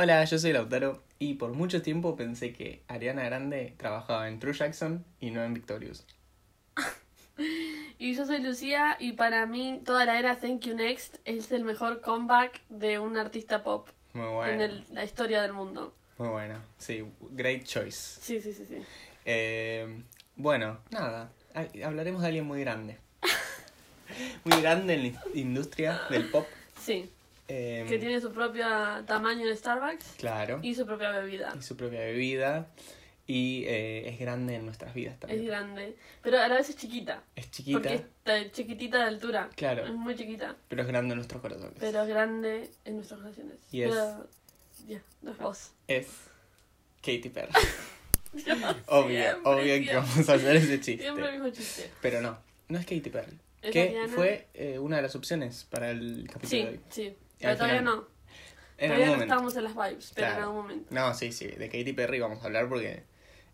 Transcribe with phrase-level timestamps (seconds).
[0.00, 4.52] Hola, yo soy Lautaro y por mucho tiempo pensé que Ariana Grande trabajaba en True
[4.52, 6.06] Jackson y no en Victorious.
[8.00, 11.64] Y yo soy Lucía y para mí toda la era Thank You Next es el
[11.64, 15.92] mejor comeback de un artista pop Muy en el- la historia del mundo.
[16.16, 16.60] Muy bueno.
[16.78, 18.20] Sí, great choice.
[18.20, 18.76] Sí, sí, sí, sí.
[19.24, 20.00] Eh,
[20.36, 21.32] bueno, nada.
[21.54, 22.98] ha- Hablaremos de alguien muy grande.
[24.44, 26.46] muy grande en la industria del pop.
[26.80, 27.10] Sí,
[27.48, 28.66] Eh, que tiene su propio
[29.06, 30.60] tamaño en Starbucks Claro.
[30.62, 31.54] y su propia bebida.
[31.58, 32.68] Y su propia bebida.
[33.26, 35.46] Y eh, es grande en nuestras vidas Es también.
[35.46, 37.22] grande, pero a la vez es chiquita.
[37.36, 39.50] Es chiquita, Porque está chiquitita de altura.
[39.54, 39.84] Claro.
[39.84, 41.74] Es muy chiquita, pero es grande en nuestros corazones.
[41.78, 43.56] pero es grande en nuestras relaciones.
[43.70, 44.26] Y es- Pero,
[44.86, 45.72] ya, no es vos.
[45.88, 46.06] Es
[47.02, 47.52] Katy Perry.
[48.86, 51.02] obvio, Siempre, obvio que vamos a hacer ese chiste.
[51.02, 51.90] Siempre el mismo chiste.
[52.00, 53.38] Pero no, no es Katy Perry.
[53.60, 56.80] ¿Es que fue eh, una de las opciones para el capítulo de Sí, hoy.
[56.90, 57.06] sí.
[57.08, 58.08] Al Pero todavía final- no.
[58.78, 60.94] En todavía no estamos en las vibes, pero en algún momento.
[60.94, 63.02] No, sí, sí, de Katy Perry vamos a hablar porque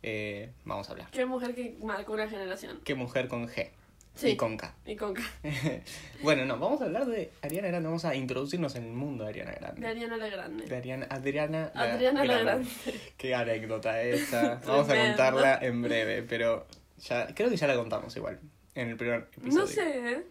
[0.03, 1.09] eh, vamos a hablar.
[1.11, 2.81] Qué mujer que marcó una generación.
[2.85, 3.71] Qué mujer con G
[4.15, 4.29] Sí.
[4.29, 4.75] y con K.
[4.87, 5.23] Y con K.
[6.23, 9.31] bueno, no, vamos a hablar de Ariana Grande, vamos a introducirnos en el mundo de
[9.31, 9.81] Ariana Grande.
[9.81, 10.67] De Ariana la Grande.
[10.67, 12.69] De Ariana, Adriana, Adriana la Grande.
[12.85, 13.01] Grande.
[13.17, 14.61] Qué anécdota esa.
[14.67, 16.67] Vamos a contarla en breve, pero
[16.99, 18.39] ya creo que ya la contamos igual
[18.75, 19.61] en el primer episodio.
[19.61, 20.27] No sé, ¿eh?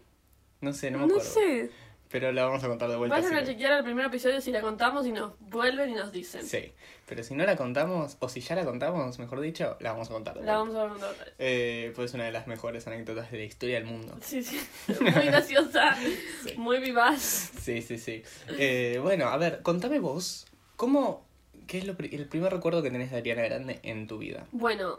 [0.60, 1.30] No sé, no me No acuerdo.
[1.30, 1.70] sé.
[2.10, 3.16] Pero la vamos a contar de vuelta.
[3.16, 6.44] Vayan a chequear el primer episodio si la contamos y nos vuelven y nos dicen.
[6.46, 6.72] Sí,
[7.06, 10.12] pero si no la contamos, o si ya la contamos, mejor dicho, la vamos a
[10.12, 10.38] contar.
[10.38, 11.32] de La vamos a contar.
[11.38, 14.16] Eh, pues es una de las mejores anécdotas de la historia del mundo.
[14.20, 14.60] Sí, sí.
[15.00, 15.96] Muy graciosa.
[16.44, 16.54] Sí.
[16.56, 17.52] Muy vivaz.
[17.60, 18.22] Sí, sí, sí.
[18.58, 21.26] Eh, bueno, a ver, contame vos, ¿cómo,
[21.66, 24.46] qué es lo, el primer recuerdo que tenés de Ariana Grande en tu vida?
[24.52, 24.98] Bueno,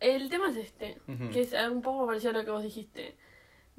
[0.00, 0.98] el tema es este,
[1.32, 3.16] que es un poco parecido a lo que vos dijiste.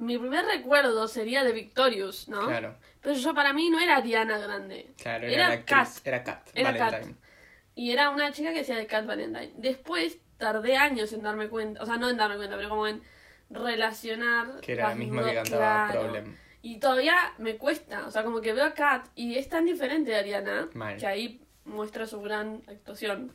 [0.00, 2.46] Mi primer recuerdo sería de Victorious, ¿no?
[2.46, 4.90] Claro, Pero yo para mí no era Ariana Grande.
[5.00, 7.16] claro, era, Era actriz, era Kat, Era Valentine.
[7.74, 9.52] Y era una chica que hacía de Cat Valentine.
[9.56, 13.02] Después tardé años en darme cuenta, o sea, no en darme cuenta, pero como en
[13.50, 14.60] relacionar.
[14.60, 16.00] Que era la misma que cantaba claro.
[16.00, 16.36] Problem.
[16.62, 20.10] Y todavía me cuesta, o sea, como que veo a Kat y es tan diferente
[20.10, 20.96] de Ariana, Mal.
[20.96, 23.30] que ahí muestra su gran actuación,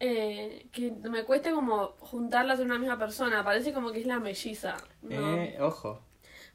[0.00, 4.18] eh, que me cuesta como juntarlas en una misma persona, parece como que es la
[4.18, 5.36] melliza, ¿no?
[5.36, 6.02] Eh, ojo,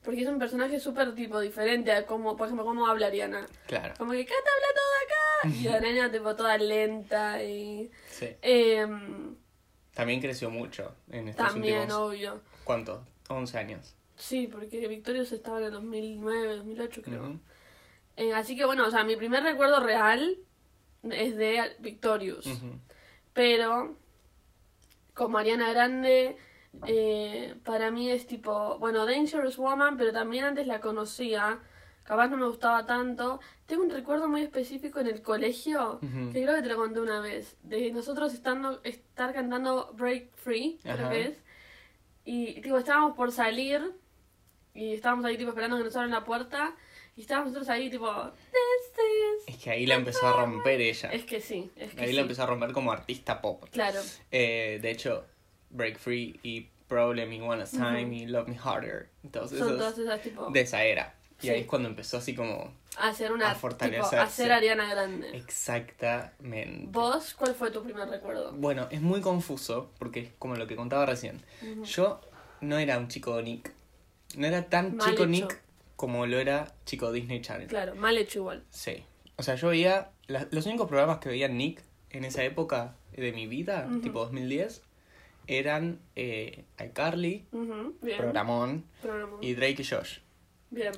[0.03, 3.45] Porque es un personaje súper tipo diferente a como, por ejemplo, cómo habla Ariana.
[3.67, 7.89] claro, Como que Kat habla todo acá y Ariana tipo toda lenta y...
[8.09, 8.29] sí.
[8.41, 9.35] em,
[9.93, 12.41] También creció mucho en estos también, últimos, obvio.
[12.63, 13.05] ¿cuánto?
[13.29, 13.95] 11 años.
[14.17, 17.23] Sí, porque Victorious estaba en el 2009, 2008 creo.
[17.23, 17.39] Ujú.
[18.17, 20.37] Eh, así que bueno, o sea, mi primer recuerdo real
[21.11, 22.47] es de Victorious.
[23.33, 23.95] Pero
[25.13, 26.37] como Ariana Grande,
[26.87, 31.59] eh, para mí es tipo, bueno, Dangerous Woman, pero también antes la conocía.
[32.03, 33.39] Capaz no me gustaba tanto.
[33.65, 37.19] Tengo un recuerdo muy específico en el colegio, que creo que te lo conté una
[37.19, 41.37] vez, de nosotros estando, estar cantando Break Free, creo que es.
[42.25, 43.81] Y tipo, estábamos por salir
[44.75, 46.75] y estábamos ahí tipo esperando que nos abran la puerta.
[47.15, 48.07] Y estábamos nosotros ahí tipo,
[48.51, 49.55] this is...
[49.55, 51.09] Es que ahí la empezó a romper ella.
[51.11, 52.13] Es que sí, es que Ahí sí.
[52.13, 53.63] la empezó a romper como artista pop.
[53.71, 54.01] Claro.
[54.31, 55.25] Eh, de hecho,
[55.69, 58.13] Break Free y Problem y One Time Ujú.
[58.13, 59.09] y Love Me Harder.
[59.31, 60.49] Todos Son todas esas tipo...
[60.51, 61.15] de esa era.
[61.41, 61.49] Y Sí.
[61.49, 64.17] ahí es cuando empezó así como hacer una a tipo, fortalecerse.
[64.17, 65.35] hacer Ariana Grande.
[65.37, 66.87] exactamente.
[66.91, 68.51] ¿Vos cuál fue tu primer recuerdo?
[68.53, 71.41] Bueno, es muy confuso porque es como lo que contaba recién.
[71.83, 72.21] Yo
[72.61, 73.71] no era un chico Nick.
[74.37, 75.27] No era tan Mal chico hecho.
[75.31, 75.61] Nick
[75.95, 77.67] como lo era chico Disney Channel.
[77.67, 78.63] Claro, mal hecho igual.
[78.69, 79.03] Sí.
[79.37, 80.11] O sea, yo veía.
[80.27, 83.99] la- los únicos programas que veía Nick en esa época de mi vida, Ujú.
[84.01, 84.81] tipo 2010,
[85.47, 87.45] eran eh, iCarly.
[88.01, 89.43] Programón Programón.
[89.43, 90.19] y Drake y Josh.
[90.71, 90.91] Bien.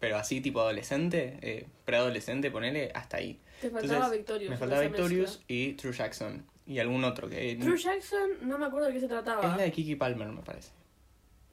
[0.00, 3.40] Pero así, tipo adolescente, eh, preadolescente, ponele, hasta ahí.
[3.60, 4.50] Te faltaba Entonces, Victorious.
[4.50, 5.44] Me faltaba Victorious mezcla.
[5.48, 6.46] y True Jackson.
[6.66, 7.56] Y algún otro que.
[7.56, 9.40] True Jackson, no me acuerdo de qué se trataba.
[9.50, 10.70] es la de Kiki Palmer, me parece.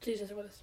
[0.02, 0.62] Sí, ya sé cuál es.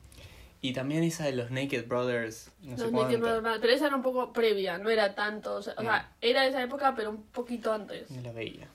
[0.61, 3.17] Y también esa de los Naked Brothers, no sé Los cuánto.
[3.19, 5.55] Naked Brothers, pero esa era un poco previa, no era tanto.
[5.55, 5.89] O sea, o No.
[5.91, 8.11] sea, era de esa época, pero un poquito antes.
[8.11, 8.67] No la veía.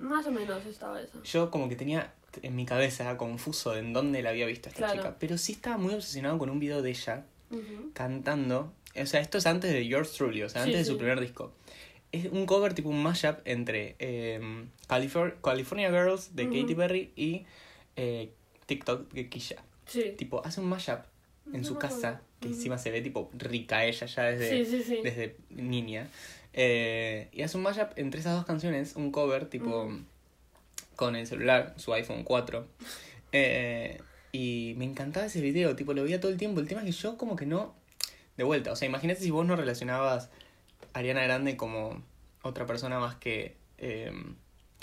[0.00, 1.22] Más o menos estaba esa.
[1.24, 2.12] Yo como que tenía
[2.42, 4.94] en mi cabeza confuso en dónde la había visto a esta Claro.
[5.02, 5.16] chica.
[5.18, 7.24] Pero sí estaba muy obsesionado con un video de ella
[7.92, 8.72] cantando.
[9.00, 10.90] O sea, esto es antes de Yours Truly, o sea, Sí, antes de sí.
[10.92, 11.52] su primer disco.
[12.12, 14.40] Es un cover tipo un mashup entre eh,
[14.88, 16.44] Califor- California Girls de.
[16.48, 17.44] Katy Perry y
[17.96, 18.32] eh,
[18.66, 19.56] TikTok de Kisha.
[19.86, 20.14] Sí.
[20.16, 21.00] Tipo, hace un mashup
[21.52, 24.82] en No su casa, que encima se ve tipo rica ella ya desde, Sí, sí,
[24.82, 25.00] sí.
[25.02, 26.08] desde niña.
[26.52, 29.90] Eh, y hace un mashup entre esas dos canciones, un cover tipo
[30.96, 32.66] con el celular, su iPhone 4.
[33.32, 34.00] Eh,
[34.32, 36.60] y me encantaba ese video, tipo lo veía todo el tiempo.
[36.60, 37.74] El tema es que yo como que no...
[38.36, 40.28] De vuelta, o sea, imagínate si vos no relacionabas
[40.92, 42.02] a Ariana Grande como
[42.42, 44.12] otra persona más que eh,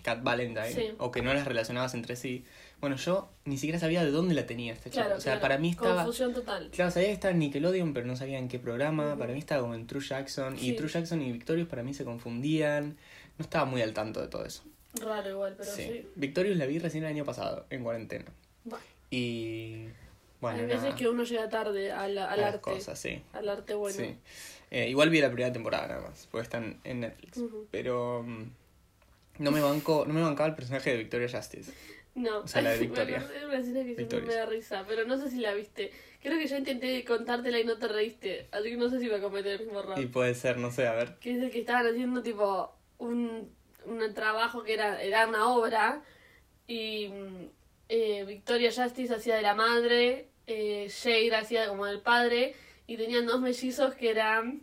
[0.04, 0.92] Cat Valentine, Sí.
[0.98, 2.46] o que no las relacionabas entre sí.
[2.82, 5.04] Bueno, yo ni siquiera sabía de dónde la tenía esta chica.
[5.04, 5.42] Claro, o sea, claro.
[5.42, 6.04] para mí estaba...
[6.04, 6.70] Confusión total.
[6.72, 9.16] Claro, sabía que estaba en Nickelodeon, pero no sabía en qué programa.
[9.18, 10.58] Para mí estaba como en True Jackson.
[10.58, 10.72] Sí.
[10.72, 12.98] Y True Jackson y Victorious para mí se confundían.
[13.38, 14.64] No estaba muy al tanto de todo eso.
[15.00, 15.84] Raro igual, pero sí.
[15.84, 16.10] sí.
[16.16, 18.26] Victorious la vi recién el año pasado, en cuarentena.
[18.66, 19.86] Bueno, Y.
[20.42, 22.62] Bueno, Hay veces nada, que uno llega tarde al, al las arte.
[22.62, 23.22] cosas, sí.
[23.34, 23.96] Al arte bueno.
[23.96, 24.16] sí.
[24.72, 27.40] Eh, igual vi la primera temporada nada más, porque están en Netflix.
[27.70, 28.24] Pero.
[28.24, 28.50] mm,
[29.38, 31.72] no me banco, no me bancaba el personaje de Victoria Justice.
[32.16, 33.20] No, O sea, la de Victoria.
[33.20, 35.54] Me acordé de una escena que siempre me da risa, pero no sé si la
[35.54, 35.92] viste.
[36.22, 39.18] Creo que yo intenté contártela y no te reíste, así que no sé si voy
[39.18, 40.00] a cometer el mismo error.
[40.00, 41.16] Y puede ser, no sé, a ver.
[41.20, 43.50] Que es el que estaban haciendo tipo un,
[43.86, 46.04] un trabajo que era, era una obra
[46.68, 47.50] y mm,
[47.90, 52.56] eh, Victoria Justice hacía de la madre, eh, Shade hacía como del padre
[52.88, 54.62] y tenían dos mellizos que eran,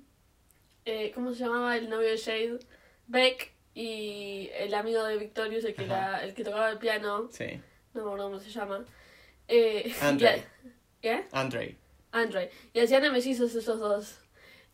[0.84, 2.58] eh, ¿cómo se llamaba el novio de Shade?
[3.06, 7.46] Beck y el amigo de Victorious, el que, la- el que tocaba el piano, Sí.
[7.94, 8.84] no me acuerdo cómo se llama.
[9.46, 10.44] Eh, Andre.
[11.00, 11.24] ¿Qué?
[11.30, 11.76] Andre.
[12.10, 12.50] Andre.
[12.72, 14.18] Y hacían mellizos esos dos.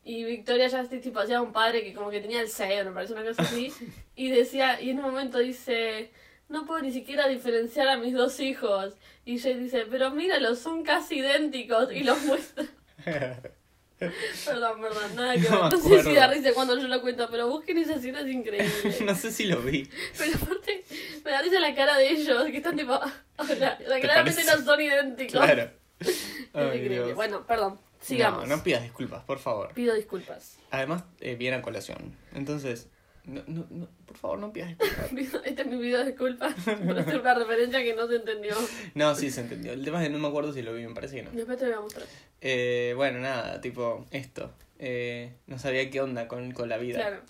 [0.05, 3.13] Y Victoria Justice tipo hacía un padre que como que tenía el sello, me parece
[3.13, 3.71] una cosa así.
[4.17, 6.11] y decía, y en un momento dice,
[6.49, 8.95] no puedo ni siquiera diferenciar a mis dos hijos.
[9.27, 11.93] Y Jay dice, pero míralos, son casi idénticos.
[11.93, 12.65] Y los muestra.
[13.99, 15.51] Perdón, perdón, nada que ver.
[15.51, 18.21] No No, me sé si da risa cuando yo lo cuento, pero busquen esa escena,
[18.21, 18.97] es increíble.
[19.05, 19.89] no sé si lo vi.
[20.19, 20.85] Pero aparte,
[21.25, 22.95] me da risa la cara de ellos, que están tipo,
[23.39, 25.41] o sea, claramente no son idénticos.
[25.41, 25.71] Claro.
[26.53, 27.15] Ay, increíble.
[27.15, 28.49] Bueno, perdón, sigamos.
[28.49, 29.73] No, no pidas disculpas, por favor.
[29.75, 30.59] Pido disculpas.
[30.71, 32.17] Además, eh, viene a colación.
[32.35, 32.89] Entonces,
[33.25, 35.11] no, no, no, por favor, no pidas disculpas.
[35.47, 36.55] Este es mi video de disculpas
[36.87, 38.55] por hacer una referencia que no se entendió.
[38.95, 39.73] No, sí, se entendió.
[39.73, 41.31] El tema es que no me acuerdo si lo vi, me parece que no.
[41.31, 42.07] Después te voy a mostrar.
[42.41, 44.53] Eh, bueno, nada, tipo, esto.
[44.79, 46.99] Eh, no sabía qué onda con, con la vida.
[46.99, 47.21] Claro.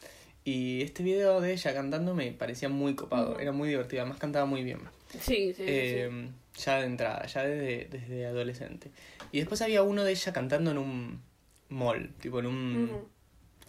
[0.45, 4.45] Y este video de ella cantando me parecía muy copado, era muy divertido, además cantaba
[4.45, 4.81] muy bien.
[5.11, 8.91] Sí, sí, sí, Eh, Ya de entrada, ya desde, desde adolescente.
[9.33, 11.23] Y después había uno de ella cantando en un
[11.71, 12.91] mall, tipo en un...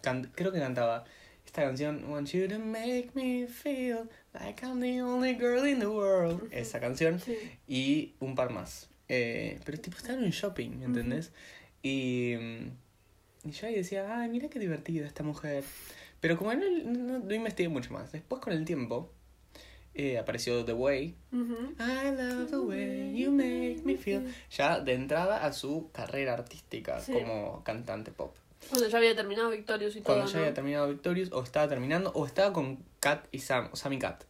[0.01, 1.05] Can- creo que cantaba
[1.55, 5.87] esta canción Want you to make me feel like I'm the only girl in the
[5.87, 6.49] world.
[6.51, 7.37] Esa canción Sí.
[7.65, 8.89] y un par más.
[9.07, 11.31] Eh, pero tipo estaba en un shopping, ¿entendés?
[11.81, 15.63] Y, mm, y yo ahí decía, ay, mira qué divertida esta mujer.
[16.19, 18.11] Pero como no, no, no investigué mucho más.
[18.11, 19.09] Después con el tiempo
[19.93, 21.15] eh, apareció The Way.
[21.31, 21.73] Ujú.
[21.79, 24.25] I love the way you make me feel.
[24.51, 27.13] Ya de entrada a su carrera artística Sí.
[27.13, 28.35] como cantante pop.
[28.69, 30.43] Cuando ya había terminado Victorious y todo, Cuando ya ¿no?
[30.43, 34.23] había terminado Victorious, o estaba terminando, o estaba con Kat y Sam, o Sammy Cat.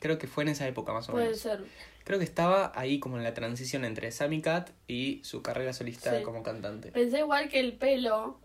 [0.00, 1.40] Creo que fue en esa época más o Puede menos.
[1.40, 1.64] ser.
[2.04, 6.16] Creo que estaba ahí como en la transición entre Sammy Cat y su carrera solista
[6.18, 6.22] Sí.
[6.22, 6.92] como cantante.
[6.92, 8.38] Pensé igual que el pelo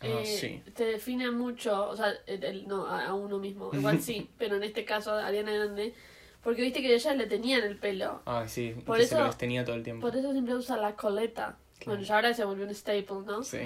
[0.00, 0.62] Ah, eh, sí.
[0.74, 3.70] te define mucho, o sea, el- el- no, a, uno mismo.
[3.98, 5.94] Igual sí, pero en este caso a Ariana Grande,
[6.42, 8.22] porque viste que ella le tenían el pelo.
[8.24, 10.06] Ay, sí, y Por que se eso- lo tenía todo el tiempo.
[10.08, 11.58] Por eso siempre usa la coleta.
[11.78, 11.92] Claro.
[11.98, 13.42] Bueno, ya ahora se volvió un staple, ¿no?
[13.44, 13.58] Sí.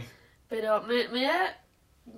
[0.50, 1.64] Pero me, me da,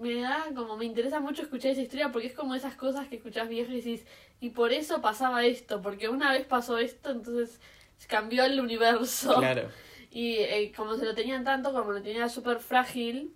[0.00, 3.16] me da como, me interesa mucho escuchar esa historia porque es como esas cosas que
[3.16, 4.06] escuchás viejas y decís,
[4.40, 7.60] y por eso pasaba esto, porque una vez pasó esto, entonces
[8.08, 9.36] cambió el universo.
[9.38, 9.68] Claro.
[10.14, 13.34] Y eh, como se lo tenían tanto, como lo tenía súper frágil,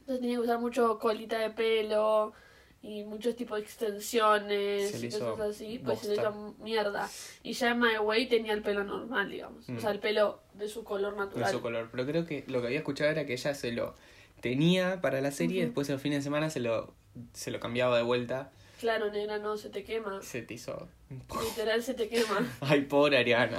[0.00, 2.32] entonces tenía que usar mucho colita de pelo
[2.80, 6.30] y muchos tipos de extensiones y cosas así, pues se le bosta.
[6.30, 7.06] hizo mierda.
[7.42, 9.68] Y ya en My Way tenía el pelo normal, digamos.
[9.68, 9.76] Mm.
[9.76, 11.52] O sea, el pelo de su color De natural.
[11.52, 11.88] su color.
[11.92, 13.94] Pero creo que lo que había escuchado era que ella se lo
[14.40, 15.66] tenía para la serie, Ujú.
[15.66, 16.92] después en los fines de semana se lo,
[17.32, 18.50] se lo cambiaba de vuelta.
[18.80, 20.22] Claro, negra, no, se te quema.
[20.22, 20.88] Se te hizo.
[21.10, 22.46] Literal se te quema.
[22.60, 23.58] Ay, pobre Ariana.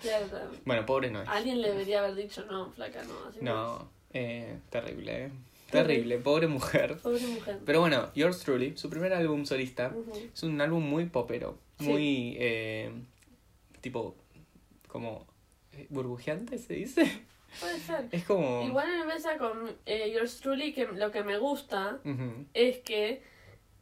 [0.00, 0.50] Claro, claro.
[0.64, 1.28] Bueno, pobre no es.
[1.28, 3.14] Alguien le debería haber dicho, no, flaca, no.
[3.28, 5.30] Así No, eh, terrible, eh.
[5.70, 6.98] Terrible, pobre mujer.
[6.98, 7.58] Pobre mujer.
[7.64, 9.94] Pero bueno, Yours Truly, su primer álbum solista,
[10.34, 11.86] es un álbum muy popero, Sí.
[11.88, 12.90] muy eh,
[13.80, 14.14] tipo
[14.88, 15.26] como
[15.72, 17.22] eh, burbujeante se dice.
[17.60, 18.08] Puede ser.
[18.10, 21.98] Es como Igual me pasa con eh, Yours Truly que lo que me gusta
[22.54, 23.22] es que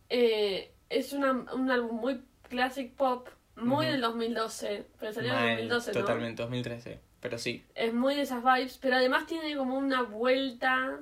[0.08, 3.92] eh, es una, un álbum muy classic pop, muy Ujú.
[3.92, 6.00] del 2012, pero salió en el Mal, 2012, ¿no?
[6.00, 7.64] totalmente 2013, pero sí.
[7.74, 10.98] Es muy de esas vibes, pero además tiene como una vuelta.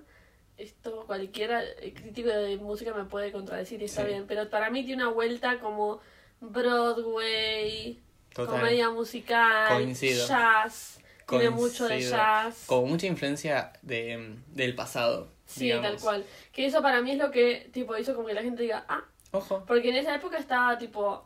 [0.56, 1.62] Esto cualquiera
[1.94, 4.08] crítico de música me puede contradecir y está Sí.
[4.08, 6.00] bien, pero para mí tiene una vuelta como
[6.40, 8.00] Broadway,
[8.34, 8.56] Total.
[8.60, 10.26] comedia musical, Coincido.
[10.26, 12.64] jazz, tiene mucho de jazz.
[12.66, 15.28] Como mucha influencia de, del pasado.
[15.46, 15.86] Sí, digamos.
[15.90, 16.24] tal cual.
[16.52, 19.04] Que eso para mí es lo que tipo hizo como que la gente diga, ah,
[19.32, 19.64] Ojo.
[19.66, 21.24] porque en esa época estaba tipo,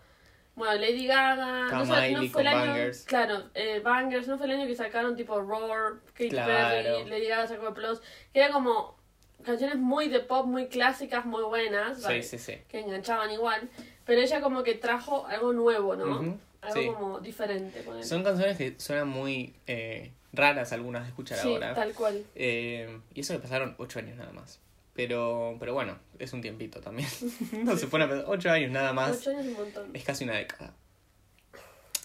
[0.54, 3.04] bueno, Lady Gaga, no, Miley no fue el con año, Bangers.
[3.04, 6.52] claro, eh, Bangers, no fue el año que sacaron tipo Roar, Katy Claro.
[6.52, 8.00] Perry, Lady Gaga sacó Plus,
[8.32, 8.96] que era como
[9.44, 12.22] canciones muy de pop, muy clásicas, muy buenas, Sí, ¿vale?
[12.22, 12.58] sí, sí.
[12.68, 13.68] que enganchaban igual,
[14.04, 16.04] pero ella como que trajo algo nuevo, ¿no?
[16.20, 16.86] Ujú, Algo sí.
[16.88, 17.82] como diferente.
[17.82, 18.04] ponele.
[18.04, 21.74] Son canciones que suenan muy eh, raras algunas de escuchar sí, ahora.
[21.74, 22.24] tal cual.
[22.34, 24.60] Eh, y eso que pasaron ocho años nada más.
[24.94, 27.08] Pero, pero bueno, es un tiempito también.
[27.64, 29.18] no se pone a pensar, ocho años nada más.
[29.18, 29.90] Ocho años es un montón.
[29.94, 30.74] Es casi una década.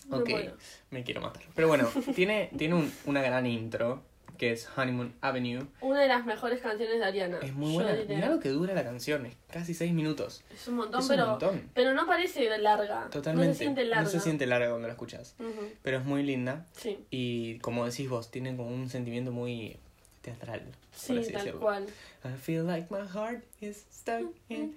[0.10, 0.54] Ok, bueno.
[0.90, 1.44] me quiero matar.
[1.54, 4.04] Pero bueno, tiene, tiene un- una gran intro,
[4.38, 5.66] que es Honeymoon Avenue.
[5.82, 7.40] Una de las mejores canciones de Ariana.
[7.42, 7.94] Es muy buena.
[8.08, 10.44] Mirá lo que dura la canción, es casi seis minutos.
[10.54, 11.70] Es un montón, es un pero, montón.
[11.74, 13.10] pero no parece larga.
[13.10, 13.48] Totalmente.
[13.50, 14.04] No se siente larga.
[14.04, 15.36] No se siente larga cuando la escuchas.
[15.82, 16.66] Pero es muy linda.
[16.74, 19.78] Sí, Y como decís vos, tiene como un sentimiento muy
[20.22, 20.62] teatral.
[20.92, 21.60] sí, así tal decirlo.
[21.62, 21.86] cual.
[22.26, 24.76] I feel like my heart is stuck in...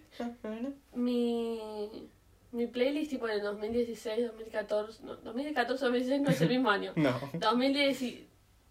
[0.95, 1.61] Mi,
[2.52, 6.93] mi playlist tipo de 2016, 2014, no, 2014, 2016 no es el mismo año.
[6.97, 7.19] No.
[7.35, 8.02] 2010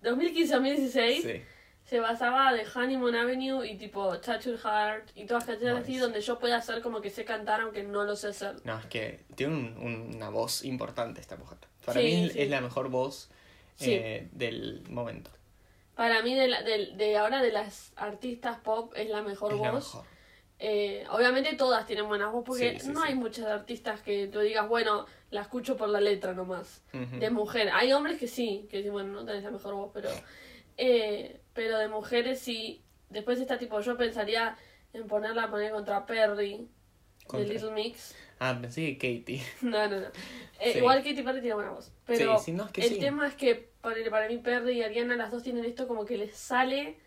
[0.02, 1.42] y- 2015, 2016 Sí.
[1.86, 6.38] se basaba de Honeymoon Avenue y tipo Tattoo Heart y todas canciones así donde yo
[6.40, 8.56] pueda hacer como que sé cantar aunque no lo sé hacer.
[8.64, 11.58] No, es que tiene un- un- una voz importante esta mujer.
[11.86, 12.42] Para Sí, mí es, sí.
[12.42, 13.30] es la mejor voz
[13.82, 15.32] eh, del momento.
[15.96, 19.58] Para mí de, la- de, de ahora de las artistas pop es la mejor es
[19.58, 19.66] voz.
[19.68, 20.04] la mejor.
[20.62, 23.08] Eh, obviamente todas tienen buenas voz porque Sí, sí, no sí.
[23.10, 26.84] hay muchas artistas que tú digas, bueno, la escucho por la letra nomás.
[26.94, 27.18] Ujú.
[27.18, 27.70] De mujer.
[27.74, 30.10] Hay hombres que sí, que dicen, bueno, no tenés la mejor voz, pero.
[30.78, 32.82] eh, pero de mujeres sí.
[33.10, 34.56] Después está tipo, yo pensaría
[34.94, 36.68] en ponerla a poner contra Perry,
[37.26, 38.16] Contra- de Little Mix.
[38.40, 39.42] Ah, pensé que Katie.
[39.62, 40.08] No, no, no.
[40.60, 40.78] Eh.
[40.78, 41.92] Igual Katy Perry tiene buena voz.
[42.06, 44.84] Pero Sí, sí, no, es que el tema es que ponele, para mí Perry y
[44.84, 46.98] Ariana, las dos tienen esto como que les sale.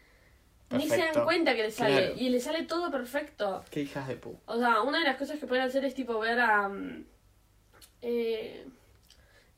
[0.72, 1.94] Ni se dan cuenta que les sale.
[2.08, 2.14] Claro.
[2.16, 3.64] Y les sale todo perfecto.
[3.70, 4.38] Qué hijas de pu.
[4.46, 7.04] O sea, una de las cosas que pueden hacer es tipo ver a mm,
[8.02, 8.66] eh,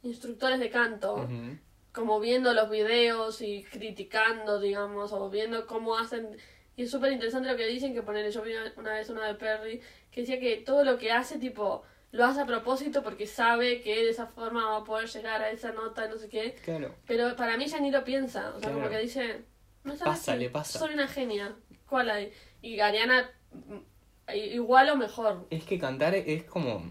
[0.03, 1.59] instructores de canto, Ujú.
[1.93, 6.37] como viendo los videos y criticando, digamos, o viendo cómo hacen.
[6.77, 9.35] Y es súper interesante lo que dicen, que ponerle, yo vi una vez una de
[9.35, 9.81] Perry,
[10.11, 13.95] que decía que todo lo que hace, tipo, lo hace a propósito porque sabe que
[14.05, 16.55] de esa forma va a poder llegar a esa nota, no sé qué.
[16.65, 16.95] Claro.
[17.07, 18.91] Pero para mí ya ni lo piensa, o sea, como Claro.
[18.91, 19.45] que dice,
[19.85, 20.79] no Pasa, le pasa.
[20.79, 21.55] soy una genia,
[21.89, 22.33] ¿cuál hay?
[22.63, 25.47] Y Ariana, mm, igual o mejor.
[25.51, 26.83] Es que cantar es como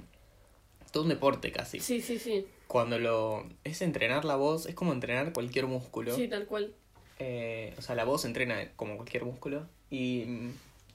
[0.91, 1.79] todo un deporte casi.
[1.79, 3.47] Sí, sí, sí, Cuando lo...
[3.63, 6.15] Es entrenar la voz, es como entrenar cualquier músculo.
[6.15, 6.73] sí, tal cual.
[7.19, 9.67] Eh, o sea, la voz entrena como cualquier músculo.
[9.89, 10.25] Y,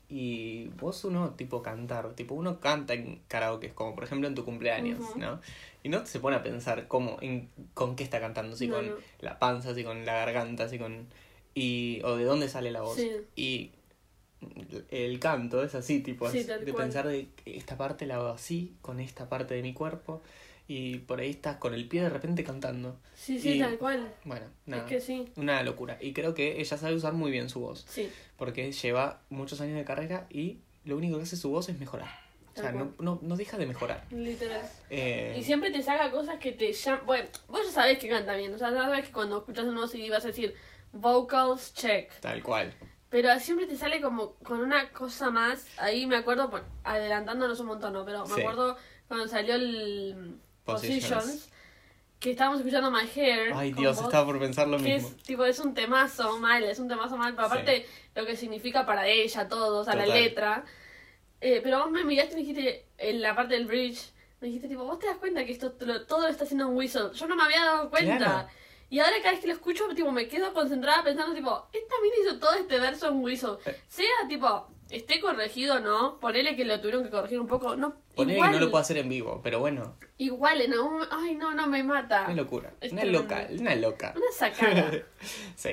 [0.08, 2.12] y vos uno, tipo, cantar.
[2.14, 5.00] Tipo, uno canta en karaoke, como por ejemplo en tu cumpleaños.
[5.16, 5.40] ¿no?
[5.82, 8.56] Y no se pone a pensar cómo, en, con qué está cantando.
[8.56, 8.94] Si No, con no.
[9.20, 11.06] la panza, si con la garganta, si con...
[11.58, 12.96] Y, o de dónde sale la voz.
[12.96, 13.10] Sí.
[13.36, 13.72] Y
[14.90, 16.84] el canto es así, tipo, Sí, es de cual.
[16.84, 20.22] pensar de esta parte la hago así, con esta parte de mi cuerpo.
[20.70, 22.96] Y por ahí estás con el pie de repente cantando.
[23.16, 24.12] Sí, sí, Y- tal cual.
[24.24, 24.82] Bueno, nada.
[24.84, 25.96] Es que sí, Una locura.
[26.00, 27.86] Y creo que ella sabe usar muy bien su voz.
[27.88, 31.78] sí, Porque lleva muchos años de carrera y lo único que hace su voz es
[31.78, 32.08] mejorar.
[32.54, 34.04] O sea, no, no, no deja de mejorar.
[34.10, 34.60] literal.
[34.90, 37.06] Eh, Y siempre te saca cosas que te llaman.
[37.06, 38.52] Bueno, vos ya sabés que canta bien.
[38.52, 40.54] O sea, sabés que cuando escuchas un nuevo CD vas a decir
[40.92, 42.10] vocals check.
[42.20, 42.72] Tal cual.
[43.10, 45.66] Pero siempre te sale como con una cosa más.
[45.78, 46.50] Ahí me acuerdo,
[46.84, 48.04] adelantándonos un montón, ¿no?
[48.04, 48.40] Pero me Sí.
[48.40, 48.76] acuerdo
[49.06, 51.14] cuando salió el Positions.
[51.14, 51.48] Positions,
[52.20, 53.52] que estábamos escuchando My Hair.
[53.54, 55.08] Ay, Dios, vos, estaba por pensar lo Que mismo.
[55.08, 57.52] es, tipo, es un temazo mal, es un temazo mal, pero Sí.
[57.54, 60.64] aparte lo que significa para ella todo, o sea, la letra.
[61.40, 64.68] Eh, pero vos me miraste y me dijiste, en la parte del bridge, me dijiste,
[64.68, 67.10] tipo, vos te das cuenta que esto todo lo está haciendo un whistle.
[67.14, 68.16] Yo no me había dado cuenta.
[68.18, 68.48] Claro.
[68.90, 72.14] Y ahora cada vez que lo escucho, tipo, me quedo concentrada pensando, tipo, esta mina
[72.22, 73.56] hizo todo este verso en whistle.
[73.66, 73.76] Eh.
[73.88, 77.94] Sea, tipo, esté corregido o no, ponele que lo tuvieron que corregir un poco, no.
[78.14, 81.02] Ponele igual, que no lo puedo hacer en vivo, pero bueno, igual en algún...
[81.10, 82.24] Ay, no, no, me mata.
[82.24, 82.72] una locura.
[82.90, 84.14] Una loca, una loca.
[84.16, 84.90] Una sacada.
[85.56, 85.70] sí.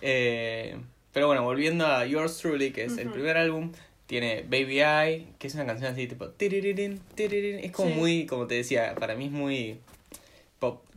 [0.00, 0.76] Eh,
[1.12, 3.72] pero bueno, volviendo a Yours Truly, que es el primer álbum,
[4.06, 6.28] tiene Baby I, que es una canción así tipo...
[6.30, 7.60] tiriririn, tiriririn.
[7.64, 7.94] Es como Sí.
[7.94, 9.80] muy, como te decía, para mí es muy.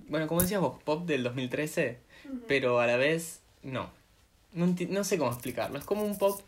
[0.07, 1.99] Bueno, como decías vos, pop del 2013,
[2.47, 3.89] pero a la vez no.
[4.53, 5.77] No, no sé cómo explicarlo.
[5.77, 6.39] Es como un pop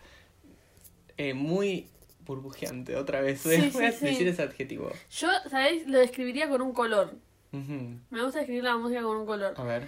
[1.17, 1.87] eh, muy
[2.25, 3.43] burbujeante, otra vez.
[3.45, 4.05] Voy a- Sí, voy a sí, sí.
[4.05, 4.91] decir ese adjetivo.
[5.11, 5.87] Yo, ¿sabéis?
[5.87, 7.13] Lo describiría con un color.
[7.51, 9.53] Me gusta escribir la música con un color.
[9.57, 9.87] A ver.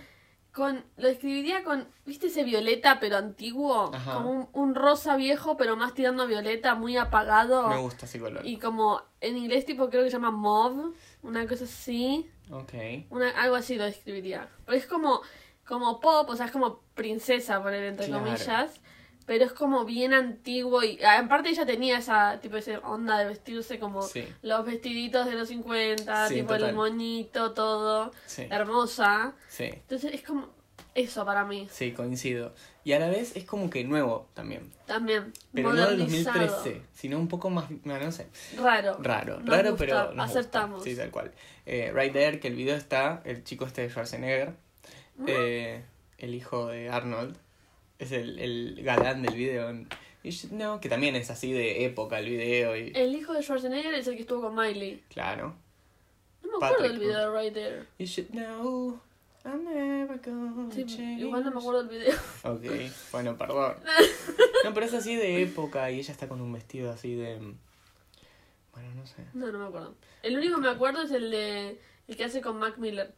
[0.51, 3.89] Con, lo describiría con, ¿viste ese violeta pero antiguo?
[3.93, 4.15] Ajá.
[4.15, 7.69] Como un, un rosa viejo pero más tirando a violeta, muy apagado.
[7.69, 8.45] Me gusta ese color.
[8.45, 12.29] Y como en inglés tipo creo que se llama mauve, una cosa así.
[12.51, 12.73] Ok.
[13.09, 14.47] Una, algo así lo describiría.
[14.65, 15.21] Pero es como,
[15.65, 18.23] como pop, o sea, es como princesa, poner entre Claro.
[18.23, 18.79] comillas.
[19.25, 23.25] Pero es como bien antiguo y ah, aparte ella tenía esa tipo esa onda de
[23.25, 24.27] vestirse como Sí.
[24.41, 26.69] los vestiditos de los 50, Sí, tipo total.
[26.69, 28.47] el moñito, todo, Sí.
[28.49, 29.33] hermosa.
[29.47, 29.65] Sí.
[29.65, 30.49] Entonces es como
[30.95, 31.67] eso para mí.
[31.71, 32.53] Sí, coincido.
[32.83, 34.71] Y a la vez es como que nuevo también.
[34.85, 35.31] También.
[35.53, 36.39] Pero no del modernizado.
[36.39, 38.97] 2013, sino un poco más, no, no sé, Raro.
[39.01, 39.39] raro.
[39.39, 40.23] Nos raro, gusta, pero nos gusta.
[40.23, 40.83] aceptamos.
[40.83, 41.31] Sí, tal cual.
[41.65, 44.53] Eh, right there, que el video está, el chico este de Schwarzenegger,
[45.27, 45.83] eh,
[46.17, 47.37] el hijo de Arnold,
[47.99, 49.71] es el, el galán del video.
[50.49, 52.91] Know, que también es así de época el video y...
[52.93, 55.03] El hijo de Schwarzenegger es el que estuvo con Miley.
[55.09, 55.55] Claro.
[56.43, 57.85] No me acuerdo Patrick, del video de Right There.
[57.97, 59.01] You should know,
[59.43, 61.21] I'm never gonna Sí, change.
[61.21, 62.15] igual no me acuerdo del video.
[62.43, 63.75] Ok, bueno, perdón.
[64.63, 67.37] No, pero es así de época y ella está con un vestido así de...
[68.73, 69.25] Bueno, no sé.
[69.33, 69.95] No, no me acuerdo.
[70.21, 73.13] El único que me acuerdo es el de el que hace con Mac Miller.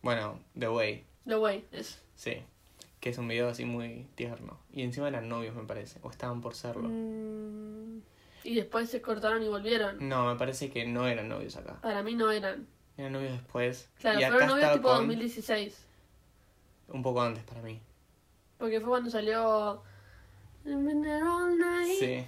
[0.00, 2.00] Bueno, The Way, The Way, es.
[2.14, 2.42] sí.
[3.00, 4.58] Que es un video así muy tierno.
[4.72, 5.98] Y encima eran novios, me parece.
[6.02, 6.88] O estaban por serlo.
[6.88, 8.00] Mm,
[8.42, 10.08] y después se cortaron y volvieron.
[10.08, 11.78] No, me parece que no eran novios acá.
[11.82, 12.66] Para mí no eran.
[12.98, 13.88] Eran novios después.
[14.00, 14.96] Claro, y acá fueron novios tipo con...
[14.98, 15.76] 2016.
[16.88, 17.80] Un poco antes para mí.
[18.58, 19.82] Porque fue cuando salió.
[21.98, 22.24] Sí.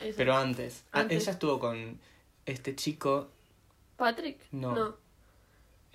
[0.00, 0.14] Ese.
[0.16, 0.84] Pero antes.
[0.92, 1.22] Ah, Antes.
[1.22, 1.98] ella estuvo con
[2.44, 3.30] este chico,
[3.96, 4.38] ¿Patrick?
[4.52, 4.96] No.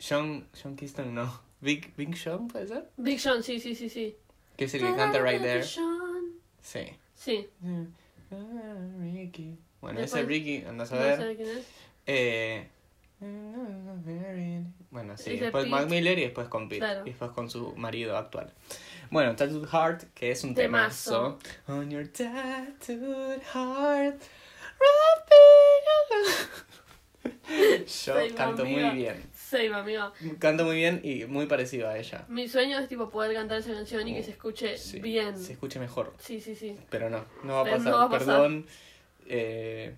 [0.02, 1.42] John, John Kiston, no.
[1.62, 2.90] Big, Big Sean, ¿puede ser?
[2.98, 4.16] Big Sean, sí, sí, sí, sí.
[4.58, 5.64] Que es el que canta Right There.
[5.64, 6.32] Sean.
[6.62, 6.86] Sí.
[7.14, 7.48] Sí.
[9.02, 9.58] Ricky.
[9.82, 11.18] Bueno, Después- ese Ricky, andas a No ver.
[11.20, 11.66] sé quién es.
[12.08, 12.70] Eh,
[14.90, 15.68] bueno, sí, Ese después.
[15.68, 16.80] Mac Miller y después con Pete.
[16.80, 17.02] Claro.
[17.06, 18.52] Y después con su marido actual.
[19.10, 21.38] Bueno, Tattooed Heart, que es un Temazo.
[21.68, 21.80] temazo.
[21.80, 24.22] On your tattooed heart,
[28.06, 28.88] Yo canto amiga.
[28.88, 29.24] muy bien.
[29.34, 30.12] Sí, amigo.
[30.40, 32.26] Canto muy bien y muy parecido a ella.
[32.30, 35.38] Mi sueño es tipo poder cantar esa canción y que se escuche Sí, bien.
[35.38, 36.14] Se escuche mejor.
[36.18, 36.78] Sí, sí, sí.
[36.90, 37.82] Pero no, no va a pasar.
[37.82, 38.28] no va a pasar.
[38.28, 38.66] Perdón.
[39.28, 39.96] Eh,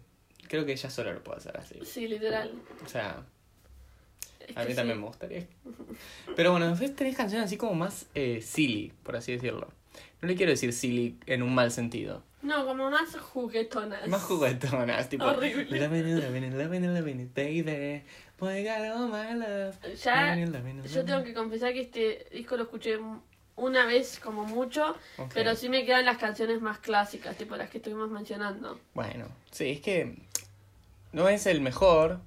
[0.53, 1.79] creo que ella sola lo puede hacer así.
[1.83, 2.53] Sí, literal.
[2.85, 3.23] O sea,
[4.39, 4.75] Es a mí sí.
[4.75, 5.47] también me gustaría.
[6.35, 9.67] Pero bueno, después tenés canciones así como más eh, silly, por así decirlo.
[10.21, 12.21] No le quiero decir silly en un mal sentido.
[12.43, 14.07] No, como más juguetonas.
[14.07, 15.25] Más juguetonas, tipo.
[15.25, 15.79] Horrible.
[15.79, 18.03] Loving it, loving it, loving it, loving it, baby.
[18.37, 19.75] Boy, got all my love.
[20.03, 20.35] Ya,
[20.85, 22.99] yo tengo que confesar que este disco lo escuché
[23.55, 25.31] una vez como mucho, Ok.
[25.33, 28.79] pero sí me quedan las canciones más clásicas, tipo las que estuvimos mencionando.
[28.93, 30.15] Bueno, sí, es que
[31.13, 32.19] no es el mejor.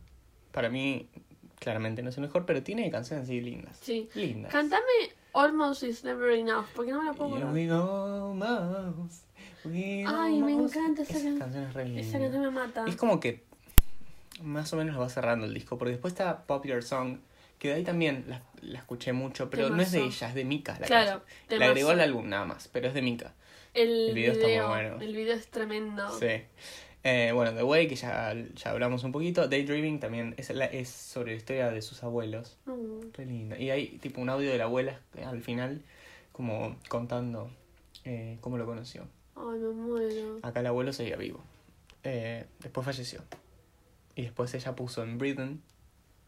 [0.52, 1.10] Para mí,
[1.58, 3.78] claramente no es el mejor, pero tiene canciones así lindas.
[3.82, 4.08] Sí.
[4.14, 4.50] Lindas.
[4.50, 4.82] Cántame
[5.34, 9.24] Almost is Never Enough, porque no me la puedo Yeah, we almost,
[9.64, 12.00] we Ay, me encanta esa Esa can- canción es re linda.
[12.00, 12.84] Esa canción me mata.
[12.86, 13.44] Es como que
[14.42, 17.18] más o menos lo va cerrando el disco, porque después está Popular Song,
[17.58, 20.44] que de ahí también la, la escuché mucho, pero no es de ella, es de
[20.44, 21.60] Mika la Claro, canción.
[21.60, 23.34] La agregó al álbum nada más, pero es de Mika.
[23.74, 25.00] El, el video video, está muy bueno.
[25.02, 26.18] El video es tremendo.
[26.18, 26.42] Sí.
[27.04, 29.46] Eh, bueno, The Way, que ya, ya hablamos un poquito.
[29.46, 32.56] Daydreaming también es, la- es sobre la historia de sus abuelos.
[33.12, 33.58] Re linda.
[33.58, 35.82] Y hay tipo un audio de la abuela al final,
[36.32, 37.50] como contando
[38.04, 39.06] eh, cómo lo conoció.
[39.36, 40.38] Ay, me muero.
[40.42, 41.44] Acá el abuelo seguía vivo.
[42.02, 43.20] Eh, después falleció.
[44.16, 45.60] Y después ella puso en Britain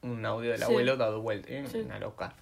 [0.02, 0.64] un audio del Sí.
[0.64, 1.48] abuelo dado vuelta.
[1.50, 1.78] eh, Sí.
[1.78, 2.34] Una loca.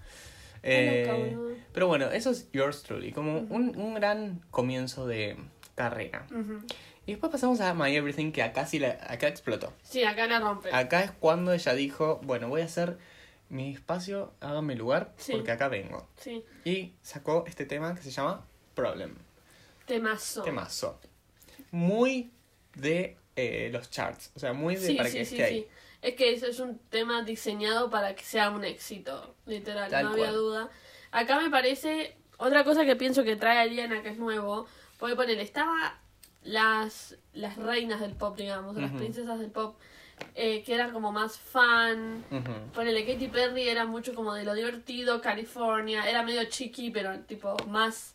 [0.63, 5.37] Pero bueno, eso es Yours Truly, como un, un gran comienzo de
[5.75, 6.27] carrera.
[6.31, 6.61] Ujú.
[7.07, 9.73] Y después pasamos a My Everything, que acá sí la, acá explotó.
[9.83, 10.73] Sí, acá la rompe.
[10.75, 12.99] Acá es cuando ella dijo, bueno, voy a hacer
[13.49, 15.33] mi espacio, háganme lugar, Sí.
[15.33, 16.09] porque acá vengo.
[16.17, 19.15] Sí, Y sacó este tema que se llama Problem.
[19.87, 20.43] temazo.
[20.43, 20.99] Temazo.
[21.71, 22.33] Muy
[22.75, 24.33] de eh, los charts.
[24.35, 25.69] O sea, muy de Sí, para sí, que sí, esté ahí.
[26.03, 30.11] Es que eso es un tema diseñado para que sea un éxito, literal, Tal no
[30.13, 30.35] había cual.
[30.37, 30.71] duda.
[31.13, 34.67] Acá me parece otra cosa que pienso que trae Ariana, que es nuevo,
[34.99, 36.01] porque poner, estaba
[36.47, 38.99] las, las reinas del pop, digamos, las Ujú.
[38.99, 39.77] princesas del pop,
[40.35, 42.25] eh, que eran como más fan.
[42.31, 42.73] Ujú.
[42.75, 47.57] Ponele, Katy Perry era mucho como de lo divertido, California, era medio chiqui, pero tipo
[47.69, 48.15] más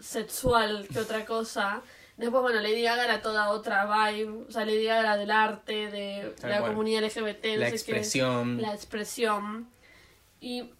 [0.00, 1.82] sexual que otra cosa.
[2.16, 5.90] Después, bueno, Lady Gaga era toda otra vibe, o sea, Lady Gaga era del arte,
[5.90, 6.72] de la cual.
[6.72, 8.60] comunidad LGBT, no La sé qué, expresión.
[8.62, 9.68] la expresión.
[10.40, 10.70] ¿Y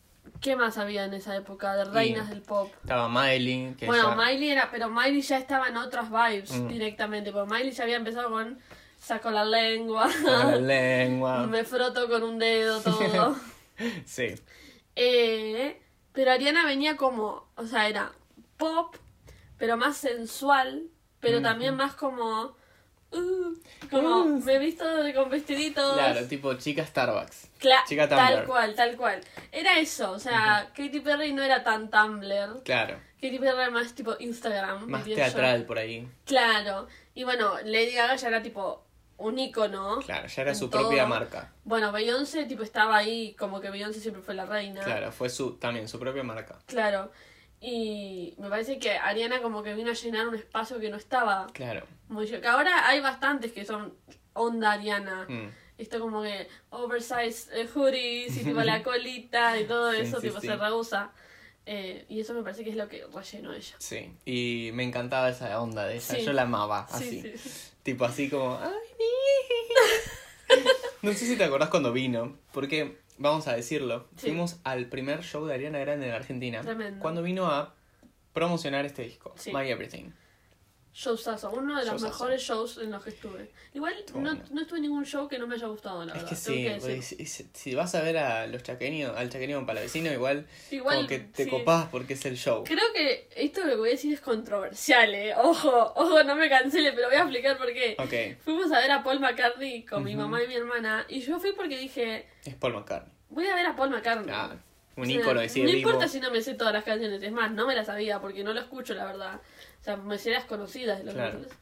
[0.40, 2.70] qué más había en esa época de reinas Y- del pop?
[2.82, 6.68] Estaba Miley, que Bueno, ya- Miley era, pero Miley ya estaba en otras vibes Mm.
[6.68, 8.58] directamente, porque Miley ya había empezado con
[8.98, 11.46] saco la lengua, la lengua.
[11.46, 13.36] me froto con un dedo, todo.
[14.06, 14.34] Sí.
[14.94, 15.80] Eh,
[16.12, 18.12] pero Ariana venía como, o sea, era
[18.56, 18.96] pop,
[19.58, 20.84] pero más sensual,
[21.20, 21.44] pero Ujú.
[21.44, 22.55] también más como,
[23.16, 23.58] uh,
[23.90, 25.94] como me he visto con vestiditos.
[25.94, 27.48] Claro, tipo chica Starbucks.
[27.60, 28.46] Cla- chica tal Tumblr.
[28.46, 29.20] cual, tal cual.
[29.52, 32.62] Era eso, o sea, Katy Perry no era tan Tumblr.
[32.64, 32.98] Claro.
[33.20, 34.86] Katy Perry era más tipo Instagram.
[34.86, 35.14] Más yo.
[35.14, 36.08] teatral por ahí.
[36.24, 36.86] Claro.
[37.14, 38.84] Y bueno, Lady Gaga ya era tipo
[39.18, 40.00] un ícono.
[40.04, 40.82] Claro, ya era su todo.
[40.82, 41.50] propia marca.
[41.64, 44.82] Bueno, Beyoncé tipo estaba ahí, como que Beyoncé siempre fue la reina.
[44.82, 46.58] Claro, fue su también su propia marca.
[46.66, 47.10] Claro.
[47.60, 51.46] Y me parece que Ariana como que vino a llenar un espacio que no estaba
[51.52, 51.86] Claro.
[52.08, 53.94] muy que ahora hay bastantes que son
[54.34, 55.26] onda Ariana.
[55.28, 55.48] Mm.
[55.78, 60.28] Esto como que oversized eh, hoodies y tipo la colita y todo Sí, eso, sí,
[60.28, 60.46] tipo sí.
[60.48, 61.12] se rehúsa.
[61.68, 63.74] Eh, y eso me parece que es lo que rellenó ella.
[63.78, 66.24] Sí, y me encantaba esa onda de ella, Sí.
[66.24, 67.22] yo la amaba así.
[67.22, 67.70] Sí, sí, sí.
[67.82, 68.70] Tipo así como, ay,
[71.02, 74.28] No sé si te acordás cuando vino, porque, vamos a decirlo, Sí.
[74.28, 76.60] fuimos al primer show de Ariana Grande en Argentina.
[76.62, 77.00] Tremendo.
[77.00, 77.74] Cuando vino a
[78.32, 79.52] promocionar este disco, Sí.
[79.52, 80.10] My Everything.
[80.98, 83.50] Showzazo, uno de los mejores shows en los que estuve.
[83.74, 86.28] Igual no, no estuve en ningún show que no me haya gustado, la Es verdad.
[86.30, 87.28] que sí, que porque decir.
[87.28, 91.18] si, si- vas a ver a los chaqueños, al chaqueño palavecino, igual, Igual, como que
[91.18, 91.50] te sí.
[91.50, 92.64] copás porque es el show.
[92.64, 95.34] Creo que esto lo que voy a decir es controversial, eh.
[95.36, 97.94] Ojo, ojo, no me cancele, pero voy a explicar por qué.
[97.98, 101.04] Ok, Fuimos a ver a Paul McCartney con mi mamá y mi hermana.
[101.10, 103.12] Y yo fui porque dije, es Paul McCartney.
[103.28, 104.34] voy a ver a Paul McCartney.
[104.34, 104.56] Ah,
[104.96, 107.22] un O sea, ícono de sigue No importa si no me sé todas las canciones,
[107.22, 109.42] es más, no me las sabía porque no lo escucho, la verdad.
[109.86, 111.38] O sea, me sé las conocidas de los Claro.
[111.38, 111.56] Beatles.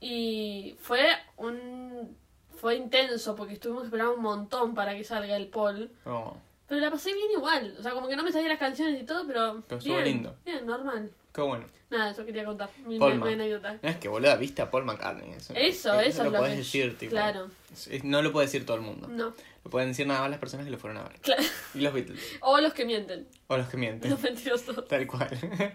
[0.00, 2.16] Y fue un.
[2.56, 5.90] Fue intenso porque estuvimos esperando un montón para que salga el Paul.
[6.06, 6.34] Oh,
[6.66, 7.74] Pero la pasé bien igual.
[7.78, 9.62] O sea, como que no me sabía las canciones y todo, pero.
[9.68, 10.36] Pero estuvo bien, lindo.
[10.46, 11.10] Bien, normal.
[11.34, 11.66] qué bueno.
[11.90, 12.70] Nada, eso quería contar.
[12.86, 13.78] Mi, anécdota.
[13.82, 15.32] No es que boluda, viste a Paul McCartney.
[15.32, 16.58] Eso, Eso, eso, lo es lo podés que.
[16.58, 17.10] decir, tipo.
[17.10, 17.50] Claro.
[18.04, 19.06] No lo puede decir todo el mundo.
[19.08, 19.34] No.
[19.62, 21.20] Lo pueden decir nada más las personas que lo fueron a ver.
[21.20, 21.42] Claro.
[21.74, 22.38] Y los Beatles.
[22.40, 23.28] O los que mienten.
[23.46, 24.10] O los que mienten.
[24.10, 24.88] Los mentirosos.
[24.88, 25.28] Tal cual.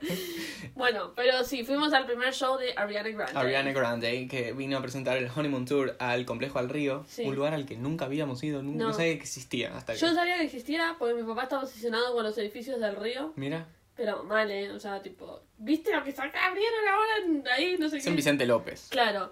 [0.76, 3.40] Bueno, pero sí, fuimos al primer show de Ariana Grande.
[3.40, 7.06] Ariana Grande, que vino a presentar el Honeymoon Tour al Complejo al Río.
[7.08, 7.24] Sí.
[7.24, 8.90] Un lugar al que nunca habíamos ido, nunca No.
[8.90, 10.00] no sabía que existía hasta que.
[10.00, 13.32] Yo sabía que existía porque mi papá estaba obsesionado con los edificios del río.
[13.36, 14.72] Mira, Pero mal, ¿eh?
[14.72, 16.46] O sea, tipo, ¿viste lo que saca?
[16.48, 18.18] Abrieron ahora ahí, no sé San qué.
[18.18, 18.88] Vicente López.
[18.90, 19.32] Claro.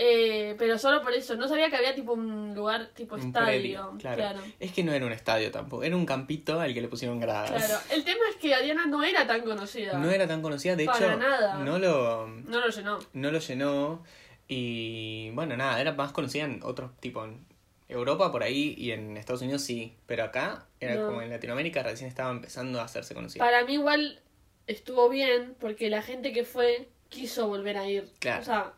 [0.00, 1.34] Eh, pero solo por eso.
[1.34, 3.46] No sabía que había tipo un lugar tipo Un estadio.
[3.46, 4.16] predio, claro.
[4.16, 4.40] claro.
[4.60, 7.50] Es que no era un estadio tampoco, era un campito al que le pusieron gradas.
[7.50, 7.80] Claro.
[7.90, 9.98] El tema es que Ariana no era tan conocida.
[9.98, 11.58] No era tan conocida, de Para hecho, nada.
[11.64, 12.98] no lo No lo llenó.
[13.12, 14.04] no lo llenó
[14.46, 17.44] y bueno, nada, era más conocida en otros tipo en
[17.88, 21.06] Europa por ahí y en Estados Unidos sí, pero acá era No.
[21.06, 23.44] como en Latinoamérica recién estaba empezando a hacerse conocida.
[23.44, 24.20] Para mí igual
[24.66, 28.08] estuvo bien porque la gente que fue quiso volver a ir.
[28.20, 28.42] Claro.
[28.42, 28.72] O sea,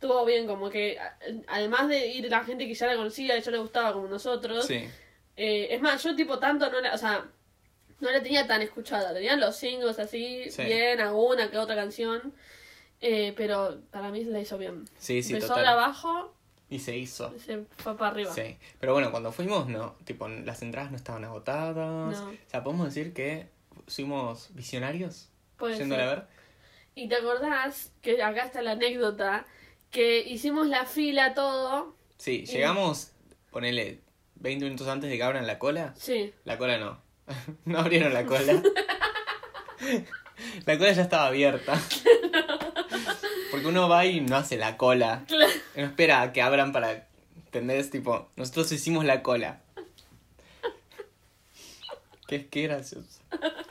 [0.00, 3.50] estuvo bien como que a- además de ir la gente que ya la conocía ya
[3.50, 4.66] le gustaba como nosotros.
[4.66, 4.88] Sí.
[5.40, 7.24] eh, es más, yo tipo tanto no la, o sea,
[8.00, 9.12] no la tenía tan escuchada.
[9.14, 10.64] Tenían los singles así, Sí.
[10.64, 12.32] bien, alguna que otra canción.
[13.00, 14.84] eh, pero para mí la hizo bien.
[14.98, 15.62] Sí, sí, Empezó total.
[15.64, 16.34] de abajo
[16.68, 17.32] Y se hizo.
[17.38, 18.32] se fue para arriba.
[18.34, 18.56] Sí.
[18.80, 21.76] Pero bueno, cuando fuimos, no, tipo, las entradas no estaban agotadas.
[22.20, 22.28] No.
[22.30, 23.46] O sea, podemos decir que
[23.86, 26.16] fuimos visionarios Puede yéndola a ser.
[26.18, 26.26] ver.
[26.96, 29.46] Y te acordás que acá está la anécdota
[29.90, 31.96] que hicimos la fila todo.
[32.18, 33.12] Sí, llegamos,
[33.50, 34.00] ponele
[34.36, 35.94] 20 minutos antes de que abran la cola.
[35.96, 36.32] Sí.
[36.44, 37.00] La cola no.
[37.64, 38.62] no abrieron la cola.
[40.66, 41.80] la cola ya estaba abierta.
[43.50, 45.24] Porque uno va y no hace la cola.
[45.26, 45.52] Claro.
[45.76, 47.08] No espera a que abran para.
[47.46, 47.90] ¿Entendés?
[47.90, 49.62] Tipo, nosotros hicimos la cola.
[52.26, 53.20] Qué, qué gracioso.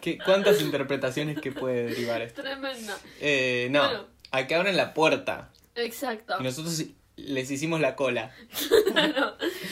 [0.01, 2.41] ¿Qué, ¿Cuántas interpretaciones que puede derivar esto?
[2.41, 2.91] Tremendo.
[3.21, 4.05] Eh, no, Bueno.
[4.31, 5.51] a que abran la puerta.
[5.77, 6.35] Exacto.
[6.39, 6.83] Y nosotros
[7.15, 8.31] les hicimos la cola.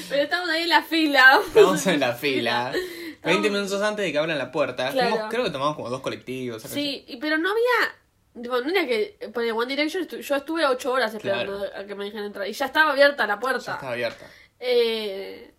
[0.09, 1.39] Pero estamos ahí en la fila.
[1.45, 2.71] Estamos en la fila.
[2.71, 2.87] 20
[3.23, 4.91] Estamos- minutos antes de que abran la puerta.
[4.91, 5.09] Claro.
[5.15, 6.61] Fuimos- creo que tomamos como dos colectivos.
[6.63, 7.95] Sí, y- pero no había.
[8.41, 9.17] Tipo, no era que.
[9.33, 12.47] Por One Direction estu- yo estuve ocho horas esperando a que me dejen entrar.
[12.47, 13.65] Y ya estaba abierta la puerta.
[13.65, 14.25] Ya estaba abierta.
[14.59, 15.53] Eh,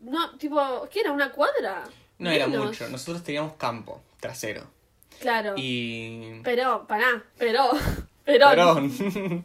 [0.00, 1.12] no, tipo, ¿qué era?
[1.12, 1.84] ¿Una cuadra?
[2.18, 2.88] No era mucho.
[2.88, 4.70] Nosotros teníamos campo trasero.
[5.20, 5.54] Claro.
[5.56, 6.40] Y.
[6.44, 7.70] Pero, pará, pero.
[8.24, 8.48] Pero.
[8.50, 9.44] Perdón.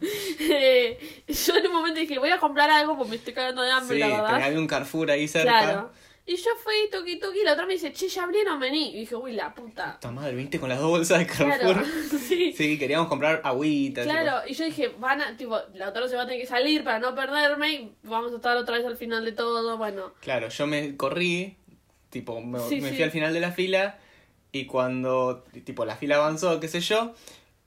[0.50, 3.70] Eh, yo en un momento dije, voy a comprar algo porque me estoy cagando de
[3.70, 4.56] hambre, sí, la verdad.
[4.56, 5.50] un Carrefour ahí cerca.
[5.50, 5.90] Claro.
[6.28, 8.90] Y yo fui, toqui toqui, y la otra me dice, che, ya abrieron, vení.
[8.90, 9.94] Y dije, uy, la puta.
[9.94, 12.20] Puta madre, viste con las dos bolsas de Claro, Carrefour.
[12.28, 12.52] sí.
[12.52, 14.02] Sí, queríamos comprar agüita.
[14.02, 16.84] Claro, y yo dije, van a, tipo, la otra se va a tener que salir
[16.84, 20.12] para no perderme y vamos a estar otra vez al final de todo, bueno.
[20.20, 21.56] Claro, yo me corrí,
[22.10, 23.98] tipo, me, Sí, me fui al final de la fila
[24.52, 27.14] y cuando, tipo, la fila avanzó, qué sé yo,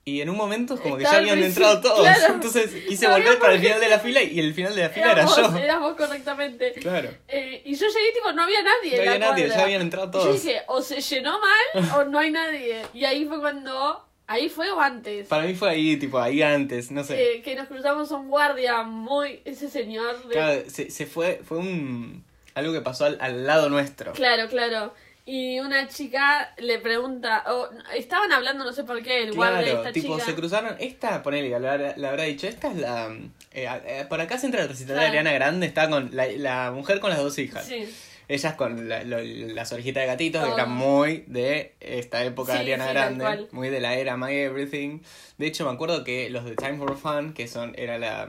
[0.03, 2.07] y en un momento como que ya Estaba habían principio, entrado todos.
[2.17, 2.33] claro.
[2.35, 4.89] Entonces quise No volver para el final de la fila y el final de la
[4.89, 5.57] fila era Éramos, yo.
[5.57, 6.71] éramos correctamente.
[6.73, 7.09] Claro.
[7.27, 8.95] Eh, y yo llegué, tipo, no había nadie.
[8.97, 9.57] No en la había nadie, cuadra.
[9.57, 10.43] ya habían entrado Y yo todos.
[10.43, 12.81] dije, o se llenó mal o no hay nadie.
[12.93, 14.05] Y ahí fue cuando.
[14.27, 15.27] Ahí fue o antes.
[15.27, 17.35] Para mí fue ahí, tipo, ahí antes, no sé.
[17.35, 19.41] eh, que nos cruzamos un guardia muy.
[19.45, 20.23] Ese señor.
[20.25, 22.23] de- Claro, se, se fue, fue un...
[22.55, 24.13] Algo que pasó al, al lado nuestro.
[24.13, 24.93] Claro, claro.
[25.25, 29.63] Y una chica le pregunta, o estaban hablando, no sé por qué, el guardia de
[29.65, 30.25] Claro, esta tipo, chica.
[30.25, 30.75] se cruzaron.
[30.79, 33.15] Esta, ponele, le habrá, dicho, esta es la.
[33.51, 35.09] eh, eh, por acá se entra el recital de Claro.
[35.09, 37.65] Ariana Grande, está con la, la mujer con las dos hijas.
[37.65, 37.87] Sí,
[38.27, 42.59] Ellas con la- lo- las orejitas de gatito, que eran muy de esta época de
[42.59, 44.99] Ariana sí, Grande, muy de la era My Everything.
[45.37, 48.27] De hecho, me acuerdo que los de Time for Fun, que son era la,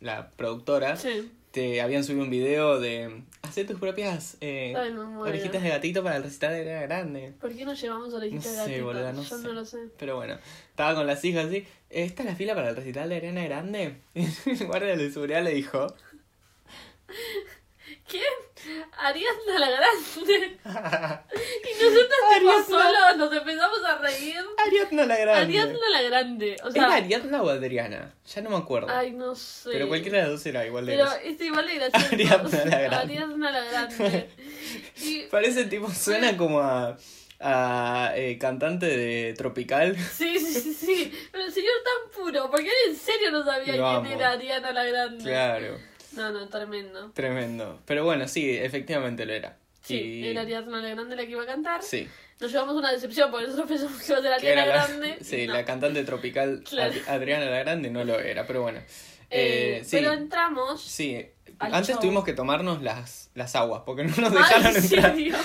[0.00, 1.30] la productora, sí.
[1.52, 6.16] Te habían subido un video de hacer tus propias eh, Ay, orejitas de gatito para
[6.16, 7.32] el recital de Ariana Grande.
[7.40, 8.84] ¿Por qué no llevamos orejitas No de sé, gatito?
[8.86, 9.44] boluda, no Yo sé.
[9.46, 9.78] no lo sé.
[9.98, 10.38] Pero bueno,
[10.70, 11.66] estaba con las hijas así.
[11.90, 13.96] ¿Esta es la fila para el recital de Ariana Grande?
[14.14, 15.86] Y el guardia de seguridad le dijo.
[18.08, 18.22] ¿Quién?
[18.98, 20.58] Ariadna la Grande.
[20.64, 24.36] y nosotros tipo solos nos empezamos a reír.
[24.66, 25.40] Ariadna la Grande.
[25.42, 26.56] Ariadna la Grande.
[26.62, 28.14] O ¿Era sea, Ariadna o Adriana?
[28.34, 28.88] Ya no me acuerdo.
[28.90, 29.70] ay, no sé.
[29.72, 32.06] Pero cualquiera de las dos era igual de Pero es igual de gracioso.
[32.12, 32.96] Ariadna la Grande.
[33.14, 34.30] Ariadna la Grande.
[35.04, 36.96] Y, Parece tipo, suena como a,
[37.40, 39.96] a eh, cantante de Tropical.
[39.98, 41.12] sí, sí, sí, sí.
[41.32, 44.20] Pero el señor tan puro, porque él en serio no sabía Lo quién amo.
[44.20, 45.24] era Ariadna la Grande.
[45.24, 45.78] Claro,
[46.16, 47.10] No, no, tremendo.
[47.12, 47.80] tremendo.
[47.86, 49.56] Pero bueno, sí, efectivamente lo era.
[49.82, 51.82] Sí, Y- era Ariadna la Grande la que iba a cantar.
[51.82, 52.06] Sí,
[52.40, 55.18] Nos llevamos una decepción porque nosotros pensamos que iba a ser Ariana la, Grande.
[55.22, 55.52] sí, No.
[55.54, 56.94] la cantante tropical Claro.
[57.08, 58.78] Adriana la Grande no lo era, pero bueno.
[59.30, 60.82] Eh, Eh, sí, Pero entramos.
[60.82, 61.24] sí.
[61.58, 62.00] Antes show.
[62.00, 65.14] tuvimos que tomarnos las, las aguas porque no nos dejaron sí, entrar.
[65.16, 65.36] Dios.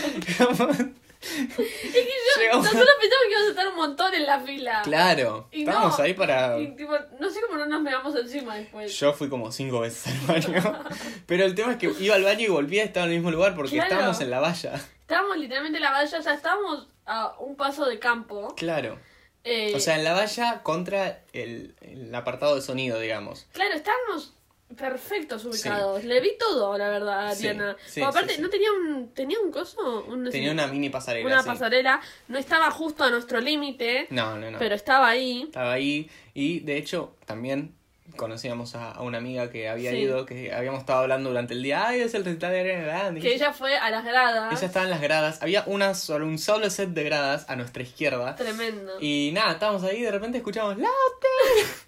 [1.57, 4.81] Es que yo, nosotros pensamos que íbamos a estar un montón en la fila.
[4.83, 6.03] Claro, Y estábamos no.
[6.03, 6.59] ahí para...
[6.59, 8.97] Y tipo, no sé cómo no nos pegamos encima después.
[8.99, 10.79] Yo fui como cinco veces al baño.
[11.25, 13.31] Pero el tema es que iba al baño y volvía a estar en el mismo
[13.31, 13.87] lugar porque Claro.
[13.91, 14.73] estábamos en la valla.
[15.01, 18.53] Estábamos literalmente en la valla, ya estábamos a un paso de campo.
[18.55, 18.99] Claro.
[19.43, 23.47] Eh, O sea, en la valla contra el, el apartado de sonido, digamos.
[23.53, 24.33] Claro, estábamos
[24.75, 26.03] perfectos ubicados.
[26.03, 27.47] Le vi todo, la verdad, Sí,
[27.95, 29.09] Como aparte, no tenía un.
[29.13, 30.03] ¿Tenía un coso?
[30.07, 31.25] Un, Tenía una mini pasarela.
[31.27, 32.01] una pasarela.
[32.27, 34.59] No estaba justo a nuestro límite, No, no, no.
[34.59, 35.43] pero estaba ahí.
[35.43, 37.75] Estaba ahí y de hecho también
[38.15, 41.87] conocíamos a, a una amiga que había ido, que habíamos estado hablando durante el día.
[41.87, 43.21] Ay, es el recital de Ariana Grande.
[43.21, 44.53] Que ella fue a las gradas.
[44.57, 45.41] Ella estaba en las gradas.
[45.41, 48.35] Había una solo, un solo set de gradas a nuestra izquierda.
[48.35, 48.93] Tremendo.
[49.01, 50.87] Y nada, estábamos ahí y de repente escuchamos ¡Laute!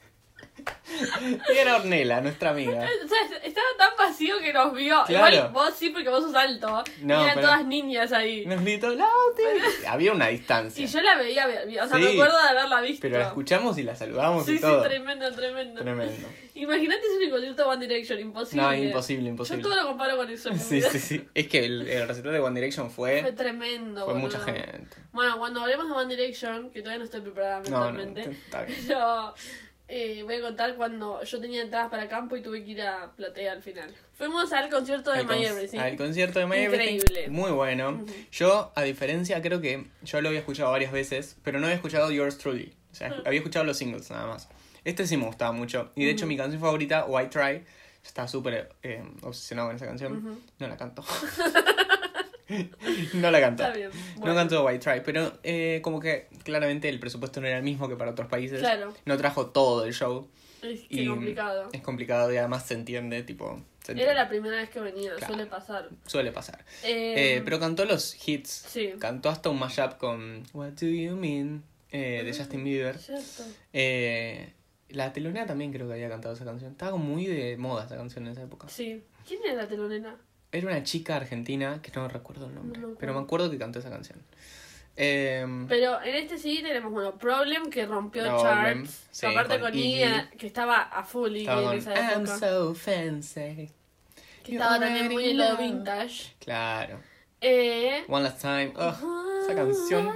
[1.53, 2.87] y era Ornella, nuestra amiga.
[3.03, 5.03] O sea, estaba tan vacío que nos vio.
[5.07, 5.35] Claro.
[5.35, 6.83] Igual vos sí, porque vos sos alto.
[7.01, 8.45] No, y eran pero- todas niñas ahí.
[8.45, 8.89] Nos gritó.
[9.87, 10.83] Había una distancia.
[10.83, 12.03] Y yo la veía, o sea, Sí.
[12.03, 13.01] me acuerdo de haberla visto.
[13.01, 14.81] Pero la escuchamos y la saludamos Sí, y sí, todo.
[14.83, 15.81] tremendo, tremendo.
[15.81, 16.27] Tremendo.
[16.55, 18.61] Imagínate ese mi concierto de One Direction, imposible.
[18.61, 19.63] No, imposible, imposible.
[19.63, 20.49] Yo todo lo comparo con eso.
[20.55, 20.89] Sí, vida.
[20.89, 21.29] sí, sí.
[21.33, 23.31] Es que el, el recital de One Direction Fue fue.
[23.31, 24.03] tremendo.
[24.05, 24.97] Fue mucha gente.
[25.13, 28.63] Bueno, cuando hablemos de One Direction, que todavía no estoy preparada No, no, mentalmente, está
[28.63, 28.77] bien.
[28.87, 29.33] pero
[29.89, 33.11] eh, voy a contar cuando yo tenía entradas para campo y tuve que ir a
[33.15, 33.93] Platea al final.
[34.13, 35.79] Fuimos al concierto de My Everything.
[35.79, 36.95] al concierto de My Everything.
[36.95, 37.29] Increíble.
[37.29, 38.05] Muy bueno.
[38.31, 42.11] Yo, a diferencia, creo que yo lo había escuchado varias veces, pero no había escuchado
[42.11, 42.73] Yours Truly.
[42.91, 43.23] O sea, Ah.
[43.25, 44.47] había escuchado los singles nada más.
[44.85, 45.91] Este sí me gustaba mucho.
[45.95, 47.63] Y de hecho, mi canción favorita, White Try,
[48.03, 50.39] estaba súper eh, obsesionado con esa canción.
[50.57, 51.03] No la canto.
[53.13, 53.63] no la canto.
[53.63, 53.89] Está bien.
[54.23, 57.87] No canto White Try, pero eh, como que claramente el presupuesto no era el mismo
[57.87, 58.59] que para otros países.
[58.59, 58.93] Claro.
[59.05, 60.27] No trajo todo el show.
[60.61, 61.69] Es que Y complicado.
[61.71, 63.61] Es complicado y además se entiende, tipo.
[63.83, 65.33] se Era la primera vez que venía, Claro.
[65.33, 65.89] suele pasar.
[66.05, 66.65] Suele pasar.
[66.83, 68.49] Eh, Eh, pero cantó los hits.
[68.67, 68.91] Sí.
[68.99, 72.97] Cantó hasta un mashup con What Do You Mean eh, de Justin Bieber.
[72.97, 73.43] Cierto.
[74.89, 76.71] La telonera también creo que había cantado esa canción.
[76.71, 78.67] Estaba muy de moda esa canción en esa época.
[78.69, 79.03] Sí.
[79.27, 80.17] ¿Quién era la telonera?
[80.51, 83.79] Era una chica argentina que no recuerdo el nombre, No pero me acuerdo que cantó
[83.79, 84.19] esa canción.
[85.01, 89.07] Eh, Pero en este sí tenemos, bueno, Problem, que rompió Problem, charts.
[89.11, 90.37] sí, aparte con Iggy.
[90.37, 92.37] Que estaba a full Iggy en esa I'm época.
[92.39, 93.69] so fancy.
[94.43, 96.33] que estaba también muy en lo vintage.
[96.39, 96.99] Claro.
[97.39, 98.73] Eh, One Last Time.
[98.75, 100.11] Oh, esa canción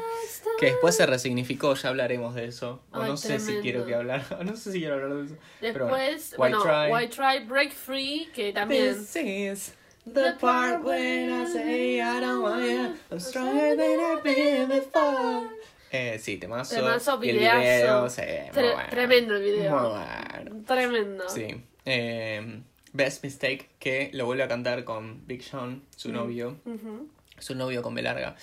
[0.59, 2.83] que después se resignificó, ya hablaremos de eso.
[2.91, 5.35] O Ay, no sé si quiero que hablar, no sé si quiero hablar de eso.
[5.61, 5.95] Pero bueno.
[5.97, 6.91] Después, White bueno, Try.
[6.91, 8.95] White Try, Break Free, que también...
[8.97, 9.73] This is
[10.05, 12.93] the part when I say I don't want you.
[13.11, 15.49] I'm stronger than I've been before.
[15.91, 16.75] Eh, sí, temazo.
[16.75, 17.59] Temazo, Y el videazo.
[17.59, 18.89] video, sí, Tre- bueno.
[18.89, 19.79] tremendo el video.
[19.79, 20.63] Muy bueno.
[20.65, 21.29] Tremendo.
[21.29, 21.61] Sí.
[21.85, 22.61] Eh,
[22.93, 26.57] Best Mistake, que lo vuelve a cantar con Big Sean, su novio.
[26.65, 27.07] Ujú.
[27.39, 28.35] Su novio con B larga.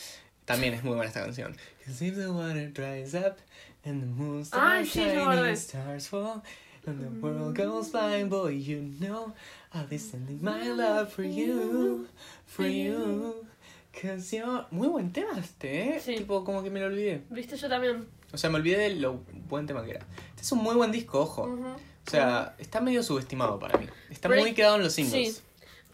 [0.44, 1.56] También es muy buena esta canción.
[1.84, 3.36] 'Cause if the water dries up
[3.84, 6.42] and the moon Ay, starts sí, me shining, stars fall
[6.86, 9.32] and the world goes blind, boy, you know
[9.72, 12.08] I'll be sending my love for you,
[12.46, 13.46] for you.
[13.92, 14.66] Cause you're...
[14.70, 16.00] Muy buen tema este, ¿eh?
[16.00, 16.16] Sí.
[16.16, 17.22] Tipo, como que me lo olvidé.
[17.30, 18.06] Viste, yo también.
[18.32, 20.06] O sea, me olvidé de lo buen tema que era.
[20.30, 21.42] Este es un muy buen disco, ojo.
[21.42, 23.86] O sea, está medio subestimado para mí.
[24.08, 25.36] Está Break- muy quedado en los singles.
[25.36, 25.42] Sí.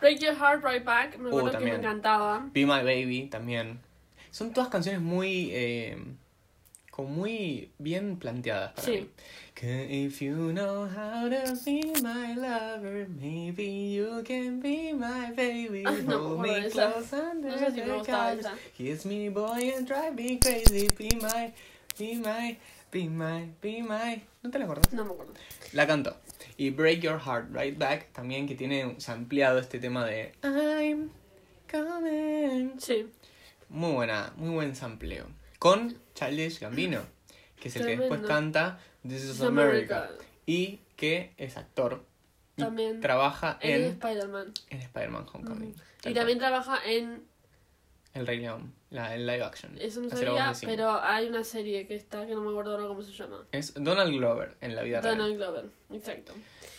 [0.00, 2.48] Break Your Heart Right Back, me acuerdo que me Uh, encantaba.
[2.52, 3.80] Be My Baby también.
[4.30, 5.50] Son todas canciones muy.
[5.52, 5.96] Eh,
[6.90, 8.92] como muy bien planteadas para Sí.
[8.92, 9.08] mí.
[9.59, 15.83] If you know how to be my lover, maybe you can be my baby.
[15.87, 16.92] Ah, no Hold me esa.
[16.92, 18.47] close under No sé si the covers.
[18.77, 20.88] Kiss me, boy, and drive me crazy.
[20.88, 21.53] Be my,
[21.99, 22.57] be my,
[22.90, 24.21] be my, be my.
[24.42, 24.92] ¿No te la acordás?
[24.92, 25.33] No me acuerdo.
[25.73, 26.16] La cantó.
[26.59, 31.11] Y Break Your Heart Right Back también que tiene sampleado este tema de I'm
[31.71, 32.79] coming.
[32.79, 33.09] Sí.
[33.71, 35.27] Muy buena, muy buen sampleo.
[35.59, 37.01] Con Childish Gambino,
[37.59, 40.05] que es el que después canta This is America.
[40.05, 40.25] America.
[40.47, 42.05] Y que es actor.
[42.57, 43.01] y También.
[43.01, 44.53] Trabaja es en, Spider-Man.
[44.71, 45.75] en Spider-Man Homecoming.
[46.05, 47.25] Y también trabaja en.
[48.14, 49.77] El Rey León, la, el live action.
[49.79, 53.03] Eso no sabía, pero hay una serie que está, que no me acuerdo ahora cómo
[53.03, 53.45] se llama.
[53.53, 55.19] Es Donald Glover en la vida real.
[55.19, 56.33] Donald Glover, exacto.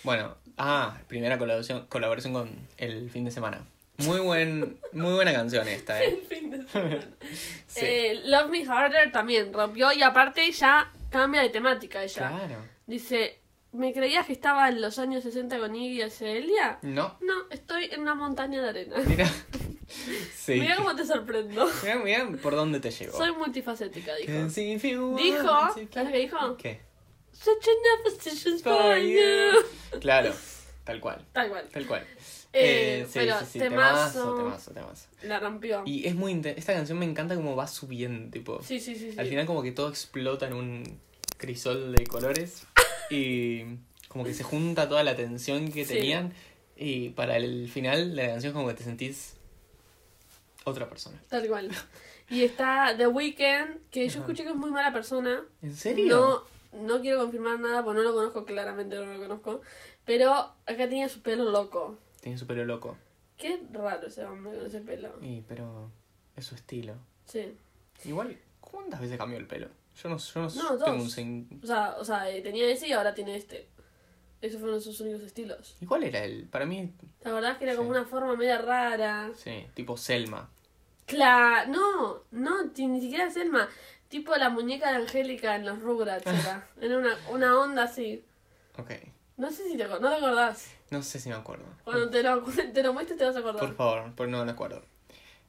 [0.04, 3.62] Bueno, ah, primera colaboración, colaboración con El Fin de Semana.
[3.98, 6.24] Muy buen, muy buena canción esta, El eh.
[6.28, 7.08] fin de semana.
[7.68, 7.86] Sí.
[7.86, 12.30] Eh, Love Me Harder también rompió y aparte ya cambia de temática ella.
[12.30, 12.56] Claro.
[12.86, 13.40] Dice,
[13.74, 16.80] ¿me creías que estaba en los años 60 con Iggy Azalea?
[16.82, 18.98] No, No, estoy en una montaña de arena.
[19.06, 19.30] mira.
[20.36, 20.60] Sí.
[20.60, 21.66] Mira cómo te sorprendo.
[21.84, 23.18] Mira, mira por dónde te llevo.
[23.18, 24.32] Soy multifacética, dijo.
[25.16, 26.58] Dijo, ¿sabes qué dijo?
[26.58, 26.82] ¿Qué?
[27.32, 30.00] Such enough for you.
[30.02, 30.34] Claro,
[30.84, 31.70] tal cual, Tal cual.
[31.70, 32.06] tal cual.
[32.54, 34.36] Eh, Eh, sí, pero sí, sí, temazo.
[34.36, 35.08] temazo, temazo.
[35.24, 35.84] La rompió.
[35.86, 38.62] Y es muy esta canción me encanta como va subiendo, tipo.
[38.64, 39.12] Sí, sí, sí.
[39.18, 41.00] Al final como que todo explota en un
[41.38, 42.66] crisol de colores
[43.10, 43.64] y
[44.08, 46.34] como que se junta toda la tensión que tenían
[46.76, 49.36] y para el final de la canción como que te sentís
[50.64, 51.22] otra persona.
[51.30, 51.70] Tal cual.
[52.30, 54.20] Y está The Weeknd, que yo Ajá.
[54.20, 55.44] escuché que es muy mala persona.
[55.62, 56.44] ¿En serio?
[56.74, 59.62] No, no quiero confirmar nada, porque no lo conozco claramente, no lo conozco.
[60.06, 61.98] Pero acá tenía su pelo loco.
[62.22, 62.98] Tiene su pelo loco.
[63.38, 65.14] Qué raro ese hombre con ese pelo.
[65.22, 65.92] Y pero
[66.36, 66.96] es su estilo.
[67.26, 67.56] Sí.
[68.06, 69.68] Igual, ¿cuántas veces cambió el pelo?
[70.02, 72.88] Yo no, yo no, No, tengo un sen- O sea, o sea, eh, tenía ese
[72.88, 73.68] y ahora tiene este.
[74.42, 75.76] Esos fueron sus únicos estilos.
[75.82, 76.48] ¿Y cuál era él?
[76.52, 76.92] Para mí,
[77.24, 79.32] La verdad es que era como una forma media rara.
[79.36, 80.50] sí, tipo Selma.
[81.08, 83.68] Claro, no, no, ni siquiera Selma.
[84.10, 86.68] Tipo la muñeca de Angélica en los Rugrats era.
[86.82, 88.24] Era una, una onda así.
[88.78, 88.92] Ok.
[89.38, 90.72] No sé si te, no te acordás.
[90.90, 91.66] No sé si me acuerdo.
[91.84, 92.42] Cuando te lo,
[92.74, 93.60] te lo muestres te vas a acordar.
[93.60, 94.84] Por favor, por no me acuerdo.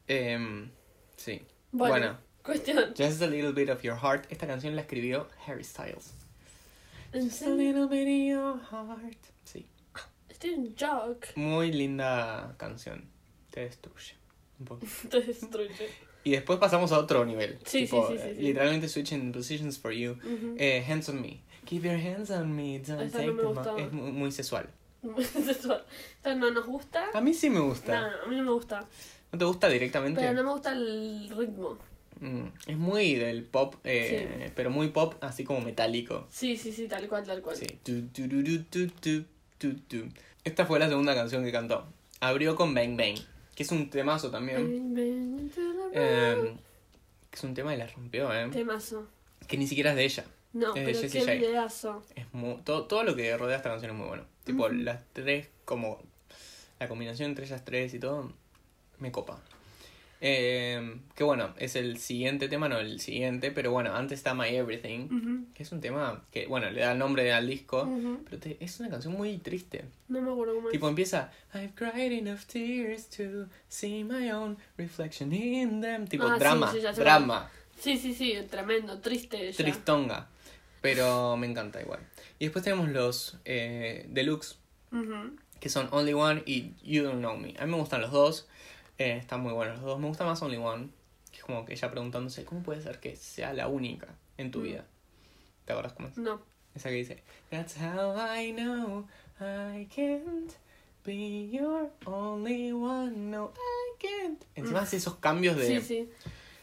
[0.06, 0.70] Em,
[1.16, 1.42] sí.
[1.70, 2.18] Bueno, bueno.
[2.42, 2.94] cuestión.
[2.96, 4.26] Just a little bit of your heart.
[4.30, 6.14] Esta canción la escribió Harry Styles.
[7.12, 9.18] ¿En Just a little bit of your heart.
[9.44, 9.66] Sí.
[10.28, 11.26] Estoy en shock.
[11.36, 13.08] Muy linda canción.
[13.50, 14.14] Te destruye.
[14.58, 14.86] Un poco.
[15.10, 15.88] Te destruye.
[16.24, 17.58] Y después pasamos a otro nivel.
[17.64, 18.34] Sí, tipo, sí, sí, sí, eh.
[18.38, 20.12] Literalmente switching positions for you.
[20.12, 20.56] Ujú.
[20.58, 21.42] Eh, hands on me.
[21.64, 22.78] Keep your hands on me.
[22.78, 23.78] Don't Esa take no me them.
[23.78, 24.68] Es muy, muy sexual.
[25.02, 27.08] No nos gusta.
[27.14, 28.00] A mí sí me gusta.
[28.00, 28.84] no, a mí no me gusta.
[29.32, 30.20] ¿No te gusta directamente?
[30.20, 31.78] Pero no me gusta el ritmo.
[32.20, 36.26] Mm, es muy del pop, eh, pero muy pop así como metálico.
[36.30, 37.56] Sí, sí, sí, tal cual, tal cual.
[37.56, 37.66] Sí.
[40.44, 41.86] Esta fue la segunda canción que cantó.
[42.20, 43.18] Abrió con Bang Bang,
[43.54, 44.94] que es un temazo también.
[45.92, 46.54] Eh,
[47.30, 48.48] que es un tema que la rompió, ¿eh?
[48.50, 49.06] Temazo.
[49.46, 50.24] Que ni siquiera es de ella.
[50.58, 51.32] No, Es de pero Jessie qué J.
[51.34, 52.02] videazo.
[52.16, 54.24] Es muy, todo, todo lo que rodea esta canción es muy bueno.
[54.44, 56.00] Tipo, las tres, como
[56.80, 58.32] la combinación entre ellas tres y todo,
[58.98, 59.40] me copa.
[60.20, 64.48] Eh, que bueno, es el siguiente tema, no el siguiente, pero bueno, antes está My
[64.48, 68.22] Everything, Ujú, que es un tema que, bueno, le da el nombre al disco, ujú.
[68.24, 69.84] pero te- es una canción muy triste.
[70.08, 70.72] No me acuerdo cómo es.
[70.72, 76.08] Tipo, empieza, I've cried enough tears to see my own reflection in them.
[76.08, 80.26] Tipo, Ah, sí, drama, sí, sé drama, Sí, sí, sí, tremendo, triste tristonga.
[80.80, 82.00] Pero me encanta igual.
[82.38, 84.58] Y después tenemos los eh, deluxe,
[85.60, 87.54] que son Only One y You Don't Know Me.
[87.58, 88.48] A mí me gustan los dos,
[88.98, 89.98] eh, están muy buenos los dos.
[90.00, 90.88] Me gusta más Only One,
[91.30, 94.60] que es como que ella preguntándose, ¿cómo puede ser que sea la única en tu
[94.60, 94.62] Mm.
[94.62, 94.84] vida?
[95.64, 96.16] ¿Te acuerdas cómo es?
[96.16, 96.40] No.
[96.74, 99.06] Esa que dice, That's how I know
[99.40, 100.52] I can't
[101.04, 104.42] be your only one, no I can't.
[104.54, 105.66] Encima hace esos cambios de...
[105.66, 106.10] Sí, sí.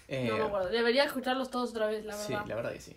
[0.07, 0.69] eh, No me acuerdo.
[0.69, 2.47] Debería escucharlos todos otra vez, la sí, verdad.
[2.47, 2.95] la verdad que sí.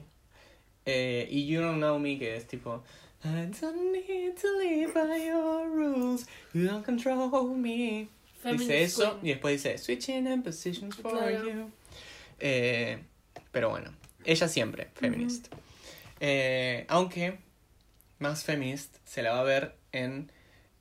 [0.91, 2.83] Eh, y You Don't Know Me, que es tipo...
[3.25, 3.29] I
[3.61, 8.09] don't need to live by your rules, you don't control me.
[8.43, 9.27] Feminist dice eso Queen.
[9.27, 11.45] y después dice Switching in positions for Claro.
[11.45, 11.71] you.
[12.39, 13.03] Eh,
[13.51, 13.93] pero bueno,
[14.25, 15.49] ella siempre, feminist.
[16.21, 17.39] Eh, aunque
[18.21, 20.31] más feminist se la va a ver en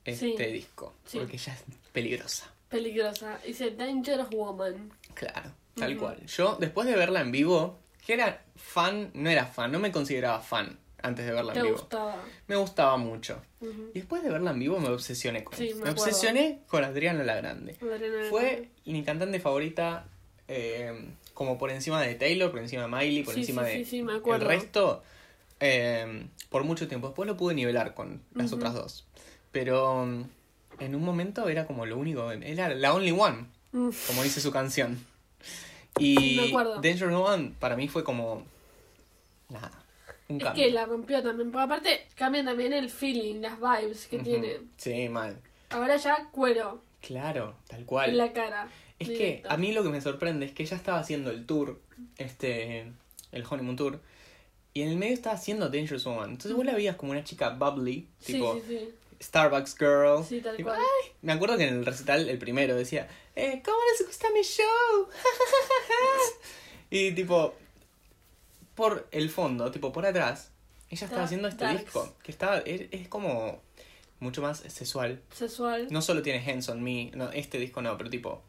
[0.05, 0.53] este Sí.
[0.53, 1.17] disco, Sí.
[1.17, 2.53] porque ella es peligrosa.
[2.69, 3.39] Peligrosa.
[3.45, 4.91] Dice Dangerous Woman.
[5.15, 6.23] Claro, tal cual.
[6.27, 10.39] Yo, después de verla en vivo, que era fan, no era fan, no me consideraba
[10.39, 11.77] fan antes de verla ¿Te en vivo.
[11.77, 12.23] gustaba?
[12.47, 13.41] Me gustaba mucho.
[13.61, 17.25] Y después de verla en vivo me obsesioné con Sí, me Me, obsesioné con Adriana
[17.25, 17.75] la Grande.
[17.81, 20.07] Adriana Fue mi cantante favorita
[20.47, 24.03] eh, como por encima de Taylor, por encima de Miley, por Sí, encima sí, de
[24.03, 25.03] me el resto,
[25.59, 27.07] eh, por mucho tiempo.
[27.07, 29.05] Después lo pude nivelar con las otras dos.
[29.51, 30.23] Pero mm,
[30.79, 34.97] en un momento era como lo único, era la only one, como dice su canción.
[35.99, 36.51] Y.
[36.81, 38.43] Danger One para mí fue como...
[39.49, 39.71] Nada,
[40.27, 40.63] un Es cambio.
[40.65, 41.51] que la rompió también.
[41.51, 44.57] Porque aparte cambia también el feeling, las vibes que tiene.
[44.77, 45.37] Sí, mal.
[45.69, 48.09] Ahora ya cuero Claro, tal cual.
[48.11, 48.67] en la cara.
[48.99, 49.47] Es directo.
[49.47, 51.79] que a mí lo que me sorprende es que ella estaba haciendo el tour,
[52.17, 52.91] este,
[53.31, 53.99] el Honeymoon Tour,
[54.73, 56.31] y en el medio estaba haciendo Dangerous Woman.
[56.31, 58.89] Entonces vos la veías como una chica bubbly, Sí, tipo sí, sí.
[59.21, 60.23] Starbucks Girl.
[60.27, 60.81] Sí, tal Tipo, cual.
[60.81, 61.11] "Ay".
[61.21, 63.07] Me acuerdo que en el recital, el primero, decía,
[63.37, 65.07] eh, ¿cómo les gusta mi show?
[66.89, 67.53] y tipo,
[68.75, 70.51] por el fondo, tipo por atrás,
[70.89, 71.83] ella estaba Da- haciendo este darks.
[71.85, 73.61] disco, que estaba, es, es como
[74.19, 75.21] mucho más sexual.
[75.33, 75.87] Sexual.
[75.91, 78.43] No solo tiene Hands on Me, no, este disco no, pero tipo.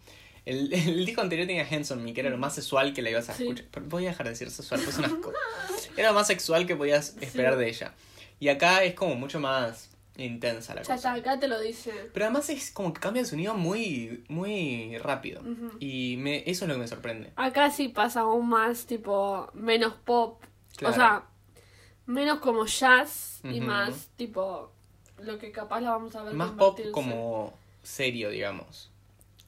[0.47, 3.11] El, el disco anterior tenía Hands on Me, que era lo más sexual que la
[3.11, 3.43] ibas a Sí.
[3.45, 3.67] escuchar.
[3.71, 5.33] Pero voy a dejar de decir sexual, pues es un asco.
[5.97, 7.59] Era lo más sexual que podías esperar Sí.
[7.61, 7.95] de ella.
[8.41, 9.91] Y acá es como mucho más
[10.25, 11.21] intensa la Ya está, cosa.
[11.21, 11.93] acá te lo dice.
[12.13, 15.41] Pero además es como que cambia el sonido muy, muy rápido.
[15.43, 15.71] Ujú.
[15.81, 17.33] Y me, eso es lo que me sorprende.
[17.37, 20.43] Acá sí pasa aún más, tipo, menos pop.
[20.77, 20.93] Claro.
[20.93, 21.25] O sea,
[22.07, 23.67] menos como jazz y Ujú.
[23.67, 24.73] más, tipo,
[25.23, 28.91] lo que capaz la vamos a ver Más pop como serio, digamos.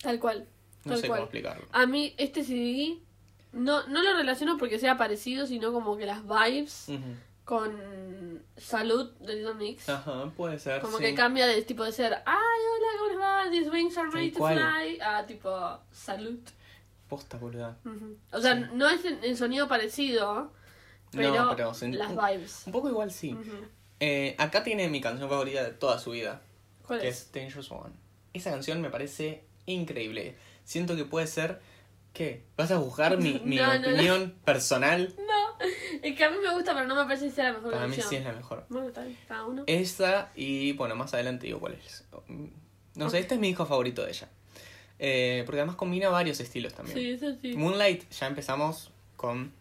[0.02, 0.46] Tal cual.
[0.84, 1.18] No tal sé cual.
[1.20, 1.66] cómo explicarlo.
[1.72, 2.98] A mí este CD
[3.52, 7.14] no, no lo relaciono porque sea parecido, sino como que las vibes Ujú.
[7.50, 9.88] Con Salud de Mix.
[9.88, 10.80] Ajá, puede ser.
[10.80, 11.02] Como sí.
[11.02, 13.50] que cambia de tipo de ser, ay, hola, ¿cómo les va?
[13.50, 15.00] These wings are ready to fly.
[15.00, 15.50] A tipo,
[15.90, 16.38] salud.
[17.08, 17.76] Posta, boluda.
[18.30, 18.64] O sea, Sí.
[18.74, 20.52] no es en, en sonido parecido,
[21.10, 22.62] pero, No, pero las vibes.
[22.66, 23.36] Un poco igual sí.
[23.98, 26.40] Eh, acá tiene mi canción favorita de toda su vida,
[26.86, 27.22] ¿Cuál que es?
[27.22, 27.92] es Dangerous Woman.
[28.32, 30.36] Esa canción me parece increíble.
[30.62, 31.60] Siento que puede ser...
[32.12, 32.44] ¿Qué?
[32.56, 33.88] ¿Vas a juzgar mi, mi No, no, no.
[33.94, 35.14] opinión personal?
[36.02, 37.86] Es que a mí me gusta, pero no me parece que sea la mejor Para
[37.86, 38.64] mí sí es la mejor.
[38.68, 39.64] Bueno, está bien, cada uno.
[39.66, 42.04] Esa y, bueno, más adelante digo cuál es.
[42.94, 44.28] No sé, este es mi disco favorito de ella.
[44.98, 46.96] Eh, porque además combina varios estilos también.
[46.98, 47.56] Sí, eso sí.
[47.56, 49.52] Moonlight, ya empezamos con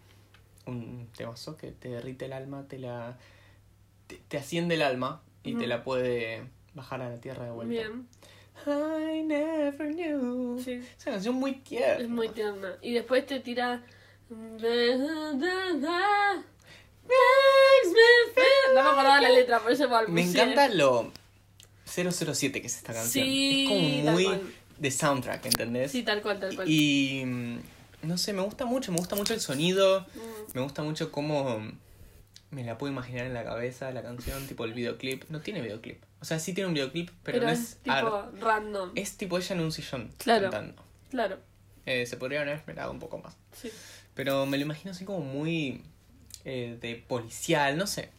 [0.66, 3.18] un temazo que te derrite el alma, te la...
[4.08, 7.72] te, te asciende el alma y te la puede bajar a la tierra de vuelta.
[7.72, 8.08] Bien,
[8.66, 10.60] I never knew.
[10.60, 10.74] sí.
[10.74, 12.04] Es una canción muy tierna.
[12.04, 12.76] Es muy tierna.
[12.82, 13.84] Y después te tira.
[14.30, 14.38] No
[18.84, 21.12] me acordaba la letra, por eso me Me encanta lo
[21.86, 23.26] 007 que es esta canción.
[23.26, 24.40] Sí, es como muy
[24.78, 25.92] de soundtrack, ¿entendés?
[25.92, 26.70] Sí, tal cual, tal cual.
[26.70, 27.58] Y mm,
[28.04, 30.52] no sé, me gusta mucho, me gusta mucho el sonido, Mm.
[30.54, 31.60] me gusta mucho cómo
[32.52, 35.24] me la puedo imaginar en la cabeza la canción, tipo el videoclip.
[35.30, 36.04] No tiene videoclip.
[36.22, 38.34] O sea, sí tiene un videoclip, pero, Pero, no es, es, tipo art.
[38.40, 38.92] random.
[38.96, 40.50] Es tipo ella en un sillón Claro.
[40.52, 40.84] cantando.
[41.10, 41.40] Claro,
[41.86, 43.36] Eh, se podría haber esperado un poco más.
[43.54, 43.72] sí.
[44.16, 45.84] Pero me lo imagino así como muy
[46.46, 48.10] eh, de policial, no sé.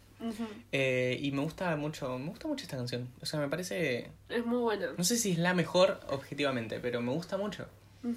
[0.72, 3.08] Eh, y me gusta mucho, me gusta mucho esta canción.
[3.22, 4.88] O sea, me parece, Es muy buena.
[4.96, 7.66] no sé si es la mejor objetivamente, pero me gusta mucho.
[8.02, 8.16] Me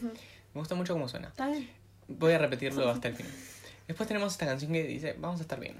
[0.53, 1.29] gusta mucho cómo suena.
[1.29, 1.69] Está bien.
[2.07, 3.31] Voy a repetirlo hasta el final.
[3.87, 5.77] Después tenemos esta canción que dice, vamos a estar bien.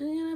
[0.00, 0.34] Ah,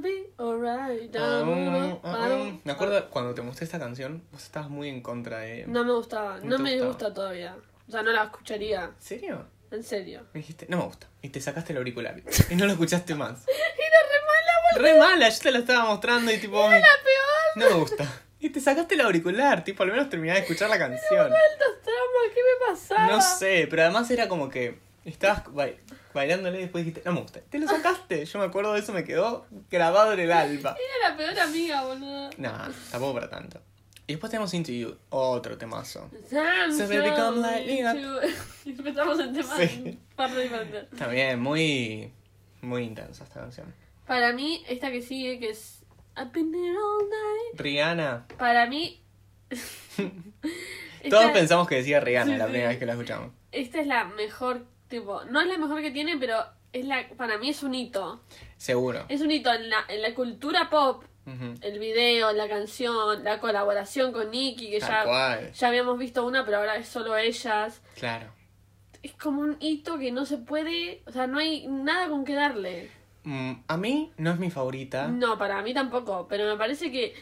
[1.19, 2.59] Ah, ah, ah.
[2.65, 5.67] Me acuerdo cuando te mostré esta canción, vos estabas muy en contra de...
[5.67, 6.87] No me gustaba, ¿No me gustaba?
[6.89, 7.57] gusta todavía.
[7.89, 9.47] O sea, no la escucharía, ¿En serio?
[9.77, 10.27] En serio.
[10.33, 11.07] Me dijiste, no me gusta.
[11.23, 12.17] Y te sacaste el auricular.
[12.51, 13.41] Y no lo escuchaste más.
[13.49, 16.63] Era re mala, Re mala, yo te la estaba mostrando y tipo...
[16.69, 17.57] la peor.
[17.57, 18.07] No me gusta.
[18.41, 21.21] Y te sacaste el auricular, tipo, al menos terminá de escuchar la canción.
[21.21, 23.07] Altos traumas, ¿qué me pasaba?
[23.09, 25.69] No sé, pero además era como que estabas ba-
[26.13, 27.41] bailándole y después dijiste, no me gusta.
[27.49, 28.25] Te lo sacaste.
[28.27, 30.77] Yo me acuerdo de eso, me quedó grabado en el alma.
[30.79, 32.31] Era la peor amiga, boludo.
[32.37, 33.61] Nah, tampoco para tanto.
[34.09, 36.09] Y después tenemos Into You, otro temazo.
[36.31, 38.23] Sam, So baby, come light me up.
[38.65, 39.99] Y empezamos en temas Sí.
[40.15, 40.91] parte diferentes.
[40.91, 42.13] También muy,
[42.63, 43.75] muy intensa esta canción.
[44.07, 45.83] Para mí, esta que sigue, que es
[46.17, 47.61] I've been here all night.
[47.61, 48.27] Rihanna.
[48.39, 49.03] Para mí.
[51.11, 52.51] Todos pensamos que decía Rihanna Sí, la sí.
[52.51, 53.31] primera vez que la escuchamos.
[53.53, 55.25] esta es la mejor, tipo.
[55.25, 56.37] No es la mejor que tiene, pero
[56.73, 58.23] es la para mí es un hito.
[58.57, 59.05] Seguro.
[59.09, 61.05] Es un hito en la, en la cultura pop.
[61.61, 65.53] El video, la canción, la colaboración con Nicki, que Tal ya, cual.
[65.53, 67.83] ya habíamos visto una, pero ahora es solo ellas.
[67.97, 68.29] Claro.
[69.03, 71.03] Es como un hito que no se puede.
[71.07, 72.91] O sea, no hay nada con que darle.
[73.25, 75.09] Mm, a mí no es mi favorita.
[75.09, 77.13] No, para mí tampoco, pero me parece que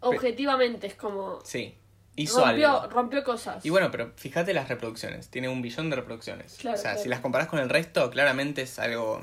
[0.00, 1.74] objetivamente es como Sí.
[2.18, 2.88] Hizo rompió, algo.
[2.94, 3.64] rompió cosas.
[3.66, 5.28] Y bueno, pero fíjate las reproducciones.
[5.28, 6.56] Tiene un billón de reproducciones.
[6.58, 7.02] Claro, o sea, claro.
[7.02, 9.20] si las comparas con el resto, claramente es algo.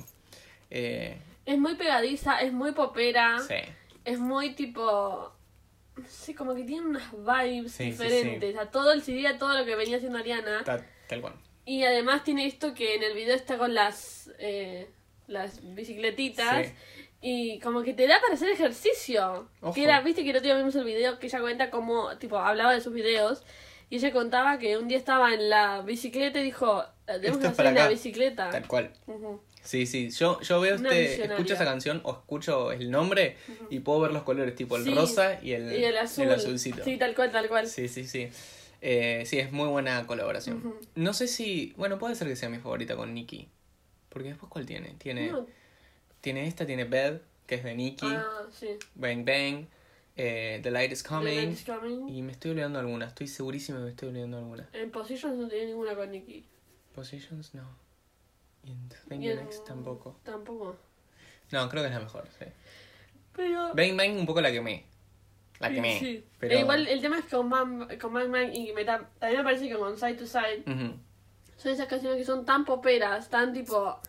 [0.69, 3.55] Eh, Es muy pegadiza, es muy popera, sí.
[4.05, 5.31] Es muy tipo
[5.95, 8.57] no sé, como que tiene unas vibes Sí, sí, diferentes.
[8.57, 11.33] A todo el CD, a todo lo que venía haciendo Ariana, Ta- tal cual.
[11.65, 14.89] Y además tiene esto que en el video está con las, eh,
[15.27, 16.71] las bicicletitas.
[17.21, 19.47] Y como que te da para hacer ejercicio.
[19.61, 19.73] Ojo.
[19.73, 22.37] Que era, viste que el otro día vimos el video que ella cuenta como, tipo,
[22.37, 23.43] hablaba de sus videos.
[23.93, 27.53] Y ella contaba que un día estaba en la bicicleta y dijo, debemos Esto es
[27.53, 28.49] hacer en la bicicleta.
[28.49, 28.91] Tal cual.
[29.61, 33.37] Sí, sí, yo, yo veo Una este, escucho esa canción o escucho el nombre
[33.69, 34.95] y puedo ver los colores, tipo el Sí.
[34.95, 36.27] rosa y el, Y el azul.
[36.31, 36.83] azulcito.
[36.83, 37.67] Sí, tal cual, tal cual.
[37.67, 38.29] Sí, sí, sí.
[38.81, 40.73] Eh, sí, es muy buena colaboración.
[40.95, 43.47] No sé si, bueno, puede ser que sea mi favorita con Nicki.
[44.09, 44.95] Porque después, ¿cuál tiene?
[44.97, 45.45] Tiene, No.
[46.19, 48.69] tiene esta, tiene Bed, que es de Nicki, Ah, sí.
[48.95, 49.67] Bang Bang,
[50.15, 51.35] eh, The Light is The Coming.
[51.35, 52.09] Light is Coming.
[52.09, 54.69] Y me estoy olvidando alguna, estoy segurísimo que me estoy olvidando alguna.
[54.73, 56.45] En Positions no tiene ninguna con Nicki.
[56.93, 57.63] Positions, no.
[58.63, 60.19] Y en Thank You Next tampoco.
[60.23, 60.77] Tampoco.
[61.51, 62.45] No, creo que es la mejor, sí.
[63.35, 63.73] Pero.
[63.73, 64.85] Bang Bang un poco la quemé.
[65.59, 65.99] La quemé.
[65.99, 66.23] sí.
[66.39, 66.55] Pero...
[66.55, 69.39] E igual el tema es que con Man, con Man Man y me ta- también
[69.41, 70.63] me parece que con Side to Side
[71.57, 73.99] son esas canciones que son tan poperas, tan tipo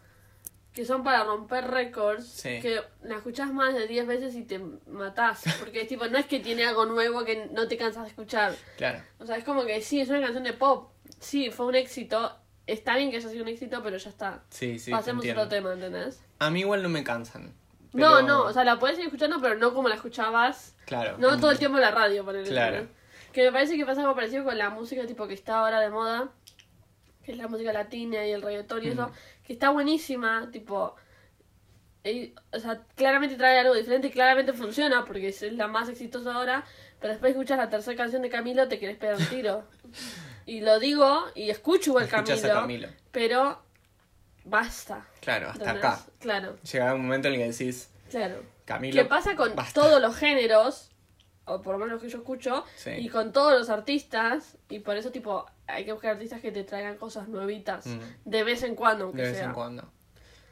[0.74, 2.60] que son para romper récords, Sí.
[2.60, 4.58] que la escuchás más de 10 veces y te
[4.88, 8.08] matás, porque es tipo, no es que tiene algo nuevo que no te cansas de
[8.10, 8.54] escuchar.
[8.76, 9.00] Claro.
[9.20, 12.36] O sea, es como que sí, es una canción de pop, sí, fue un éxito,
[12.66, 14.42] está bien que haya sido un éxito, pero ya está.
[14.50, 16.20] Sí, sí, Pasemos otro tema, ¿entendés?
[16.40, 17.54] A mí igual no me cansan.
[17.92, 21.16] No, pero- no, o sea, la puedes ir escuchando, pero no como la escuchabas Claro.
[21.18, 22.88] No todo el tiempo en la radio, por Claro.
[23.32, 25.88] Que me parece que pasa algo parecido con la música tipo que está ahora de
[25.90, 26.28] moda,
[27.24, 29.12] que es la música latina y el reggaetón y eso, Ujú.
[29.46, 30.94] que está buenísima, tipo...
[32.52, 36.64] o sea, claramente trae algo diferente y claramente funciona porque es la más exitosa ahora,
[37.00, 39.64] pero después escuchas la tercera canción de Camilo, te querés pegar un tiro.
[40.46, 42.88] y lo digo y escucho igual Camilo, Camilo.
[43.10, 43.62] pero
[44.44, 45.06] basta.
[45.20, 45.84] Claro, hasta ¿entendés?
[45.84, 46.04] acá.
[46.20, 48.42] Claro, Llega un momento en el que decís, claro.
[48.66, 49.02] Camilo.
[49.02, 49.80] ¿Qué pasa con basta.
[49.80, 50.90] todos los géneros?
[51.46, 52.64] O por lo menos que yo escucho.
[52.76, 52.90] Sí.
[52.90, 54.56] Y con todos los artistas.
[54.70, 57.86] Y por eso, tipo, hay que buscar artistas que te traigan cosas nuevitas.
[57.86, 57.98] Mm.
[58.24, 59.46] De vez en cuando, aunque De vez sea.
[59.46, 59.90] en cuando.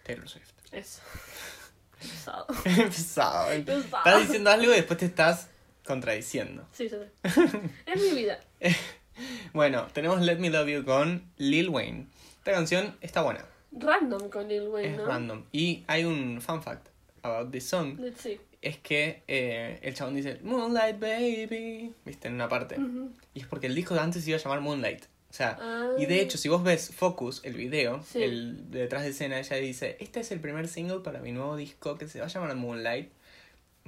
[0.04, 0.50] Taylor Swift.
[0.72, 1.00] Eso.
[1.98, 2.46] Pesado.
[2.64, 3.64] Pesado.
[3.64, 3.78] Pesado.
[3.98, 5.48] Estás diciendo algo y después te estás
[5.84, 6.66] contradiciendo.
[6.72, 7.40] Sí, sí, sí.
[7.86, 8.40] es mi vida.
[9.52, 12.06] Bueno, tenemos Let Me Love You con Lil Wayne.
[12.38, 13.44] Esta canción está buena.
[13.72, 15.06] Random con Lil Wayne, es ¿no?
[15.06, 15.44] random.
[15.52, 16.88] Y hay un fun fact
[17.22, 17.96] about this song.
[17.98, 18.40] Let's see.
[18.62, 21.92] Es que eh, el chabón dice Moonlight Baby.
[22.04, 22.28] ¿Viste?
[22.28, 22.76] En una parte.
[23.34, 25.02] Y es porque el disco de antes se iba a llamar Moonlight.
[25.30, 25.90] O sea, Ah.
[25.98, 28.22] y de hecho, si vos ves Focus, el video, Sí.
[28.22, 31.56] el de detrás de escena, ella dice, este es el primer single para mi nuevo
[31.56, 33.10] disco que se va a llamar Moonlight.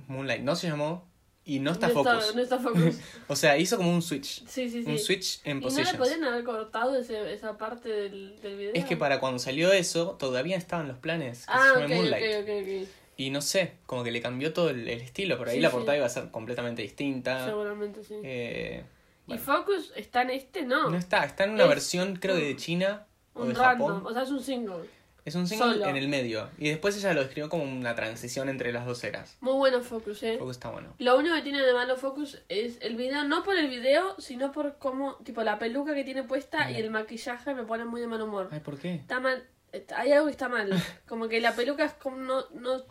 [0.09, 1.07] Moonlight no se llamó
[1.45, 2.25] y no está no Focus.
[2.25, 2.97] Está, no está Focus.
[3.29, 4.45] O sea, hizo como un switch.
[4.47, 4.91] Sí, sí, sí.
[4.91, 8.73] Un switch en ¿Y no le podrían haber cortado ese, esa parte del, del video?
[8.75, 11.95] Es que para cuando salió eso, todavía estaban los planes que Ah, se ok, llame
[11.95, 12.43] ok, Moonlight.
[12.43, 12.49] ok,
[12.85, 12.89] ok.
[13.17, 15.39] Y no sé, como que le cambió todo el, el estilo.
[15.39, 15.75] Por ahí Sí, la sí.
[15.77, 17.45] portada iba a ser completamente distinta.
[17.45, 18.15] Seguramente sí.
[18.23, 18.85] Eh,
[19.27, 19.43] ¿Y bueno.
[19.43, 20.63] Focus está en este?
[20.63, 20.91] No.
[20.91, 23.89] no está, está en una Es versión creo que de China o un de random.
[23.95, 24.07] Japón.
[24.07, 24.89] O sea, es un single.
[25.25, 25.87] Es un single Solo.
[25.87, 26.51] en el medio.
[26.59, 29.39] Y después ella lo describió como una transición entre las dos eras.
[29.41, 30.37] Muy bueno Focus, eh.
[30.39, 30.93] Focus está bueno.
[30.99, 34.53] Lo único que tiene de malo Focus es el video, no por el video, sino
[34.53, 36.85] por cómo, tipo, la peluca que tiene puesta y Bien.
[36.85, 38.51] el maquillaje me pone muy de mal humor.
[38.53, 38.97] Ay, ¿por qué?
[38.97, 39.43] Está mal,
[39.73, 40.69] está- hay algo que está mal.
[41.09, 42.83] Como que la peluca es como no, no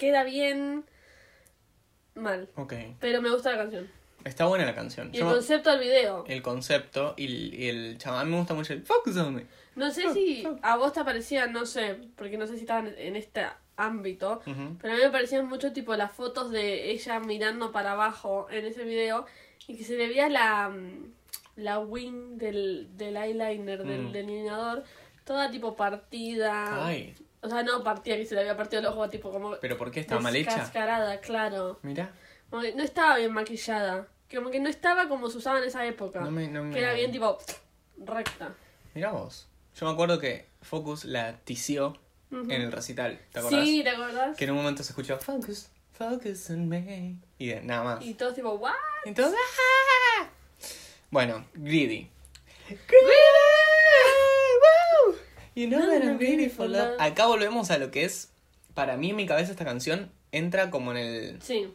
[0.00, 0.84] queda bien
[2.14, 2.48] mal.
[2.56, 2.74] Ok.
[2.98, 3.88] Pero me gusta la canción.
[4.24, 5.10] Está buena la canción.
[5.14, 6.24] Y el concepto del video.
[6.26, 9.46] el concepto y el, y el chaval me gusta mucho el Focus on me.
[9.76, 13.16] No sé si a vos te parecían, no sé, porque no sé si estaban en
[13.16, 13.46] este
[13.76, 14.76] ámbito, Ujú.
[14.80, 18.66] pero a mí me parecían mucho tipo las fotos de ella mirando para abajo en
[18.66, 19.24] ese video
[19.66, 21.12] y que se le veía la, mm,
[21.56, 24.12] la wing del, del eyeliner, del Mm.
[24.12, 24.84] delineador,
[25.24, 26.84] toda tipo partida.
[26.86, 29.76] Ay, O sea, no partida que se le había partido el ojo, tipo como ¿pero
[29.78, 30.50] por qué está mal hecha?
[30.50, 31.78] descascarada, claro.
[31.82, 32.10] Mira.
[32.50, 34.08] Como que no estaba bien maquillada.
[34.32, 36.20] Como que no estaba como se usaba en esa época.
[36.20, 37.38] No me- no me- Que era bien tipo
[37.98, 38.54] recta.
[38.94, 39.48] Mira vos.
[39.74, 41.96] Yo me acuerdo que Focus la tició
[42.30, 43.18] en el recital.
[43.32, 43.64] ¿Te acordás?
[43.64, 44.36] Sí, ¿te acordás?
[44.36, 47.16] Que en un momento se escuchó Focus, Focus on me.
[47.38, 48.04] Y de- nada más.
[48.04, 48.72] Y todos tipo, ¿what?
[49.04, 49.38] Entonces,
[50.20, 50.28] ¡ah!
[51.10, 52.08] Bueno, Greedy.
[52.68, 52.76] Woo!
[55.54, 56.18] You know that I'm
[56.70, 56.96] love.
[57.00, 58.32] Acá volvemos a lo que es,
[58.74, 61.42] para mí en mi cabeza esta canción entra como en el...
[61.42, 61.68] Sí.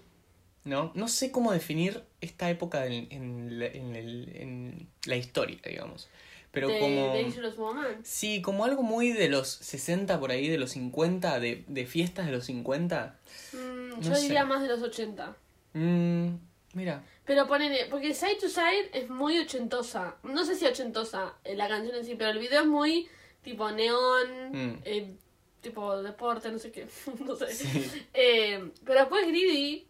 [0.64, 0.92] ¿No?
[0.96, 6.10] No sé cómo definir esta época en, en la- en el- en la historia, digamos.
[6.52, 7.08] Pero de como...
[7.14, 8.00] Dangerous Woman.
[8.04, 12.26] Sí, como algo muy de los 60 por ahí, de los 50, de, de fiestas
[12.26, 13.16] de los 50.
[13.54, 14.22] Mm, No yo sé.
[14.22, 15.36] diría más de los 80.
[15.74, 16.30] Mm,
[16.74, 17.04] mira.
[17.26, 20.16] Pero ponele, porque Side to Side es muy ochentosa.
[20.24, 23.08] No sé si ochentosa eh, la canción en sí, pero el video es muy
[23.46, 24.80] tipo neón, Mm.
[24.84, 25.14] eh,
[25.62, 26.86] tipo deporte, no sé qué.
[27.26, 27.54] no sé.
[27.54, 28.06] Sí.
[28.14, 29.88] Eh, pero después Greedy,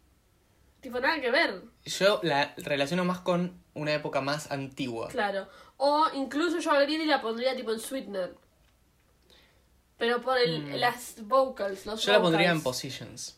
[0.82, 1.64] tipo nada que ver.
[1.86, 5.08] Yo la relaciono más con una época más antigua.
[5.08, 5.48] Claro.
[5.78, 8.36] O incluso yo a Greedy la pondría tipo en Sweetener.
[9.98, 12.06] Pero por el, las vocals, los Mm.
[12.06, 12.62] Yo la pondría en.
[12.62, 13.38] Positions.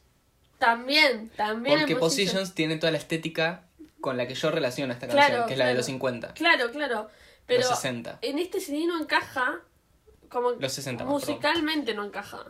[0.57, 3.63] También, también Porque en Positions tiene toda la estética
[4.01, 6.33] con la que yo relaciono esta Claro, canción, que es la de los 50.
[6.33, 7.09] Claro, claro.
[7.45, 8.19] Pero Los 60.
[8.23, 9.61] en este CD no encaja.
[10.29, 12.43] Como Los 60 más, musicalmente no encaja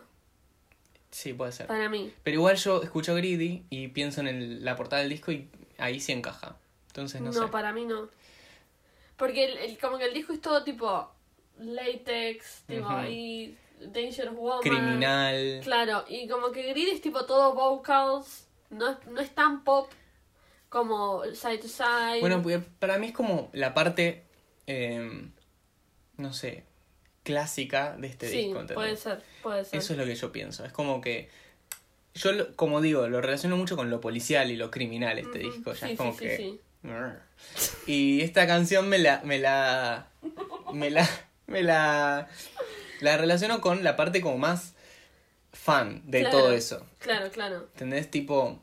[1.10, 1.66] Sí, puede ser.
[1.66, 2.12] para mí.
[2.22, 5.48] Pero igual yo escucho Greedy y pienso en el- la portada del disco y
[5.78, 6.56] ahí sí encaja.
[6.88, 7.48] Entonces no, No, sé.
[7.48, 8.08] para mí no.
[9.16, 11.10] Porque el, el- como que el disco es todo tipo
[11.58, 13.04] latex, tipo Ujú.
[13.08, 14.60] y Dangerous Woman.
[14.60, 15.60] Criminal.
[15.62, 19.90] Claro, y como que Greedy es tipo todo vocals, no es, no es tan pop
[20.68, 22.20] como Side to Side.
[22.20, 24.24] Bueno, pues, para mí es como la parte,
[24.66, 25.28] eh,
[26.18, 26.64] no sé,
[27.32, 28.60] clásica de este sí, disco.
[28.60, 28.74] ¿entendés?
[28.74, 29.78] puede ser, puede ser.
[29.78, 30.64] Eso es lo que yo pienso.
[30.64, 31.28] Es como que.
[32.14, 35.72] Yo, lo- como digo, lo relaciono mucho con lo policial y lo criminal este disco.
[35.74, 36.36] Ya sí, es como sí, que.
[36.36, 36.60] sí,
[37.86, 39.20] Y esta canción me la.
[39.24, 40.08] Me la.
[40.72, 41.08] Me la.
[41.46, 42.28] Me la.
[43.00, 44.74] La relaciono con la parte como más
[45.52, 46.38] fan de Claro.
[46.38, 46.84] todo eso.
[46.98, 47.68] Claro, claro.
[47.74, 48.10] ¿Entendés?
[48.10, 48.60] Tipo.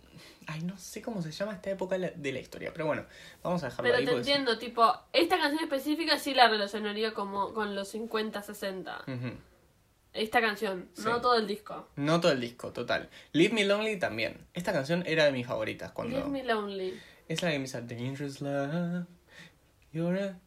[0.48, 2.72] Ay, no sé cómo se llama esta época de la historia.
[2.72, 3.06] Pero bueno,
[3.42, 4.06] vamos a dejarlo Pero ahí.
[4.06, 9.04] te porque- entiendo, tipo, esta canción específica sí la relacionaría como con los 50, 60.
[9.08, 9.32] Ujú.
[10.14, 11.04] Esta canción, Sí.
[11.06, 11.90] no todo el disco.
[11.96, 13.10] No todo el disco, total.
[13.34, 14.46] Leave Me Lonely también.
[14.54, 16.16] Esta canción era de mis favoritas cuando.
[16.18, 16.98] Leave me lonely.
[17.28, 19.06] Es la que empieza Dangerous Love.
[19.92, 20.40] You're a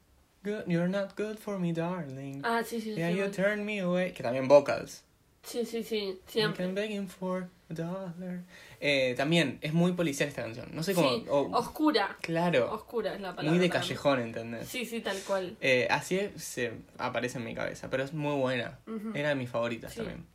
[0.44, 2.40] good, you're not good for me, darling.
[2.44, 3.18] Ah, sí, sí, yeah, sí.
[3.18, 4.12] you turn me away.
[4.12, 5.05] Que también vocals.
[5.49, 6.64] Sí, sí, sí, siempre.
[6.64, 8.42] I'm begging for a dollar.
[8.80, 10.68] Eh, también es muy policial esta canción.
[10.72, 11.09] No sé cómo.
[11.11, 12.16] Sí, oh, oscura.
[12.20, 12.70] claro.
[12.72, 13.51] Oscura es la palabra.
[13.51, 14.68] Muy de callejón, ¿entendés?
[14.68, 15.57] Sí, sí, tal cual.
[15.61, 17.88] Eh, así es- se aparece en mi cabeza.
[17.90, 18.78] Pero es muy buena.
[19.14, 19.99] Era de mis favoritas Sí.
[19.99, 20.26] también.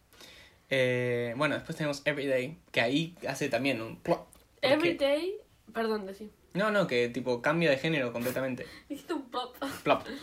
[0.70, 2.58] Eh, bueno, después tenemos Everyday.
[2.72, 3.98] Que ahí hace también un.
[3.98, 4.26] plop,
[4.62, 5.34] porque- Everyday.
[5.74, 6.30] Perdón, decí.
[6.54, 8.66] No, no, que tipo cambia de género completamente.
[8.90, 9.56] Dijiste un plop.
[9.84, 10.04] Plop.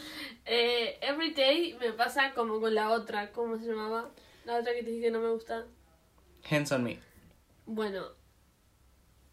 [0.53, 3.30] Eh, Everyday me pasa como con la otra.
[3.30, 4.11] ¿Cómo se llamaba?
[4.51, 5.64] La otra que te dije que no me gusta.
[6.51, 6.98] Hands on me.
[7.66, 8.05] Bueno.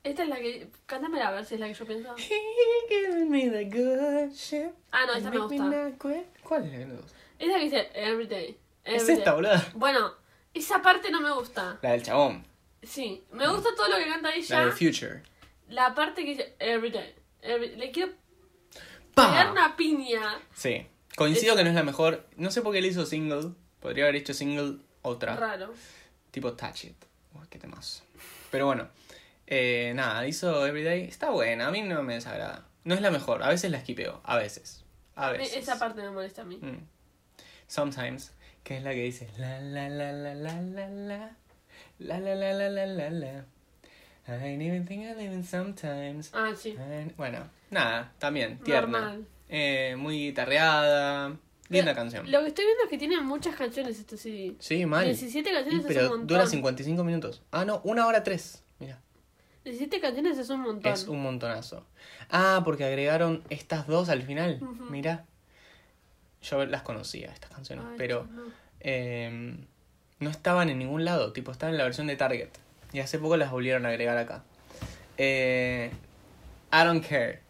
[0.03, 0.69] Esta es la que.
[0.85, 2.13] Cántamela a ver si es la que yo pienso.
[3.27, 4.69] Me the good shit.
[4.91, 5.91] Ah, no, esta me gusta.
[6.43, 7.17] ¿Cuál es la que gusta?
[7.39, 8.57] Es la que dice Everyday.
[8.83, 9.17] Es Everyday.
[9.17, 9.71] esta, boluda.
[9.73, 10.13] Bueno,
[10.53, 11.79] esa parte no me gusta.
[11.81, 12.45] La del chabón.
[12.83, 14.65] Sí, me gusta todo lo que canta La ella.
[14.65, 15.23] de Future.
[15.69, 17.15] La parte que dice Everyday.
[17.41, 18.13] Every- Le quiero
[19.15, 19.51] pegar ¡Pah!
[19.51, 20.39] una piña.
[20.53, 20.85] Sí.
[21.15, 22.27] Coincido que no es la mejor.
[22.37, 23.53] No sé por qué le hizo single.
[23.79, 25.35] Podría haber hecho single otra.
[25.35, 25.73] Raro.
[26.31, 26.95] Tipo Touch It.
[27.33, 28.03] Uy, qué temazo.
[28.51, 28.87] Pero bueno.
[29.45, 31.03] Eh, nada, hizo Everyday.
[31.05, 31.67] Está buena.
[31.67, 32.65] A mí no me desagrada.
[32.83, 33.43] No es la mejor.
[33.43, 34.21] A veces la esquipeo.
[34.23, 34.83] A veces.
[35.15, 35.55] A veces.
[35.55, 36.57] Esa parte me molesta a mí.
[36.61, 36.83] Mm.
[37.67, 38.33] Sometimes,
[38.63, 41.33] que es la que dice la la la la la la la
[41.99, 43.45] la la la la la la la
[44.29, 46.31] I ain't even think I live in sometimes.
[46.33, 46.69] Ah, sí.
[46.77, 48.99] I- Bueno, nada, también, tierna.
[48.99, 49.27] Normal.
[49.49, 51.37] Eh, muy guitarreada.
[51.69, 52.29] Linda canción.
[52.31, 54.55] Lo que estoy viendo es que tiene muchas canciones este CD.
[54.59, 55.05] Sí, mal.
[55.05, 56.27] 17 Y, canciones es un pero montón.
[56.27, 57.41] dura 55 minutos.
[57.51, 58.63] Ah, no, una hora tres.
[58.79, 58.99] Mira,
[59.65, 60.91] 17 canciones es un montón.
[60.93, 61.85] es un montonazo.
[62.29, 64.59] Ah, porque agregaron estas dos al final.
[64.61, 64.85] Ujú.
[64.89, 65.25] Mira.
[66.41, 68.43] Yo las conocía, estas canciones, Ay, pero no.
[68.79, 69.57] eh,
[70.19, 72.49] no estaban en ningún lado, tipo estaban en la versión de Target.
[72.93, 74.43] Y hace poco las volvieron a agregar acá.
[75.17, 75.91] Eh,
[76.71, 77.41] I don't care.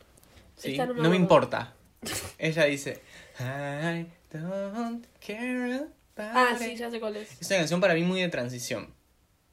[0.55, 0.78] ¿sí?
[0.78, 1.74] No me importa.
[2.39, 3.01] Ella dice
[3.40, 6.60] I don't care about Ah, it".
[6.60, 7.40] sí, ya sé cuál es.
[7.42, 8.94] Es una canción para mí muy de transición.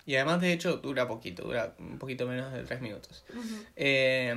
[0.07, 3.25] Y además, de hecho, dura poquito, dura un poquito menos de tres minutos.
[3.77, 4.35] Eh,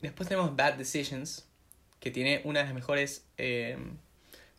[0.00, 1.44] después tenemos Bad Decisions,
[2.00, 3.78] que tiene una de las mejores eh,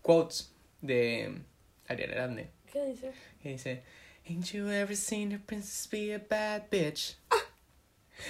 [0.01, 1.41] quotes de
[1.87, 2.49] Ariana Grande.
[2.71, 3.11] ¿Qué dice?
[3.41, 3.83] Que dice,
[4.27, 7.15] Ain't you ever seen a princess be a bad bitch?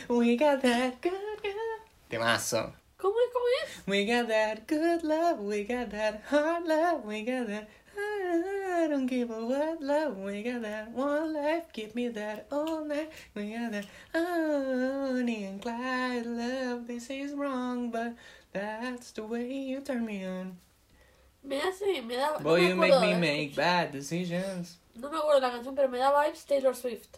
[0.10, 1.54] We got that good, good.
[2.10, 2.74] Temazo.
[2.98, 3.34] ¿Cómo es?
[3.34, 3.88] ¿Cómo es?
[3.88, 7.68] We got that good love, we got that hard love, we got that
[7.98, 12.84] I don't give a what love, we got that one life, give me that all
[12.86, 18.16] night, we got that Bonnie and Clyde love, they say it's wrong, but
[18.54, 20.58] that's the way you turn me on.
[21.44, 22.40] Me hace, me da.
[22.40, 24.78] Boy, no you make me de- make bad decisions.
[24.96, 27.18] No me acuerdo de la canción, pero me da vibes Taylor Swift.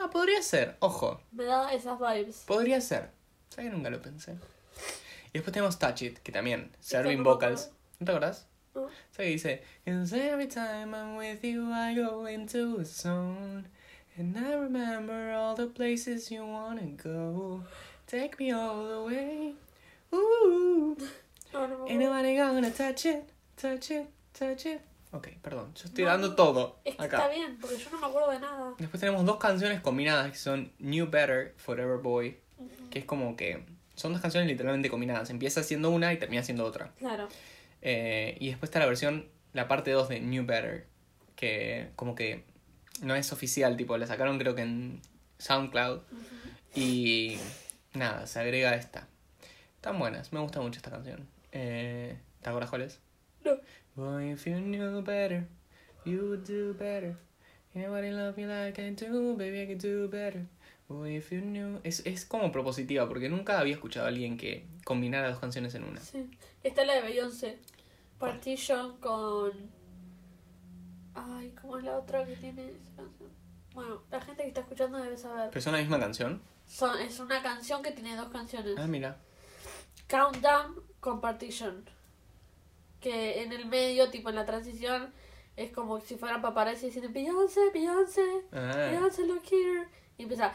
[0.00, 2.44] Ah, podría ser, ojo, Me da esas vibes.
[2.46, 3.10] podría ser.
[3.50, 4.36] ¿Sabes que nunca lo pensé?
[5.32, 7.70] Y después tenemos Touch It, que también, serving vocals.
[7.98, 8.46] ¿No te acordás?
[8.74, 8.88] ¿no?
[9.16, 13.64] Que dice, every time I'm with you I go into a zone
[14.18, 17.64] And I remember all the places you wanna go.
[18.06, 19.54] Take me all the way.
[20.12, 20.96] Ooh.
[21.52, 23.24] No, no Ain't nobody gonna touch it,
[23.56, 24.80] touch it, touch it
[25.12, 27.18] Ok, perdón, yo estoy dando todo Es que acá.
[27.18, 28.74] está bien, porque yo no me acuerdo de nada.
[28.78, 32.38] Después tenemos dos canciones combinadas que son New Better, Forever Boy
[32.90, 33.64] Que es como que
[34.02, 37.28] son dos canciones literalmente combinadas Empieza siendo una y termina siendo otra Claro.
[37.80, 40.86] Eh, y después está la versión, la parte 2 de New Better,
[41.34, 42.44] que como que
[43.02, 45.00] no es oficial, tipo, la sacaron creo que en
[45.38, 46.02] SoundCloud.
[46.76, 47.38] Y
[47.92, 49.08] nada, se agrega esta.
[49.74, 51.26] Están buenas, me gusta mucho esta canción.
[51.50, 53.00] Eh, ¿Te acuerdas cuál es?
[53.44, 53.56] No.
[53.96, 55.44] Boy, if you knew better,
[56.04, 57.16] you would do better.
[57.74, 60.46] Nobody love me like I do, baby, I can do better.
[61.06, 61.80] If you knew...
[61.84, 65.84] Es, es como propositiva, porque nunca había escuchado a alguien que combinara dos canciones en
[65.84, 66.00] una.
[66.00, 66.30] Sí.
[66.62, 67.58] Esta es la de Beyoncé.
[68.18, 69.52] Partition con.
[71.14, 73.30] Ay, ¿cómo es la otra que tiene esa canción?
[73.74, 75.50] Bueno, la gente que está escuchando debe saber.
[75.50, 76.40] ¿Pero son la misma canción?
[76.66, 78.74] Son, es una canción que tiene dos canciones.
[78.78, 79.18] Ah, mira.
[80.08, 81.84] Countdown con Partition.
[83.00, 85.12] Que en el medio, tipo en la transición,
[85.56, 89.88] es como si fueran paparazzi diciendo Beyoncé, Beyoncé, Ah, Beyoncé, look here.
[90.18, 90.52] Y empieza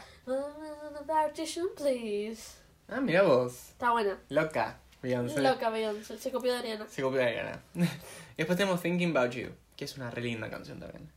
[1.06, 2.56] Partition, please.
[2.88, 3.70] ah mira vos.
[3.70, 4.18] Está buena.
[4.28, 4.80] Loca.
[5.02, 5.40] Beyoncé.
[5.40, 6.18] Loca Beyoncé.
[6.18, 6.86] Se copió de Ariana.
[6.88, 7.62] Se copió de Ariana.
[7.74, 11.10] y después tenemos Thinking About You, que es una re linda canción también.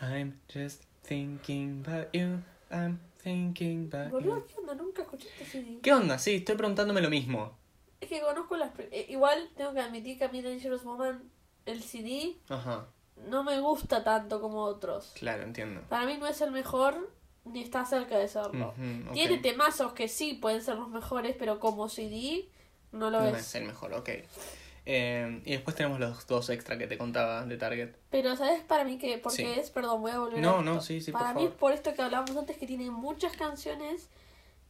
[0.00, 2.38] I'm just thinking about you.
[2.70, 4.46] I'm thinking about Boludo, you.
[4.46, 4.74] ¿qué onda?
[4.74, 5.78] Nunca escuché este CD.
[5.82, 6.18] ¿Qué onda?
[6.18, 7.58] Sí, estoy preguntándome lo mismo.
[8.00, 8.70] Es que conozco las...
[8.78, 11.30] eh, igual tengo que admitir que a mí Dangerous Woman,
[11.66, 12.86] el CD, Ajá,
[13.28, 15.12] no me gusta tanto como otros.
[15.18, 15.82] claro, entiendo.
[15.90, 17.10] Para mí no es el mejor,
[17.44, 18.68] ni está cerca de serlo.
[18.76, 19.12] Ujú, ok.
[19.12, 22.48] Tiene temazos que sí pueden ser los mejores, pero como CD
[22.92, 23.38] no lo No es.
[23.46, 24.08] es el mejor, ok.
[24.86, 27.94] Eh, y después tenemos los dos extra que te contaba de Target.
[28.10, 29.42] Pero ¿sabes para mí que por Sí.
[29.44, 29.70] qué es?
[29.70, 31.52] Perdón, voy a volver No, a no, sí, sí, por Para mí favor.
[31.52, 34.08] es por esto que hablábamos antes, que tiene muchas canciones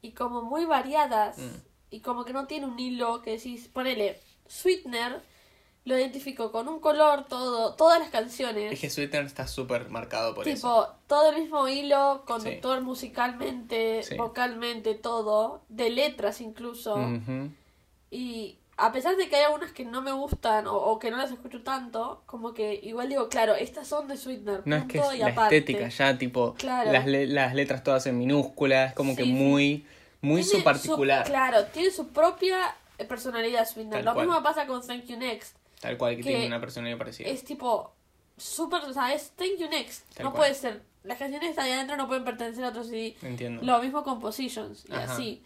[0.02, 1.38] y como muy variadas.
[1.38, 1.50] Mm.
[1.92, 5.22] Y como que no tiene un hilo que decís, ponele, Sweetener,
[5.90, 8.72] lo identifico con un color, todo, todas las canciones.
[8.72, 10.94] Es que Sweetener está súper marcado por tipo, eso.
[11.06, 14.16] todo el mismo hilo, conductor musicalmente, Sí.
[14.16, 16.98] vocalmente, todo, de letras incluso.
[18.10, 21.18] Y a pesar de que hay algunas que no me gustan o, o que no
[21.18, 24.62] las escucho tanto, como que igual digo, claro, estas son de Sweetener.
[24.64, 25.58] No es que es y la aparte.
[25.58, 26.90] estética ya, tipo, Claro.
[26.90, 29.86] las, le- las letras todas en minúsculas, como que Sí, muy,
[30.22, 31.24] muy Tiene su particular.
[31.26, 32.74] claro, tiene su propia
[33.08, 34.04] personalidad Sweetener.
[34.04, 34.26] Lo cual.
[34.26, 35.56] mismo pasa con Thank You Next.
[35.80, 37.28] Tal cual, que, que tiene una personalidad parecida.
[37.28, 37.92] Es tipo,
[38.36, 40.04] súper, o sea, es Thank You Next.
[40.14, 40.42] Tal no cual.
[40.42, 40.82] puede ser.
[41.02, 43.16] Las canciones que están ahí adentro no pueden pertenecer a otro CD.
[43.22, 43.62] Entiendo.
[43.64, 45.14] Lo mismo con Positions y Ajá.
[45.14, 45.42] así.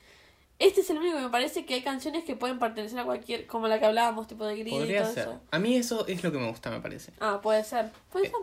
[0.58, 3.46] Este es el único que me parece que hay canciones que pueden pertenecer a cualquier,
[3.46, 5.18] como la que hablábamos, tipo de Grid y todo ser.
[5.28, 5.40] eso.
[5.50, 7.12] A mí eso es lo que me gusta, me parece.
[7.20, 7.90] Ah, puede ser.
[8.10, 8.38] Puede Eh, ser.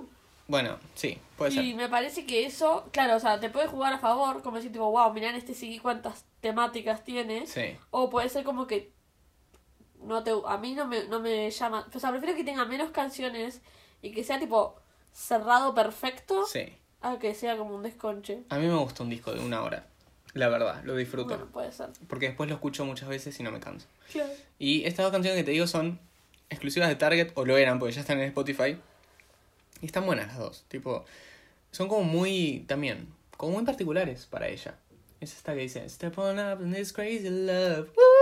[0.47, 1.75] Bueno, sí, puede y ser.
[1.75, 4.91] me parece que eso, claro, o sea, te puede jugar a favor, como decir, tipo,
[4.91, 7.47] wow, mirá en este CD cuántas temáticas tiene.
[7.47, 8.91] Sí, O puede ser como que
[10.03, 11.87] no te a mí no me, no me llama.
[11.93, 13.61] O sea, prefiero que tenga menos canciones
[14.01, 14.75] y que sea tipo
[15.13, 16.73] cerrado perfecto sí.
[17.01, 18.43] a que sea como un desconche.
[18.49, 19.85] A mí me gusta un disco de una hora.
[20.33, 21.29] La verdad, lo disfruto.
[21.29, 21.89] Bueno, puede ser.
[22.07, 23.87] Porque después lo escucho muchas veces y no me canso.
[24.11, 24.31] Claro.
[24.59, 25.99] Y estas dos canciones que te digo son
[26.49, 28.77] exclusivas de Target, o lo eran, porque ya están en Spotify.
[29.81, 30.65] Y están buenas las dos.
[30.67, 31.05] Tipo,
[31.71, 34.75] son como muy, también, como muy particulares para ella.
[35.19, 37.89] Es esta que dice, Step on up in this crazy love.
[37.95, 38.20] Woo!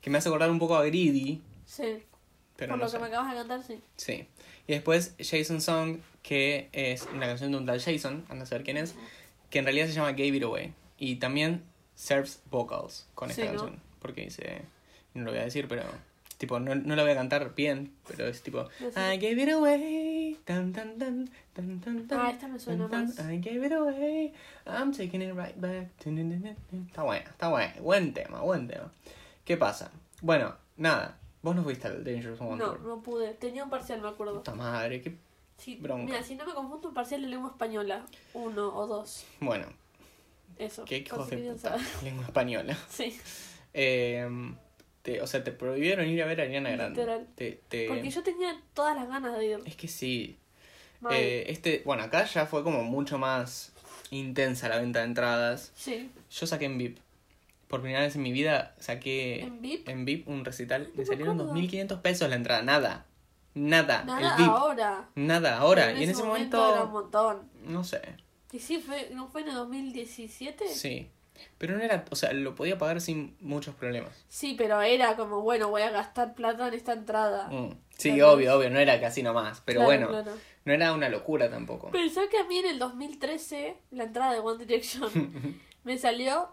[0.00, 2.02] Que me hace acordar un poco a Greedy, Sí.
[2.56, 2.96] pero Por no lo sé.
[2.96, 3.80] que me acabas de cantar, sí.
[3.96, 4.26] Sí.
[4.66, 8.64] Y después Jason Song, que es una canción de un tal Jason, anda a saber
[8.64, 8.94] quién es,
[9.50, 10.74] que en realidad se llama Gave It Away.
[10.98, 11.62] Y también
[11.94, 13.54] serves vocals con esta Sí, ¿no?
[13.58, 13.80] canción.
[14.00, 14.62] Porque dice,
[15.14, 15.82] no lo voy a decir, pero
[16.36, 18.84] tipo, no, no la voy a cantar bien, pero es tipo, sí.
[18.96, 22.20] I gave it away, tan tan tan, tan tan tan.
[22.20, 23.18] Ah, esta me suena tan, más.
[23.18, 24.32] I gave it away,
[24.66, 25.88] I'm taking it right back.
[25.98, 28.92] Está buena, está buena, buen tema, buen tema.
[29.48, 29.90] ¿Qué pasa?
[30.20, 32.80] Bueno, nada, vos no fuiste al Dangerous Woman No, Tour.
[32.82, 33.32] no pude.
[33.32, 34.34] Tenía un parcial, me acuerdo.
[34.34, 35.16] Puta madre, qué
[35.56, 36.04] Sí, bronca.
[36.04, 38.04] mira, si no me confundo, un parcial de lengua española.
[38.34, 39.24] Uno o dos.
[39.40, 39.66] Bueno,
[40.58, 40.84] Eso.
[40.84, 41.70] qué por hijos si de querían puta.
[41.70, 41.86] saber.
[42.04, 42.76] Lengua española.
[42.90, 43.18] Sí.
[43.72, 44.28] Eh,
[45.00, 47.00] te, o sea, te prohibieron ir a ver a Ariana Grande.
[47.00, 47.26] Literal.
[47.34, 49.60] Te, te- Porque yo tenía todas las ganas de ir.
[49.64, 50.36] Es que sí.
[51.00, 51.14] Mal.
[51.14, 53.72] Eh, este, bueno, acá ya fue como mucho más
[54.10, 55.72] intensa la venta de entradas.
[55.74, 56.10] Sí.
[56.30, 56.98] Yo saqué en VIP.
[57.68, 59.88] Por primera vez en mi vida saqué ¿En VIP?
[59.88, 60.90] en VIP un recital.
[60.94, 61.54] Me salieron acuerdo.
[61.60, 62.62] 2.500 pesos la entrada.
[62.62, 63.06] Nada.
[63.54, 64.04] Nada.
[64.04, 64.50] Nada el VIP.
[64.50, 65.08] ahora.
[65.14, 65.92] Nada ahora.
[65.92, 66.72] Y en ese momento...
[66.72, 67.50] era un montón.
[67.64, 68.00] No sé.
[68.52, 70.68] Y sí, fue, ¿no fue en el 2017?
[70.68, 71.10] Sí.
[71.58, 72.04] Pero no era...
[72.10, 74.12] O sea, lo podía pagar sin muchos problemas.
[74.28, 77.48] Sí, pero era como, bueno, voy a gastar plata en esta entrada.
[77.50, 77.74] Mm.
[77.96, 78.32] Sí, Claro.
[78.32, 78.70] obvio, obvio.
[78.70, 79.60] No era casi nomás.
[79.64, 80.08] Pero Claro, bueno.
[80.24, 80.38] claro.
[80.64, 81.90] No era una locura tampoco.
[81.90, 85.10] Pensá que a mí en el 2013, la entrada de One Direction,
[85.84, 86.48] me salió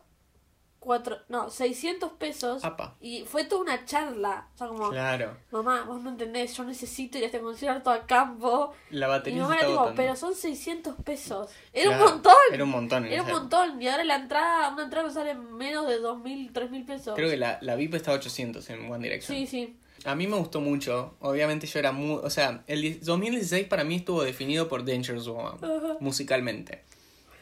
[0.86, 2.64] cuatro, no, 600 pesos.
[2.64, 2.96] Apa.
[3.02, 4.48] Y fue toda una charla.
[4.54, 5.36] O sea, como, Claro.
[5.52, 8.74] mamá, vos no entendés, yo necesito ir a este concierto a campo.
[8.92, 11.50] La Y batería se mamá era tipo, pero son 600 pesos.
[11.74, 12.34] Era Claro, un montón.
[12.54, 13.06] Era un montón.
[13.06, 13.82] Era un montón.
[13.82, 17.16] Y ahora la entrada, una entrada me sale menos de 2.000, 3.000 pesos.
[17.16, 19.38] Creo que la, la VIP está a 800 en One Direction.
[19.38, 19.78] Sí, sí.
[20.06, 21.16] A mí me gustó mucho.
[21.20, 22.20] Obviamente yo era muy...
[22.24, 25.98] O sea, el die- 2016 para mí estuvo definido por Dangerous Woman, Ajá.
[26.00, 26.84] musicalmente.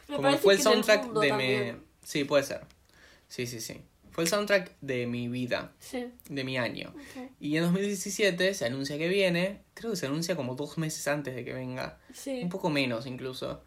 [0.08, 1.78] Me Como fue el soundtrack de mi...
[2.02, 2.62] Sí, puede ser.
[3.34, 3.80] Sí, sí, sí.
[4.12, 6.06] Fue el soundtrack de mi vida, Sí.
[6.28, 6.94] de mi año.
[7.40, 9.62] Y en 2017 se anuncia que viene.
[9.74, 11.98] Creo que se anuncia como dos meses antes de que venga.
[12.12, 12.38] Sí.
[12.40, 13.64] Un poco menos incluso.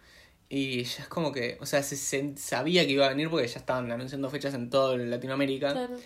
[0.48, 3.46] Y ya es como que, o sea, se, se sabía que iba a venir porque
[3.46, 5.74] ya estaban anunciando fechas en toda Latinoamérica.
[5.74, 5.98] Claro.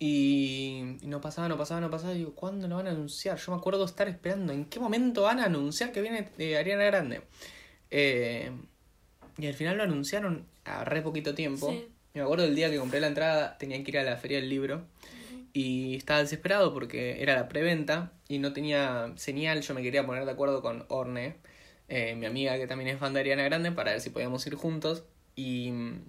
[0.00, 2.12] Y, y no pasaba, no pasaba, no pasaba.
[2.12, 3.38] Y digo, ¿cuándo lo van a anunciar?
[3.38, 4.52] Yo me acuerdo estar esperando.
[4.52, 7.22] ¿En qué momento van a anunciar que viene eh, Ariana Grande?
[7.92, 8.50] Eh,
[9.38, 11.70] y al final lo anunciaron a re poquito tiempo.
[11.70, 11.86] Sí.
[12.16, 14.38] Y me acuerdo del día que compré la entrada, tenía que ir a la feria
[14.38, 14.86] del libro.
[15.52, 19.60] Y estaba desesperado porque era la preventa y no tenía señal.
[19.60, 21.36] Yo me quería poner de acuerdo con Orne,
[21.88, 24.54] eh, mi amiga que también es fan de Ariana Grande, para ver si podíamos ir
[24.54, 25.04] juntos.
[25.34, 26.00] Y mm,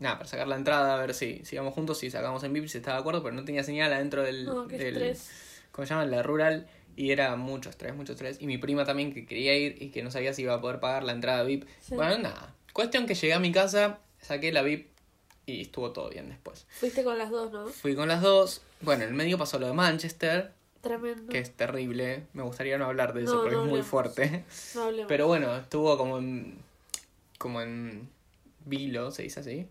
[0.00, 2.66] nada, para sacar la entrada, a ver si, si íbamos juntos, si sacábamos en VIP,
[2.66, 4.48] si estaba de acuerdo, pero no tenía señal adentro del.
[4.68, 5.30] Estrés.
[5.70, 6.06] ¿Cómo se llama?
[6.06, 6.66] La rural.
[6.96, 8.38] Y era mucho estrés, mucho estrés.
[8.40, 10.80] Y mi prima también que quería ir y que no sabía si iba a poder
[10.80, 11.68] pagar la entrada VIP.
[11.78, 11.94] Sí.
[11.94, 12.52] Bueno, nada.
[12.72, 14.91] Cuestión que llegué a mi casa, saqué la VIP
[15.46, 16.66] y estuvo todo bien después.
[16.70, 17.66] Fuiste con las dos, ¿no?
[17.68, 18.62] Fui con las dos.
[18.80, 21.30] Bueno, en el medio pasó lo de Manchester, Tremendo.
[21.32, 22.24] que es terrible.
[22.32, 24.44] Me gustaría no hablar de eso No, porque no es muy fuerte.
[24.74, 25.08] No hablemos.
[25.08, 26.58] Pero bueno, estuvo como en.
[27.38, 28.08] como en.
[28.64, 29.66] vilo, se dice así.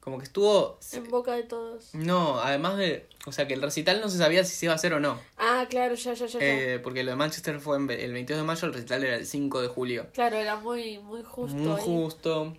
[0.00, 0.78] Como que estuvo.
[0.92, 1.92] En boca de todos.
[1.94, 3.06] No, además de.
[3.26, 5.20] O sea, que el recital no se sabía si se iba a hacer o no.
[5.36, 6.38] Ah, claro, ya, ya, ya.
[6.38, 6.46] ya.
[6.46, 9.26] Eh, porque lo de Manchester fue en el 22 de mayo, el recital era el
[9.26, 10.06] 5 de julio.
[10.14, 11.56] Claro, era muy, muy justo.
[11.56, 11.82] Muy ahí.
[11.84, 12.56] justo.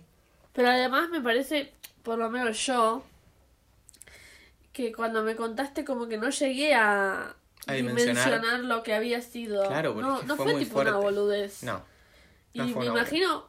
[0.52, 1.72] Pero además me parece,
[2.02, 3.02] por lo menos yo,
[4.72, 7.34] que cuando me contaste como que no llegué a,
[7.66, 8.60] A dimensionar.
[8.60, 9.66] lo que había sido.
[9.66, 11.62] Claro, porque no, no fue tipo una boludez.
[11.62, 11.82] No.
[12.52, 13.46] y no me imagino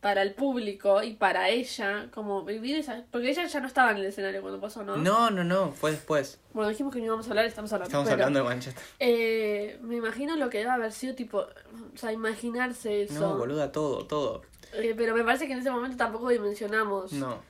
[0.00, 3.04] para el público y para ella, como vivir esa...
[3.10, 4.96] Porque ella ya no estaba en el escenario cuando pasó, ¿no?
[4.96, 6.38] No, no, no, fue después.
[6.52, 7.88] Bueno, dijimos que no íbamos a hablar, estamos hablando.
[7.88, 8.84] Estamos pero, hablando de Manchester.
[9.00, 13.20] eh, me imagino lo que debe haber sido, tipo, o sea, imaginarse eso.
[13.20, 14.42] No, boluda, todo, todo.
[14.74, 17.12] Eh, pero me parece que en ese momento tampoco dimensionamos.
[17.12, 17.42] No.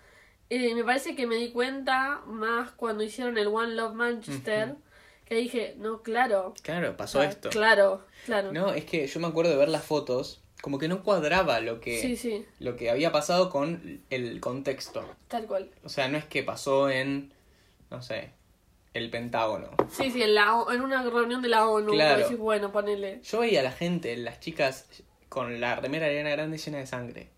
[0.50, 4.74] Eh, me parece que me di cuenta más cuando hicieron el One Love Manchester,
[5.24, 6.54] que dije, no, claro.
[6.62, 7.50] Claro, pasó Cla- esto.
[7.50, 8.52] Claro, claro.
[8.52, 11.80] No, es que yo me acuerdo de ver las fotos, como que no cuadraba lo
[11.80, 15.04] que, Sí, sí, lo que había pasado con el contexto.
[15.28, 15.70] tal cual.
[15.84, 17.32] O sea, no es que pasó en,
[17.90, 18.30] no sé,
[18.94, 19.70] el Pentágono.
[19.90, 21.90] Sí, sí, en, la, en una reunión de la ONU.
[21.92, 22.22] Claro.
[22.22, 23.20] Decís, bueno, ponele.
[23.24, 24.86] Yo veía a la gente, las chicas,
[25.28, 27.30] con la remera de Ariana Grande llena de sangre.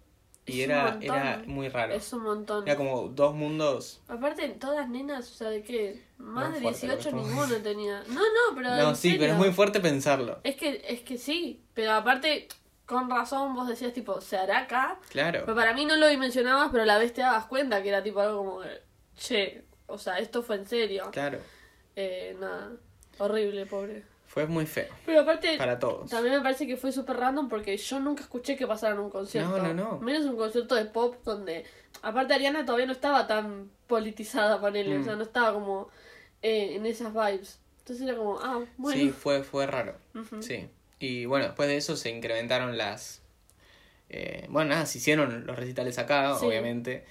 [0.48, 1.94] Y era, era muy raro.
[1.94, 2.66] Es un montón.
[2.66, 4.00] Era como dos mundos.
[4.08, 6.02] Aparte, todas nenas, o sea, ¿de qué?
[6.18, 8.02] Más No, de fuerte lo que 18 estamos ninguna tenía.
[8.08, 8.76] No, no, pero.
[8.76, 10.40] No, sí, pero es muy fuerte pensarlo.
[10.44, 12.48] Es que, es que sí, pero aparte,
[12.86, 14.98] con razón vos decías, tipo, ¿se hará acá?
[15.10, 15.42] Claro.
[15.44, 18.02] Pero para mí no lo dimensionabas, pero a la vez te dabas cuenta que era
[18.02, 18.60] tipo algo como,
[19.16, 21.08] che, o sea, esto fue en serio.
[21.12, 21.38] Claro.
[21.96, 22.72] Eh, nada,
[23.18, 24.04] horrible, pobre.
[24.38, 24.86] Fue muy feo.
[25.04, 26.08] Pero aparte, Para todos.
[26.10, 29.58] también me parece que fue súper random porque yo nunca escuché que pasaran un concierto.
[29.58, 29.98] No, no, no.
[29.98, 31.64] Menos un concierto de pop donde,
[32.02, 35.00] aparte Ariana todavía no estaba tan politizada, panel, Mm.
[35.00, 35.88] o sea, no estaba como
[36.42, 37.58] eh, en esas vibes.
[37.80, 38.96] Entonces era como, ah, bueno.
[38.96, 39.96] Sí, fue, fue raro.
[40.40, 40.68] Sí.
[41.00, 43.22] Y bueno, después de eso se incrementaron las.
[44.08, 46.46] eh, bueno, nada, se hicieron los recitales acá, Sí.
[46.46, 47.04] obviamente.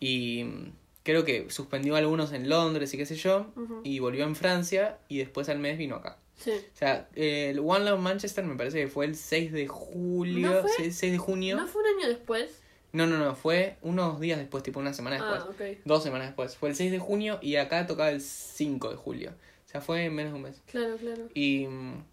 [0.00, 0.72] Y mm,
[1.02, 3.46] creo que suspendió algunos en Londres y qué sé yo.
[3.84, 6.18] Y volvió en Francia y después al mes vino acá.
[6.42, 6.50] Sí.
[6.50, 10.50] O sea, el One Love Manchester me parece que fue el 6 de julio.
[10.50, 10.70] ¿No fue?
[10.76, 11.56] 6, 6 de junio.
[11.56, 12.60] ¿No fue un año después?
[12.92, 15.42] No, no, no, fue unos días después, tipo una semana después.
[15.44, 15.78] Ah, ok.
[15.86, 16.56] Dos semanas después.
[16.56, 19.30] Fue el 6 de junio y acá tocaba el 5 de julio.
[19.66, 20.60] O sea, fue en menos de un mes.
[20.66, 21.28] Claro, claro.
[21.34, 21.66] Y.
[21.66, 22.04] mm,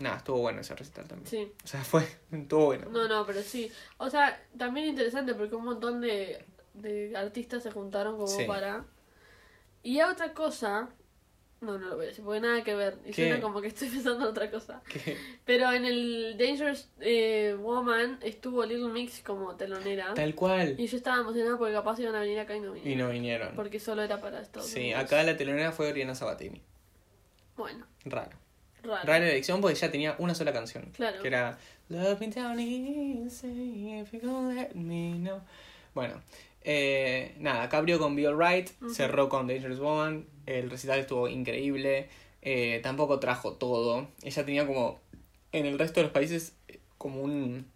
[0.00, 1.28] Nada, estuvo bueno ese recital también.
[1.28, 1.52] Sí.
[1.62, 2.08] O sea, fue.
[2.32, 2.88] Estuvo bueno.
[2.90, 3.70] No, no, pero sí.
[3.98, 6.42] O sea, también interesante porque un montón de,
[6.72, 8.44] de artistas se juntaron como Sí.
[8.46, 8.86] para...
[9.82, 10.88] Y otra cosa...
[11.60, 12.96] No, no lo voy a decir, porque nada que ver.
[13.04, 13.28] Y ¿Qué?
[13.28, 14.80] suena como que estoy pensando en otra cosa.
[15.44, 20.14] Pero en el Dangerous eh, Woman estuvo Little Mix como telonera.
[20.14, 20.74] Tal cual.
[20.78, 23.06] Y yo estaba emocionada porque capaz iban a venir acá y no Y vinieron.
[23.06, 23.54] no vinieron.
[23.56, 25.04] Porque solo era para Estados Sí, Unidos.
[25.04, 26.62] acá la telonera fue Oriana Sabatini.
[27.56, 28.30] Bueno, Raro.
[28.82, 29.02] raro.
[29.04, 30.90] Rara elección porque ya tenía una sola canción.
[30.96, 31.20] Claro.
[31.20, 31.58] Que era
[31.90, 35.40] Love me down easy if you gonna let me know.
[35.94, 36.22] Bueno,
[36.62, 40.24] eh, nada, acá abrió con Be Alright, cerró con Dangerous Woman.
[40.46, 42.08] El recital estuvo increíble.
[42.42, 44.08] eh, tampoco trajo todo.
[44.22, 45.00] Ella tenía como.
[45.52, 46.54] En el resto de los países,
[46.98, 47.66] como un.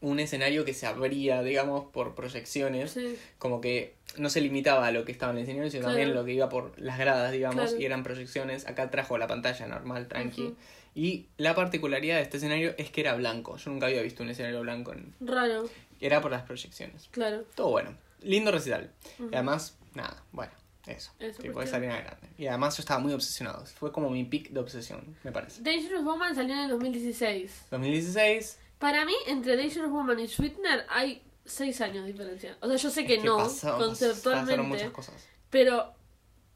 [0.00, 2.90] Un escenario que se abría, digamos, por proyecciones.
[2.92, 5.94] Sí, Como que no se limitaba a lo que estaba en el escenario, sino Claro.
[5.96, 7.80] también lo que iba por las gradas, digamos, Claro.
[7.80, 8.66] y eran proyecciones.
[8.66, 10.54] Acá trajo la pantalla normal, tranqui.
[10.94, 13.56] Y la particularidad de este escenario es que era blanco.
[13.56, 14.92] Yo nunca había visto un escenario blanco.
[14.92, 15.14] En...
[15.20, 15.70] raro,
[16.02, 17.08] Era por las proyecciones.
[17.10, 17.44] claro.
[17.54, 17.94] Todo bueno.
[18.20, 18.90] Lindo recital.
[19.18, 20.52] Y además, nada, bueno.
[20.86, 21.12] Eso.
[21.18, 21.82] Eso, tipo, cuestión.
[21.84, 22.28] es Ariana Grande.
[22.38, 23.64] Y además yo estaba muy obsesionado.
[23.66, 25.62] Fue como mi pick de obsesión, me parece.
[25.62, 27.66] Dangerous Woman salió en el 2016.
[27.70, 28.58] 2016.
[28.78, 32.56] Para mí, entre Dangerous Woman y Sweetener hay seis años de diferencia.
[32.60, 35.26] O sea, yo sé que, no, pasó- conceptualmente, muchas cosas.
[35.50, 35.92] pero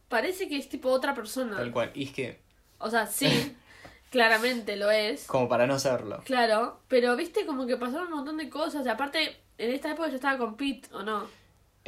[0.09, 1.57] parece que es tipo otra persona.
[1.57, 1.91] Tal cual.
[1.95, 2.41] Y es que,
[2.79, 3.57] O sea, sí,
[4.11, 5.25] claramente lo es.
[5.27, 6.21] como para no serlo.
[6.25, 8.85] Claro, pero viste como que pasaron un montón de cosas.
[8.87, 11.27] Y aparte, en esta época yo estaba con Pete, ¿o no?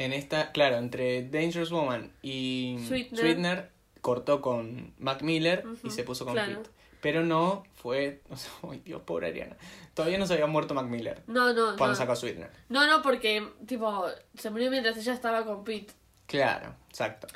[0.05, 3.19] En esta, claro, entre Dangerous Woman y Sweetener.
[3.19, 3.69] Sweetener,
[4.01, 6.57] cortó con Mac Miller y se puso con claro.
[6.63, 6.69] Pete.
[7.01, 8.21] Pero no fue.
[8.29, 9.57] O sea, ay Dios, pobre Ariana.
[9.93, 11.95] Todavía no se había muerto Mac Miller No, no, cuando no.
[11.95, 12.49] sacó a Sweetener.
[12.69, 14.05] No, no, porque, tipo,
[14.37, 15.93] se murió mientras ella estaba con Pete.
[16.27, 17.27] Claro, exacto.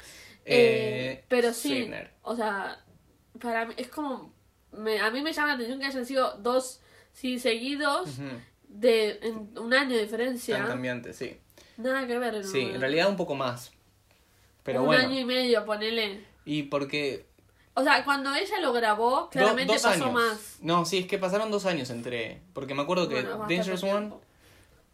[0.45, 2.11] Eh, Eh, pero sí, Sweetener.
[2.21, 2.79] o sea,
[3.41, 4.33] para mí es como.
[4.71, 6.81] Me, a mí me llama la atención que hayan sido dos,
[7.13, 8.09] sí, seguidos,
[8.67, 10.57] de en un año de diferencia.
[10.57, 11.37] Tan cambiante, sí.
[11.77, 12.43] Nada que ver.
[12.43, 13.71] Sí, en realidad un poco más.
[14.63, 15.03] Pero un bueno.
[15.07, 16.23] año y medio, ponele.
[16.45, 17.25] Y porque.
[17.73, 20.13] O sea, cuando ella lo grabó, do- claramente dos pasó años.
[20.13, 20.57] más.
[20.61, 22.41] No, sí, es que pasaron dos años entre.
[22.53, 24.13] Porque me acuerdo que Bueno, Dangerous One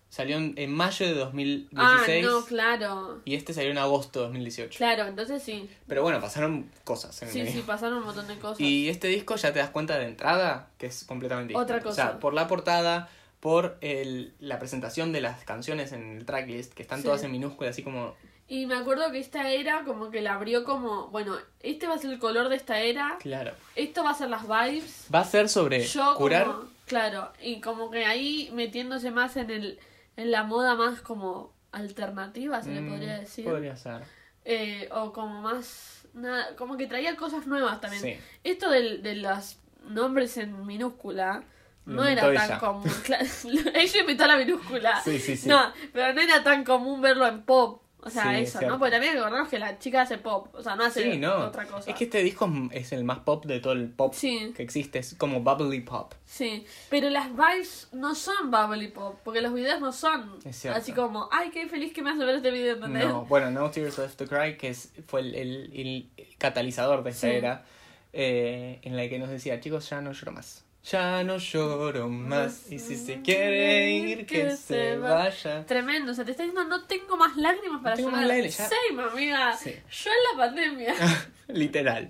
[0.10, 2.26] salió en, en mayo de 2016.
[2.28, 3.22] Ah, no, claro.
[3.24, 4.78] Y este salió en agosto de 2018.
[4.78, 5.70] Claro, entonces sí.
[5.88, 7.54] Pero bueno, pasaron cosas en el Sí, medio.
[7.54, 8.60] sí, pasaron un montón de cosas.
[8.60, 11.90] Y este disco ya te das cuenta de entrada que es completamente Otra distinto.
[11.92, 12.04] cosa.
[12.08, 13.10] O sea, por la portada,
[13.42, 17.06] por el, la presentación de las canciones en el tracklist, que están Sí.
[17.06, 18.16] todas en minúscula, así como.
[18.48, 21.98] Y me acuerdo que esta era como que la abrió como, bueno, este va a
[21.98, 23.52] ser el color de esta era, Claro.
[23.76, 25.08] esto va a ser las vibes.
[25.14, 26.46] Va a ser sobre Yo curar.
[26.46, 29.80] como, claro, y como que ahí metiéndose más en el
[30.18, 33.46] en la moda más como alternativa, se le Mm, podría decir.
[33.46, 34.02] Podría ser.
[34.46, 38.04] Eh, o como más nada, como que traía cosas nuevas también.
[38.04, 38.18] Sí.
[38.44, 41.44] Esto del, de los nombres en minúscula
[41.86, 42.60] no era tan ella.
[42.60, 42.84] común.
[43.74, 45.02] Ella inventó la minúscula.
[45.04, 45.50] Sí, sí, sí.
[45.50, 47.82] No, pero no era tan común verlo en pop.
[48.04, 48.60] O sea, Sí, eso.
[48.62, 48.80] ¿no?
[48.80, 50.48] Porque también recordamos que la chica hace pop.
[50.56, 51.36] O sea, no hace Sí, no.
[51.36, 51.88] otra cosa.
[51.88, 54.52] Es que este disco es el más pop de todo el pop Sí.
[54.58, 54.98] que existe.
[54.98, 56.14] Es como bubbly pop.
[56.26, 60.40] Sí, pero las vibes no son bubbly pop, porque los videos no son
[60.74, 63.08] así como, ay, qué feliz que me hace ver este video, ¿entendés?
[63.08, 67.12] No, bueno, No Tears Left to Cry, que es, fue el, el- el catalizador de
[67.12, 67.66] esta era,
[68.14, 70.66] eh, en la que nos decía, chicos, ya no lloro más.
[70.84, 72.72] Ya no lloro más.
[72.72, 75.64] Y si se quiere ir, que se vaya.
[75.68, 78.28] Tremendo, o sea, te está diciendo, no tengo más lágrimas para tengo llorar.
[78.28, 79.12] más lágrimas, ya.
[79.12, 79.58] Amiga.
[79.58, 79.76] Sí.
[79.92, 80.96] Yo en la pandemia.
[81.50, 82.10] Literal.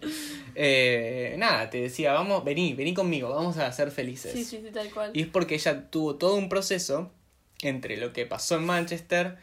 [0.55, 4.31] Eh, nada, te decía, vamos, vení, vení conmigo, vamos a ser felices.
[4.31, 5.11] sí, sí, sí, tal cual.
[5.13, 7.11] Y es porque ella tuvo todo un proceso
[7.61, 9.37] entre lo que pasó en Manchester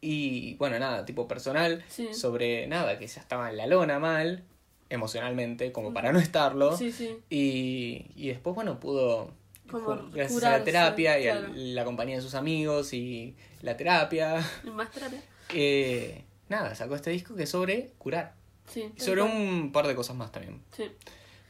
[0.00, 2.14] y, bueno, nada, tipo personal, Sí.
[2.14, 4.44] sobre nada, que ella estaba en la lona mal,
[4.90, 6.76] emocionalmente, como para no estarlo.
[6.76, 7.16] Sí, sí.
[7.30, 9.32] Y, y después, bueno, pudo,
[9.70, 14.44] Como gracias a la terapia y a la compañía de sus amigos y la terapia,
[14.64, 15.22] Y Más terapia.
[15.54, 18.34] eh, nada, sacó este disco que es sobre curar.
[18.66, 18.90] Sí.
[18.96, 20.60] Sobre un par de cosas más también.
[20.76, 20.84] Sí.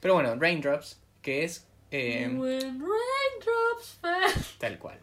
[0.00, 4.00] Pero bueno, Raindrops, que es eh, raindrops
[4.58, 4.98] tal cual.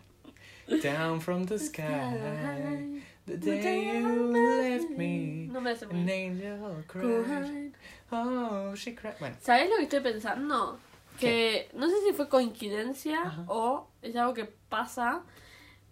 [0.81, 7.73] Down from the sky, the day you left me, No me hace an angel cried.
[8.11, 9.13] Oh, she cried.
[9.19, 10.79] Bueno, ¿Sabes lo que estoy pensando?
[11.19, 13.43] Que no sé si fue coincidencia Ajá.
[13.47, 15.21] o es algo que pasa,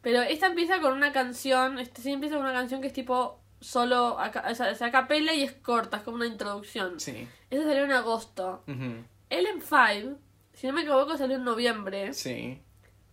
[0.02, 3.40] pero esta empieza con una canción, este sí empieza con una canción que es tipo
[3.62, 7.00] solo, a, o sea, es a capela y es corta, es como una introducción.
[7.00, 7.28] sí.
[7.50, 8.64] Esa salió en agosto.
[8.68, 10.16] Ujú, Ellen Five,
[10.54, 12.62] si no me equivoco, salió en noviembre Sí.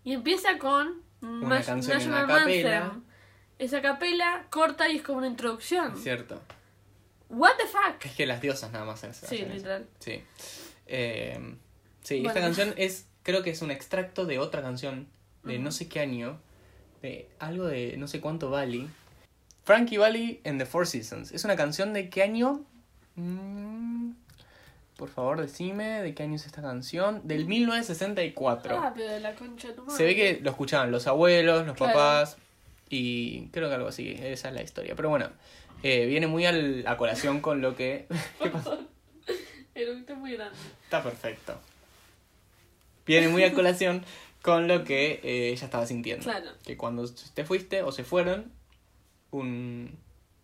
[0.03, 2.83] y empieza con Una canción en a National.
[2.83, 3.03] Anthem.
[3.59, 5.93] Esa capela corta y es como una introducción.
[5.93, 6.41] Es cierto.
[7.31, 8.05] What the fuck?
[8.05, 9.53] Es que las diosas nada más hacen Sí, eso.
[9.53, 9.87] literal.
[10.01, 10.23] Sí.
[10.87, 11.39] Eh,
[12.03, 12.29] sí, Bueno.
[12.31, 15.07] esta canción es, creo que es un extracto de otra canción
[15.45, 15.63] de Ujú.
[15.65, 16.39] no sé qué año,
[17.03, 18.89] de algo de no sé cuánto Valley.
[19.65, 21.31] Frankie Valley and the Four Seasons.
[21.33, 22.65] ¿Es una canción de qué año?
[23.15, 24.13] Mm,
[24.97, 27.21] por favor, decime de qué año es esta canción.
[27.25, 28.77] Del 1964.
[28.83, 29.97] Ah, pero de la concha de tu madre.
[29.97, 31.93] Se ve que lo escuchaban los abuelos, los Claro.
[31.95, 32.37] papás
[32.89, 34.95] y creo que algo así, esa es la historia.
[34.97, 35.31] Pero bueno,
[35.83, 38.07] eh, viene muy al- a colación con lo que...
[39.75, 40.57] ¿Qué oído es muy grande.
[40.85, 41.59] Está perfecto.
[43.07, 44.05] Viene muy a colación
[44.43, 46.25] con lo que eh, ella estaba sintiendo.
[46.25, 46.51] Claro.
[46.65, 48.53] Que cuando te fuiste o se fueron,
[49.31, 49.97] un...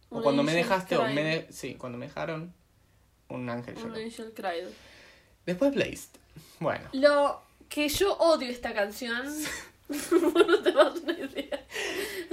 [0.08, 1.22] O Un cuando me dejaste, o me...
[1.22, 2.54] de- Sí, cuando me dejaron,
[3.28, 3.94] un ángel Un lloró.
[3.96, 4.68] Angel Cried.
[5.44, 6.10] Después Blazed.
[6.60, 6.88] Bueno.
[6.92, 9.26] Lo que yo odio esta canción.
[10.48, 11.64] no te das una idea.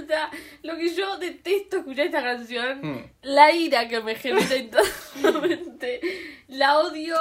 [0.02, 0.30] O sea,
[0.62, 2.80] lo que yo detesto escuchar esta canción.
[2.82, 6.00] Mm, La ira que me genera internamente.
[6.48, 7.16] La odio.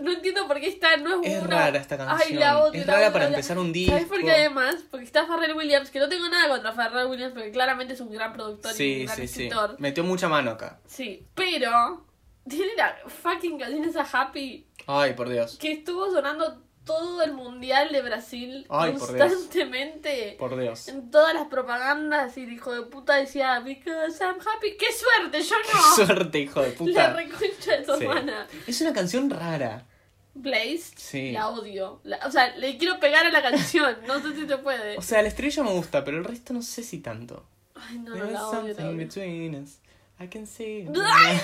[0.00, 1.50] No entiendo por qué está, no es, Es uno.
[1.52, 2.20] rara esta canción.
[2.28, 2.80] Ay, la odio.
[2.80, 3.92] es la rara odio, para la- empezar un disco.
[3.92, 4.76] ¿Sabes por qué además?
[4.90, 8.10] Porque está Pharrell Williams, que no tengo nada contra Pharrell Williams, porque claramente es un
[8.10, 9.42] gran productor y un Sí, gran sí, sí.
[9.44, 9.76] escritor.
[9.78, 10.80] Metió mucha mano acá.
[10.86, 12.04] Sí, pero
[12.48, 15.56] tiene la fucking canción esa Happy Ay, por Dios.
[15.58, 19.32] que estuvo sonando todo el mundial de Brasil Ay, por Dios.
[19.32, 20.36] constantemente.
[20.38, 20.88] Por Dios.
[20.88, 24.76] En todas las propagandas y el hijo de puta decía, because I'm happy.
[24.78, 25.42] ¡Qué suerte!
[25.42, 26.06] Yo Qué no.
[26.06, 27.12] suerte, hijo de La puta.
[27.14, 28.04] reconcha de tu Sí.
[28.04, 28.46] hermana.
[28.66, 29.86] Es una canción rara.
[30.34, 31.30] Blaze, Sí.
[31.32, 32.00] la odio.
[32.04, 33.96] La- o sea, le quiero pegar a la canción.
[34.06, 34.98] No sé si se puede.
[34.98, 37.46] O sea, el estribillo me gusta, pero el resto no sé si tanto.
[37.76, 38.74] Ay, no, no, There's la odio.
[38.76, 38.96] la odio.
[38.96, 39.78] between us.
[40.20, 40.86] I can see.
[40.88, 41.40] Ay,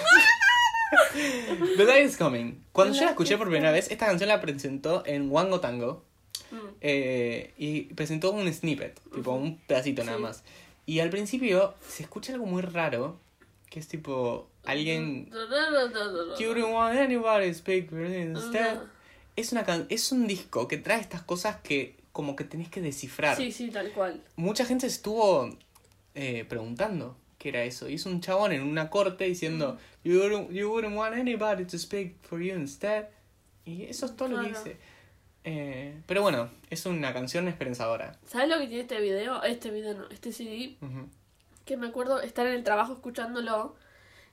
[1.76, 2.62] The Light is Coming.
[2.72, 6.05] Cuando yo la escuché por primera vez, esta canción la presentó en Wango Tango.
[6.51, 6.57] Mm.
[6.80, 10.22] eh, y presentó un snippet, tipo un pedacito nada Sí.
[10.22, 10.43] más.
[10.84, 13.20] Y al principio se escucha algo muy raro,
[13.68, 15.30] que es tipo alguien...
[16.41, 18.80] You don't want anybody speak instead.
[19.36, 22.80] Es, una can- es un disco que trae estas cosas que como que tenés que
[22.80, 23.36] descifrar.
[23.36, 24.20] Sí, sí, tal cual.
[24.34, 25.49] Mucha gente estuvo
[26.16, 27.88] eh, preguntando qué era eso.
[27.88, 31.78] Y es un chabón en una corte diciendo, you, wouldn't, you wouldn't want anybody to
[31.78, 33.09] speak for you instead.
[33.64, 34.76] Y eso es todo lo que dice.
[35.43, 38.18] Eh, pero bueno, es una canción esperanzadora.
[38.26, 39.43] ¿Sabes lo que tiene este video?
[39.43, 40.76] Este video no, este CD.
[41.64, 43.74] Que me acuerdo estar en el trabajo escuchándolo.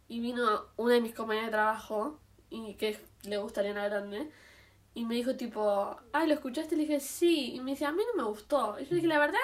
[0.10, 2.20] Y vino una de mis compañeras de trabajo.
[2.50, 4.30] Y que le gusta Ariana Grande.
[4.96, 6.76] Y me dijo tipo, ay, ¿lo escuchaste?
[6.76, 7.54] Le dije, sí.
[7.56, 8.78] Y me dice, a mí no me gustó.
[8.82, 9.40] Y yo dije, la verdad,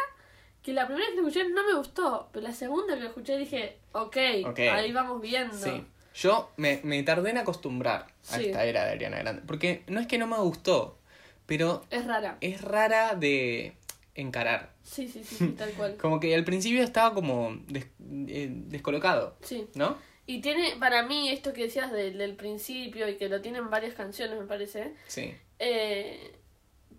[0.63, 2.29] que la primera vez que lo escuché no me gustó.
[2.31, 4.59] Pero la segunda que lo escuché dije, ok, Ok.
[4.59, 5.53] ahí vamos viendo.
[5.55, 5.83] Sí.
[6.15, 8.45] Yo me, me tardé en acostumbrar a Sí.
[8.45, 9.41] esta era de Ariana Grande.
[9.45, 10.97] Porque no es que no me gustó,
[11.45, 12.37] pero Es rara.
[12.41, 13.75] es rara de
[14.15, 14.71] encarar.
[14.83, 15.97] Sí, sí, sí, sí, tal cual.
[15.97, 17.87] Como que al principio estaba como des-
[18.27, 19.67] eh, descolocado, Sí.
[19.75, 19.97] ¿no?
[20.25, 23.93] Y tiene, para mí, esto que decías del, del principio y que lo tienen varias
[23.95, 24.93] canciones, me parece.
[25.07, 25.33] Sí.
[25.59, 26.35] Eh,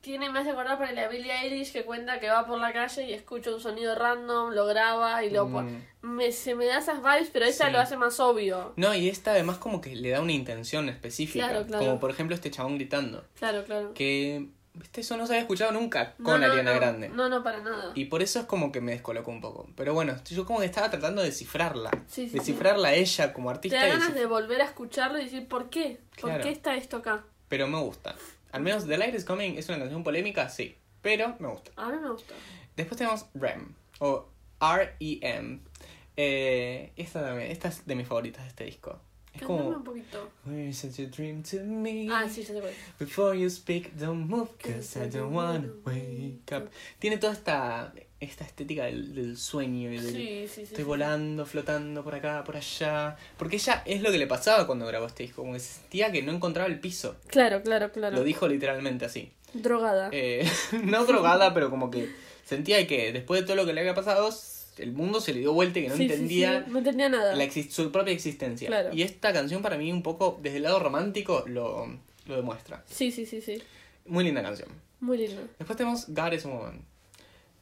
[0.04, 3.04] tiene, me hace acordar para la Billie Eilish que cuenta que va por la calle
[3.08, 5.80] y escucha un sonido random, lo graba y lo pone.
[6.02, 7.72] Me, se me da esas vibes, pero esta Sí.
[7.72, 8.74] lo hace más obvio.
[8.76, 11.48] No, y esta además como que le da una intención específica.
[11.48, 11.84] Claro, claro.
[11.86, 13.24] Como por ejemplo este chabón gritando.
[13.38, 13.94] Claro, claro.
[13.94, 17.08] Que, viste, eso no se había escuchado nunca con no, Ariana no, Grande.
[17.08, 17.92] No, no, para nada.
[17.94, 19.66] Y por eso es como que me descolocó un poco.
[19.74, 21.90] Pero bueno, yo como que estaba tratando de descifrarla.
[22.06, 23.78] Sí, sí, descifrarla a ella como Te artista.
[23.78, 26.00] da y ganas de volver a escucharlo y decir, ¿por qué?
[26.20, 26.44] ¿Por Claro.
[26.44, 27.24] qué está esto acá?
[27.48, 28.14] Pero me gusta.
[28.54, 30.76] Al menos The Light is Coming es una canción polémica, sí.
[31.02, 31.72] Pero me gusta.
[31.74, 32.34] A mí me gusta.
[32.76, 33.74] Después tenemos REM.
[33.98, 34.28] O
[34.60, 35.58] R-E-M.
[36.16, 39.00] Eh, esta también, esta es de mis favoritas de este disco.
[39.32, 39.76] Es Cántame como...
[39.78, 40.30] un poquito.
[40.44, 42.06] Where is such a dream to me?
[42.08, 42.72] Ah, sí, ya sé cuál.
[43.00, 46.70] Before you speak, don't move, cause I don't wanna wake up.
[47.00, 50.06] Tiene toda esta, esta estética del, del sueño y del...
[50.12, 50.62] Sí, sí, sí.
[50.62, 53.16] Estoy volando, flotando por acá, por allá.
[53.36, 55.42] Porque ella es lo que le pasaba cuando grabó este disco.
[55.42, 57.16] Como que sentía que no encontraba el piso.
[57.26, 58.16] Claro, claro, claro.
[58.16, 59.32] Lo dijo literalmente así.
[59.52, 60.08] Drogada.
[60.12, 60.48] Eh,
[60.84, 62.08] no drogada, pero como que
[62.44, 64.30] sentía que después de todo lo que le había pasado,
[64.78, 67.34] el mundo se le dio vuelta y que no entendía No entendía nada.
[67.34, 68.68] la su propia existencia.
[68.68, 68.90] Claro.
[68.92, 71.86] Y esta canción para mí un poco, desde el lado romántico, lo,
[72.26, 72.82] lo demuestra.
[72.88, 73.62] Sí, sí, sí, sí.
[74.06, 74.68] Muy linda canción.
[75.00, 75.42] Muy lindo.
[75.58, 76.93] Después tenemos God is a Woman.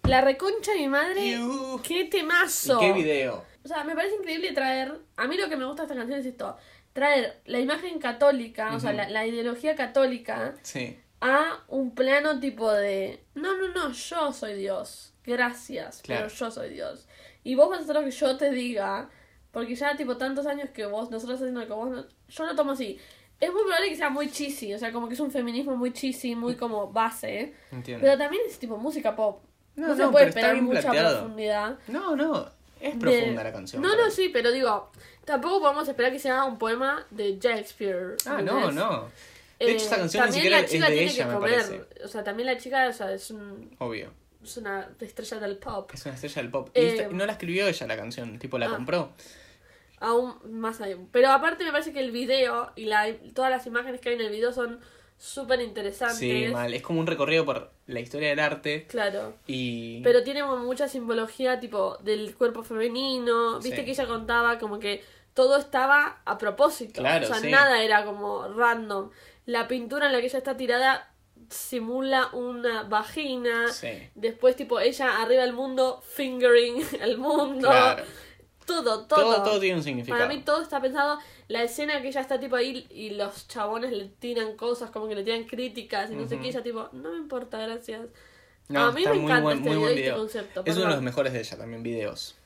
[0.09, 1.33] La reconcha de mi madre.
[1.33, 1.81] You.
[1.83, 2.79] ¡Qué ¿Y temazo!
[2.81, 3.45] qué video?
[3.65, 4.99] O sea, me parece increíble traer.
[5.17, 6.57] A mí lo que me gusta de esta canción es esto:
[6.93, 10.99] traer la imagen católica, o sea, la, la ideología católica, Sí.
[11.21, 13.25] a un plano tipo de.
[13.35, 15.15] No, no, no, yo soy Dios.
[15.25, 16.25] Gracias, Claro.
[16.27, 17.07] pero yo soy Dios.
[17.45, 19.09] Y vos vas a hacer lo que yo te diga,
[19.53, 21.91] porque ya, tipo, tantos años que vos, nosotros haciendo lo que vos.
[21.91, 22.99] no- yo lo tomo así.
[23.39, 25.93] Es muy probable que sea muy cheesy, o sea, como que es un feminismo muy
[25.93, 27.55] cheesy, muy como base.
[27.71, 28.01] Entiendo.
[28.05, 29.43] Pero también es tipo música pop.
[29.77, 31.19] No, No, se no, puede esperar mucha planteado.
[31.21, 31.79] profundidad.
[31.89, 32.51] No, no.
[32.81, 33.81] Es de- profunda la canción.
[33.83, 34.11] No, no, mí.
[34.11, 34.91] sí, pero digo,
[35.25, 38.17] tampoco podemos esperar que sea un poema de Shakespeare.
[38.27, 39.09] Ah, no, no.
[39.59, 41.29] De hecho, Eh, esta canción ni también siquiera la es chica de tiene ella, que
[41.31, 41.51] me comer.
[41.55, 42.05] parece.
[42.05, 44.11] O sea, también la chica o sea, es, un, Obvio.
[44.43, 45.91] es una estrella del pop.
[45.95, 46.71] Es una estrella del pop.
[46.75, 48.71] Y Eh, esta- no la escribió ella la canción, tipo la ah.
[48.75, 49.13] compró.
[50.01, 50.97] Aún más allá.
[51.13, 54.23] Pero aparte me parece que el video y la, todas las imágenes que hay en
[54.23, 54.81] el video son
[55.23, 56.19] súper interesantes.
[56.19, 56.75] Sí, mal.
[56.75, 59.35] Es como un recorrido por la historia del arte Claro.
[59.47, 60.03] y...
[60.03, 63.61] Pero tiene mucha simbología tipo del cuerpo femenino.
[63.61, 63.85] Viste Sí.
[63.85, 67.01] que ella contaba como que todo estaba a propósito.
[67.01, 67.51] Claro, o sea, sí.
[67.51, 69.11] nada era como random.
[69.47, 71.09] La pintura en la que ella está tirada
[71.49, 73.69] simula una vagina.
[73.69, 77.69] Sí, Después, tipo, ella arriba del mundo, fingering el mundo.
[77.69, 78.03] claro.
[78.67, 79.21] Todo, todo.
[79.21, 80.21] Todo, todo tiene un significado.
[80.21, 81.19] Para mí todo está pensado.
[81.53, 85.15] La escena que ella está tipo ahí y los chabones le tiran cosas, como que
[85.15, 86.49] le tiran críticas y no sé qué.
[86.49, 88.07] Ella tipo, no me importa, gracias.
[88.69, 90.17] No, a mí me encanta buen, este video este video.
[90.17, 90.63] concepto.
[90.65, 92.37] Es uno de los mejores de ella también, videos.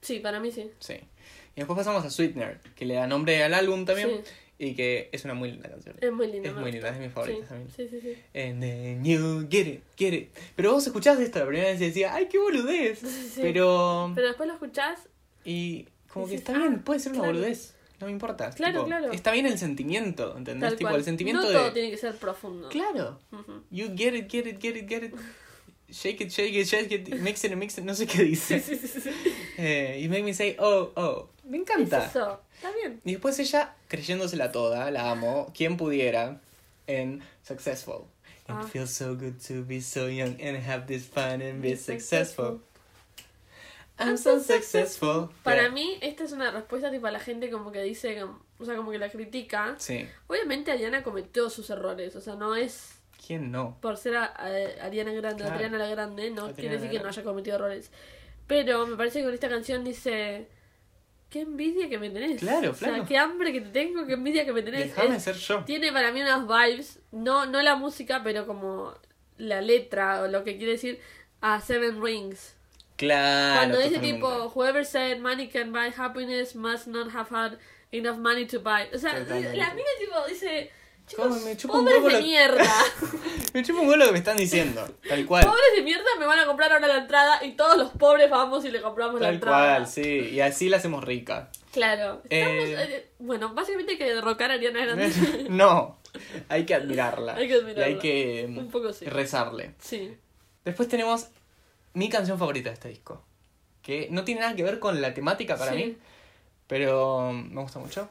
[0.00, 0.68] Sí, para mí sí.
[0.80, 0.94] Sí.
[0.94, 4.22] Y después pasamos a Sweetener, que le da nombre al álbum también.
[4.24, 4.32] Sí.
[4.58, 5.94] y que es una muy linda canción.
[6.00, 6.48] Es muy linda.
[6.48, 7.48] Es muy linda, es de mis favoritas sí.
[7.48, 7.70] también.
[7.70, 8.16] Sí, sí, sí.
[8.34, 10.30] And then you get it, get it.
[10.56, 12.98] Pero vos escuchás esto la primera vez y decías, ¡ay, qué boludez!
[12.98, 13.40] Sí.
[13.42, 14.10] Pero.
[14.14, 15.08] Pero después lo escuchás.
[15.44, 17.34] Y como que Dices, está bien, ah, puede ser una claro.
[17.34, 17.75] boludez.
[18.00, 18.50] No me importa.
[18.50, 19.12] Claro, Tipo, claro.
[19.12, 20.70] Está bien el sentimiento, ¿entendés?
[20.70, 21.00] Tal tipo, cual.
[21.00, 21.54] el sentimiento no de.
[21.54, 22.68] todo tiene que ser profundo.
[22.68, 23.18] Claro.
[23.32, 23.62] Ujú.
[23.70, 25.14] You get it, get it, get it, get it.
[25.88, 28.60] Shake it, shake it, shake it, mix it, mix it, no sé qué dice.
[28.60, 29.10] Sí, sí, sí.
[29.56, 31.28] Eh, you make me say, oh, oh.
[31.44, 32.04] Me encanta.
[32.04, 32.40] Es eso.
[32.56, 33.00] Está bien.
[33.04, 36.40] Y después ella, creyéndosela toda, la amo, quien pudiera,
[36.86, 38.04] en Successful.
[38.48, 38.62] Ah.
[38.62, 42.60] it feels so good to be so young and have this fun and be successful.
[43.98, 45.28] I'm so successful.
[45.42, 45.70] Para Yeah.
[45.70, 48.90] mí, esta es una respuesta tipo a la gente como que dice, o sea, como
[48.90, 49.74] que la critica.
[49.78, 50.06] Sí.
[50.26, 53.78] Obviamente Ariana cometió sus errores, o sea, no es ¿Quién no?
[53.80, 55.54] por ser a- a- Ariana Grande, Claro.
[55.54, 57.90] Adriana la Grande, no Adriana quiere decir que no haya cometido errores.
[58.46, 60.46] Pero me parece que con esta canción dice,
[61.30, 62.40] qué envidia que me tenés.
[62.40, 63.04] Claro, O sea, claro.
[63.06, 64.94] qué hambre que te tengo, qué envidia que me tenés.
[64.94, 65.64] Déjame Es- ser yo.
[65.64, 68.92] tiene para mí unas vibes, no, no la música, pero como
[69.38, 71.00] la letra o lo que quiere decir
[71.40, 72.54] a Seven Rings.
[72.96, 73.56] Claro.
[73.58, 77.58] Cuando dice tipo, whoever said money can buy happiness must not have had
[77.92, 78.88] enough money to buy.
[78.94, 79.56] O sea, Totalmente.
[79.56, 80.70] la mina tipo dice,
[81.14, 82.64] ¿Cómo chicos, me chupa pobres de lo- mierda.
[83.54, 84.86] Me chupa un huevo lo que me están diciendo.
[85.08, 85.44] Tal cual.
[85.44, 88.64] pobres de mierda me van a comprar ahora la entrada y todos los pobres vamos
[88.66, 89.76] y le compramos la Tal entrada.
[89.76, 90.02] cual, sí.
[90.32, 91.50] Y así la hacemos rica.
[91.72, 92.20] Claro.
[92.28, 92.74] Estamos, Eh.
[92.90, 95.46] eh, bueno, básicamente hay que derrocar a Ariana Grande.
[95.48, 95.98] no.
[96.48, 97.34] Hay que admirarla.
[97.36, 97.88] Hay que admirarla.
[97.88, 99.04] Y hay que Un poco sí.
[99.06, 99.72] rezarle.
[99.78, 100.16] sí.
[100.64, 101.28] Después tenemos
[101.96, 103.22] mi canción favorita de este disco.
[103.82, 105.76] Que no tiene nada que ver con la temática para Sí.
[105.78, 105.96] mí.
[106.66, 108.08] Pero me gusta mucho.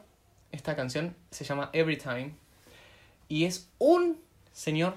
[0.50, 2.32] Esta canción se llama Every Time.
[3.28, 4.18] Y es un
[4.52, 4.96] señor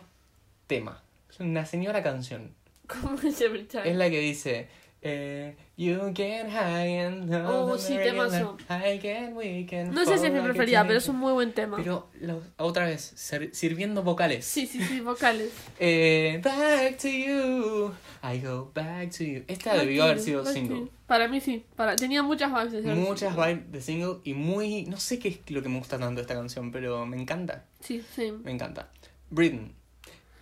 [0.67, 1.03] tema.
[1.29, 2.53] Es una señora canción.
[2.87, 3.89] Como es every time.
[3.89, 4.69] Es la que dice.
[5.01, 8.57] Eh, you get high and Oh, sí, temazo.
[9.91, 11.77] No sé si es mi preferida, pero es un muy buen tema.
[11.77, 13.13] Pero la- otra vez,
[13.53, 14.45] sirviendo vocales.
[14.45, 15.51] Sí, sí, sí, vocales.
[15.79, 17.91] Eh, back to you.
[18.21, 19.43] I go back to you.
[19.47, 20.87] Esta debió haber sido Back to single.
[21.07, 21.63] Para mí sí.
[21.75, 21.95] Para...
[21.95, 23.53] Tenía muchas vibes de ser Muchas single.
[23.53, 24.83] vibes de single y muy.
[24.85, 27.65] No sé qué es lo que me gusta tanto de esta canción, pero me encanta.
[27.79, 28.33] Sí, sí.
[28.43, 28.89] Me encanta.
[29.29, 29.73] Breathing.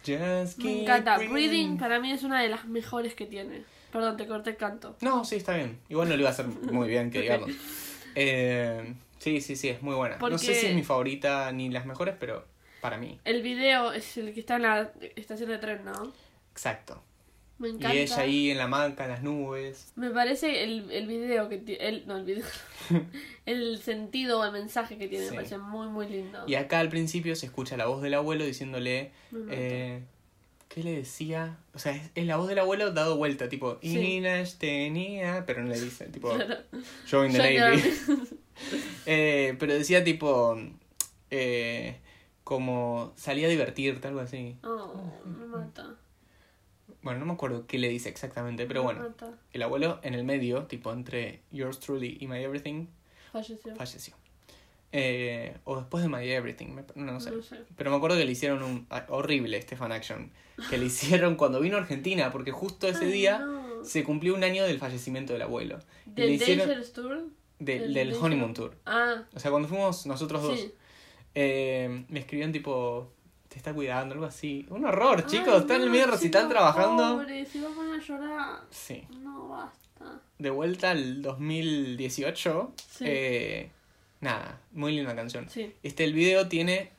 [0.05, 1.17] Just Me encanta.
[1.17, 3.63] Breathing para mí es una de las mejores que tiene.
[3.91, 4.97] Perdón, te corté el canto.
[5.01, 5.79] No, sí, está bien.
[5.89, 7.49] Igual no lo iba a hacer muy bien, que digamos.
[8.15, 10.17] Eh, sí, sí, sí, es muy buena.
[10.17, 12.45] No sé si es mi favorita ni las mejores, pero
[12.81, 13.19] para mí.
[13.25, 16.11] El video es el que está en la estación de tren, ¿no?
[16.51, 17.01] Exacto.
[17.59, 17.95] Me encanta.
[17.95, 19.91] Y ella ahí en la hamaca, en las nubes.
[19.95, 21.87] Me parece el, el video que tiene.
[21.87, 22.45] El, no, el video.
[23.47, 25.31] el sentido o el mensaje que tiene Sí.
[25.31, 26.43] me parece muy, muy lindo.
[26.45, 29.11] Y acá al principio se escucha la voz del abuelo diciéndole.
[29.49, 30.03] Eh,
[30.69, 31.57] ¿Qué le decía?
[31.73, 33.97] O sea, es, es la voz del abuelo dado vuelta, tipo, Sí.
[34.17, 36.29] Inash tenía, pero no le dice, tipo,
[37.09, 37.81] join the Navy.
[39.05, 40.57] Eh, pero decía tipo,
[41.29, 41.97] eh,
[42.43, 44.57] como salía a divertirte, algo así.
[44.63, 45.95] Oh, me mata.
[47.03, 49.31] Bueno, no me acuerdo qué le dice exactamente, pero me bueno, mata.
[49.53, 52.87] el abuelo en el medio, tipo, entre Yours Truly y My Everything,
[53.31, 53.75] Falleció.
[53.75, 54.15] falleció.
[54.93, 57.31] Eh, o después de My Everything, me- no, sé.
[57.31, 57.57] No sé.
[57.75, 60.31] Pero me acuerdo que le hicieron un ah, horrible este fan action.
[60.69, 63.83] Que le hicieron cuando vino a Argentina, porque justo ese Ay, día no.
[63.83, 65.79] se cumplió un año del fallecimiento del abuelo.
[66.05, 67.25] ¿Del hicieron Tour?
[67.59, 68.75] de- del Honeymoon Tour.
[68.85, 70.71] Ah, O sea, cuando fuimos nosotros dos, sí.
[71.35, 73.11] eh, me escribieron tipo,
[73.49, 74.65] te está cuidando, algo así.
[74.69, 77.17] Un horror, chicos, Ay, está en el medio recital trabajando.
[77.17, 78.59] Pobre, se va a poner a llorar.
[78.71, 79.03] Sí.
[79.21, 80.21] No, basta.
[80.39, 82.71] De vuelta al 2018.
[82.91, 83.03] Sí.
[83.07, 83.71] eh,
[84.21, 85.49] nada, muy linda canción.
[85.49, 85.73] Sí.
[85.83, 86.91] Este, el video tiene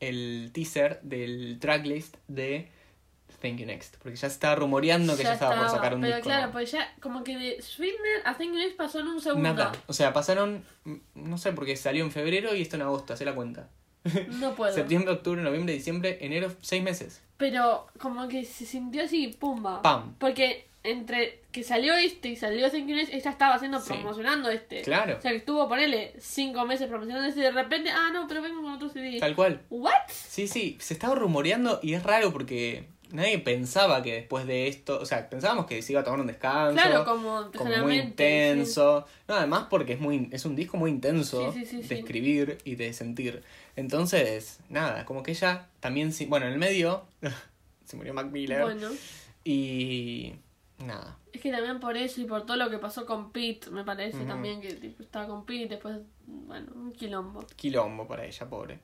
[0.00, 2.68] el teaser del tracklist de
[3.40, 3.96] Thank You Next.
[3.96, 6.28] Porque ya se estaba rumoreando que ya, estaba, por sacar un pero disco.
[6.28, 6.52] claro, ¿no?
[6.52, 9.54] pues ya, como que de Sweetener a Thank You Next pasó en un segundo.
[9.54, 9.72] Nada.
[9.86, 13.24] O sea, pasaron, mm, no sé, porque salió en febrero y esto en agosto, hace
[13.24, 13.68] la cuenta.
[14.38, 14.72] No puedo.
[14.72, 17.22] Septiembre, octubre, noviembre, diciembre, enero, seis meses.
[17.36, 19.82] Pero como que se sintió así, pumba.
[19.82, 20.14] Pam.
[20.18, 23.88] Porque entre que salió este y salió Thank You Next, ella estaba haciendo, Sí.
[23.94, 24.82] promocionando este.
[24.82, 25.16] Claro.
[25.18, 28.42] O sea, que estuvo, ponele, cinco meses promocionando este y de repente, ah, no, pero
[28.42, 29.18] vengo con otro CD.
[29.18, 29.62] Tal cual.
[29.70, 29.92] ¿What?
[30.10, 34.98] Sí, sí, se estaba rumoreando y es raro porque nadie pensaba que después de esto,
[35.00, 36.74] o sea, pensábamos que se iba a tomar un descanso.
[36.74, 39.06] Claro, como, como muy intenso.
[39.28, 42.58] No, además porque es muy es un disco muy intenso Sí, sí, sí, de escribir
[42.64, 43.42] y de sentir.
[43.76, 47.04] Entonces, nada, como que ella también, bueno, en el medio
[47.86, 48.26] se murió Mac.
[48.26, 48.90] Miller Bueno,
[49.44, 50.34] y
[50.78, 51.16] nada.
[51.32, 54.24] es que también por eso y por todo lo que pasó con Pete, me parece
[54.24, 57.46] también que tipo, estaba con Pete, después, bueno, un quilombo.
[57.56, 58.78] Quilombo para ella, pobre.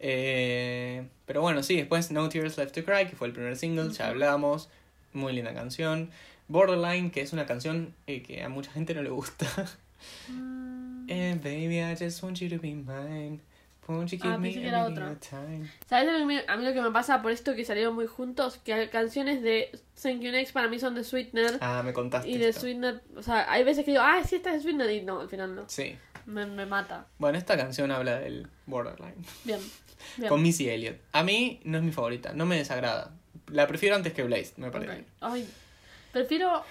[0.00, 3.92] Eh, pero bueno, sí, después No Tears Left to Cry, que fue el primer single,
[3.92, 4.68] ya hablamos.
[5.12, 6.10] Muy linda canción.
[6.48, 9.46] Borderline, que es una canción eh, que a mucha gente no le gusta.
[10.28, 13.40] Mm, And baby, I just want you to be mine.
[13.88, 14.86] Ah, pensé que era
[15.18, 15.70] time?
[15.88, 16.24] ¿Sabes a
[16.56, 18.58] mí, lo que me pasa por esto que salieron muy juntos?
[18.62, 19.70] Que canciones de
[20.02, 21.56] Thank You Next para mí son de Sweetener.
[21.62, 22.28] Ah, me contaste.
[22.28, 22.62] y de esto.
[22.62, 24.90] Sweetener, o sea, hay veces que digo, ah, sí, esta es de Sweetener.
[24.90, 25.64] Y no, al final no.
[25.68, 25.96] Sí.
[26.26, 27.06] Me, me mata.
[27.18, 29.14] Bueno, esta canción habla del borderline.
[29.44, 29.60] Bien.
[30.18, 30.28] Bien.
[30.28, 30.98] Con Missy Elliott.
[31.12, 33.12] A mí no es mi favorita, no me desagrada.
[33.50, 35.06] La prefiero antes que Blaze, me parece.
[35.20, 35.48] Ay,
[36.12, 36.62] prefiero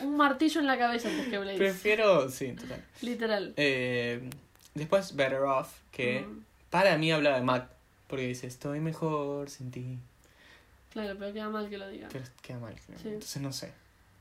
[0.00, 1.58] un martillo en la cabeza antes que Blaze.
[1.58, 2.82] Prefiero, sí, total.
[3.02, 3.52] Literal.
[3.58, 4.28] Eh,
[4.74, 6.44] después Better Off, que Mm,
[6.74, 7.70] para mí habla de Matt,
[8.08, 9.96] porque dice, estoy mejor sin ti.
[10.92, 12.08] claro, pero queda mal que lo diga.
[12.10, 12.74] Pero queda mal.
[12.84, 12.98] creo.
[12.98, 13.08] Sí.
[13.10, 13.70] Entonces no sé.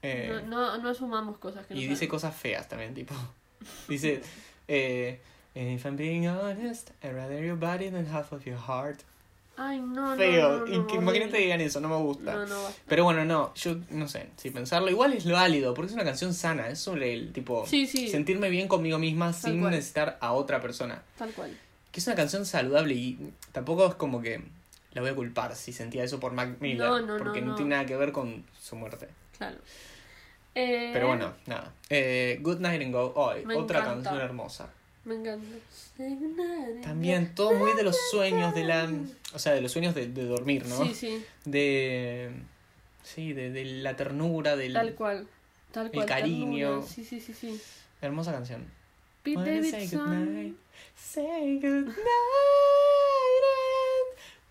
[0.03, 3.15] Eh, No, no, no asumamos cosas que no y dice cosas feas también, tipo.
[3.87, 4.21] Dice,
[4.67, 5.19] eh,
[5.55, 8.99] if I'm being honest, I'd rather your body than half of your heart.
[9.57, 10.65] Ay, no, no, Feo.
[10.67, 10.93] no, no.
[10.93, 12.33] Imagínate que digan eso, no me gusta.
[12.35, 12.81] No, no, basta.
[12.87, 16.03] Pero bueno, no, yo no sé, si pensarlo, igual es lo válido, porque es una
[16.03, 19.71] canción sana, es sobre el tipo Sí, sí, sentirme bien conmigo misma sin cual.
[19.71, 21.01] necesitar a otra persona.
[21.17, 21.57] tal cual.
[21.93, 24.41] Que es una canción saludable y tampoco es como que
[24.91, 27.69] la voy a culpar si sentía eso por Mac Miller, No, no, porque no, tiene
[27.71, 29.07] nada que ver con su muerte.
[29.37, 29.57] Claro.
[30.55, 31.71] Eh, Pero bueno, nada.
[31.89, 34.09] Eh, Good Night and Go, hoy, Me otra encanta.
[34.09, 34.69] canción hermosa.
[35.05, 35.47] Me encanta.
[36.81, 38.89] También todo muy de los sueños de la,
[39.33, 40.83] o sea, de los sueños de, de dormir, ¿no?
[40.85, 42.31] Sí, sí, De
[43.03, 45.27] sí, de, de la ternura del tal cual.
[45.71, 46.05] Tal cual.
[46.05, 46.67] cariño.
[46.69, 46.87] ternura.
[46.87, 47.61] Sí, sí, sí, sí.
[48.01, 48.65] hermosa canción.
[49.23, 49.99] Pete say Davidson.
[49.99, 50.53] goodnight,
[50.95, 51.97] say goodnight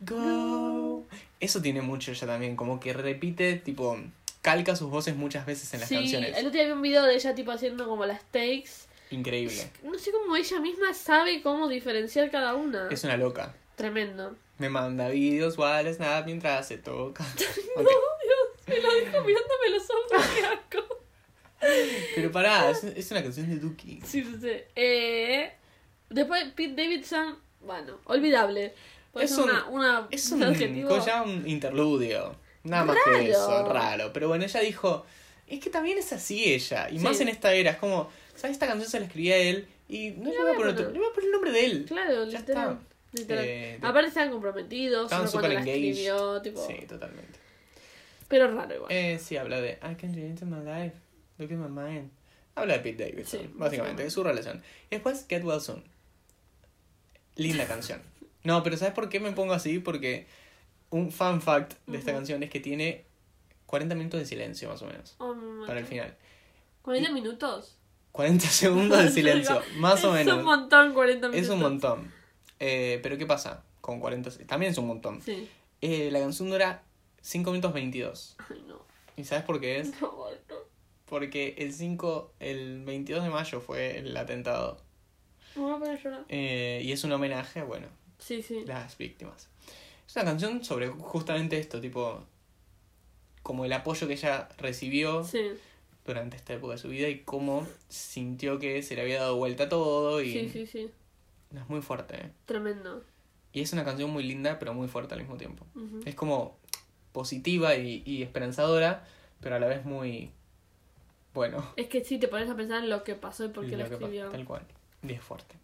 [0.00, 1.04] and go.
[1.40, 3.98] Eso tiene mucho ella también, como que repite, tipo,
[4.40, 6.36] calca sus voces muchas veces en las sí, canciones.
[6.36, 8.70] el otro día vi un video de ella tipo haciendo como las takes.
[9.10, 9.70] Increíble.
[9.82, 12.88] No sé cómo ella misma sabe cómo diferenciar cada una.
[12.90, 13.54] Es una loca.
[13.76, 14.36] Tremendo.
[14.58, 17.24] Me manda vídeos o snap mientras se toca.
[17.76, 17.88] Ok.
[18.66, 20.81] Me lo dejo mirándome los ojos, qué asco.
[22.14, 24.00] Pero pará, es, es una canción de Duki.
[24.04, 24.50] Sí, sí, sí.
[24.76, 25.52] Eh,
[26.10, 28.74] después Pete Davidson, bueno, olvidable.
[29.12, 30.54] Puede Es un- una, una, Es un un,
[31.04, 32.34] ya un interludio.
[32.64, 34.12] Nada más que eso, raro.
[34.12, 35.04] Pero bueno, ella dijo,
[35.46, 36.88] es que también es así ella.
[36.90, 37.04] Y Sí.
[37.04, 38.52] más en esta era, es como, ¿sabes?
[38.52, 40.90] Esta canción se la escribía él y no le voy a voy a poner, otro-
[40.90, 41.84] le voy a poner el nombre de él.
[41.86, 42.72] Claro, Ya literal.
[42.72, 43.18] está.
[43.20, 43.44] literal.
[43.46, 45.90] Eh, Aparte estaban comprometidos, estaban solo cuando super la engaged.
[45.90, 46.66] escribió, tipo.
[46.66, 47.38] Sí, totalmente.
[48.28, 48.90] Pero raro igual.
[48.92, 50.96] Eh, sí, habla de I can into my life,
[51.42, 52.10] look at my mind.
[52.54, 54.62] Habla de Pete Davidson, Sí, básicamente, de su relación.
[54.90, 55.82] Y después Get Well Soon.
[57.36, 58.00] Linda canción.
[58.44, 59.78] No, pero ¿sabes por qué me pongo así?
[59.78, 60.26] Porque
[60.90, 62.18] un fun fact de esta Ujú.
[62.18, 63.04] canción es que tiene
[63.66, 65.32] 40 minutos de silencio más o menos Oh,
[65.64, 66.16] para el final.
[66.82, 67.78] 40 minutos.
[68.10, 70.40] 40 segundos de silencio, más o Es menos.
[70.40, 71.46] un montón 40 minutos.
[71.46, 72.12] Es un montón.
[72.58, 73.62] Eh, pero ¿qué pasa?
[73.80, 75.22] Con 40 se- también es un montón.
[75.22, 75.48] Sí.
[75.80, 76.82] Eh, la canción dura
[77.20, 78.36] 5 minutos 22.
[78.50, 78.84] Ay, no.
[79.16, 80.00] ¿Y sabes por qué es?
[80.00, 80.26] No.
[81.12, 84.78] Porque el 5, el 22 de mayo fue el atentado.
[85.54, 86.24] Me voy a poner a llorar.
[86.30, 87.86] Eh, y es un homenaje a, bueno,
[88.18, 88.64] Sí, sí.
[88.64, 89.50] las víctimas.
[90.08, 92.24] Es una canción sobre justamente esto, tipo,
[93.42, 95.50] como el apoyo que ella recibió Sí,
[96.06, 99.68] durante esta época de su vida y cómo sintió que se le había dado vuelta
[99.68, 100.90] todo y sí, sí, sí.
[101.54, 102.16] es muy fuerte.
[102.16, 102.30] ¿eh?
[102.46, 103.04] Tremendo.
[103.52, 105.66] Y es una canción muy linda pero muy fuerte al mismo tiempo.
[106.06, 106.56] Es como
[107.12, 109.06] positiva y, y esperanzadora,
[109.42, 110.30] pero a la vez muy
[111.34, 111.72] bueno.
[111.76, 113.84] Es que sí, te pones a pensar en lo que pasó y por qué Lo
[113.84, 114.28] escribió.
[114.28, 114.62] Tal cual.
[115.06, 115.54] Y es fuerte.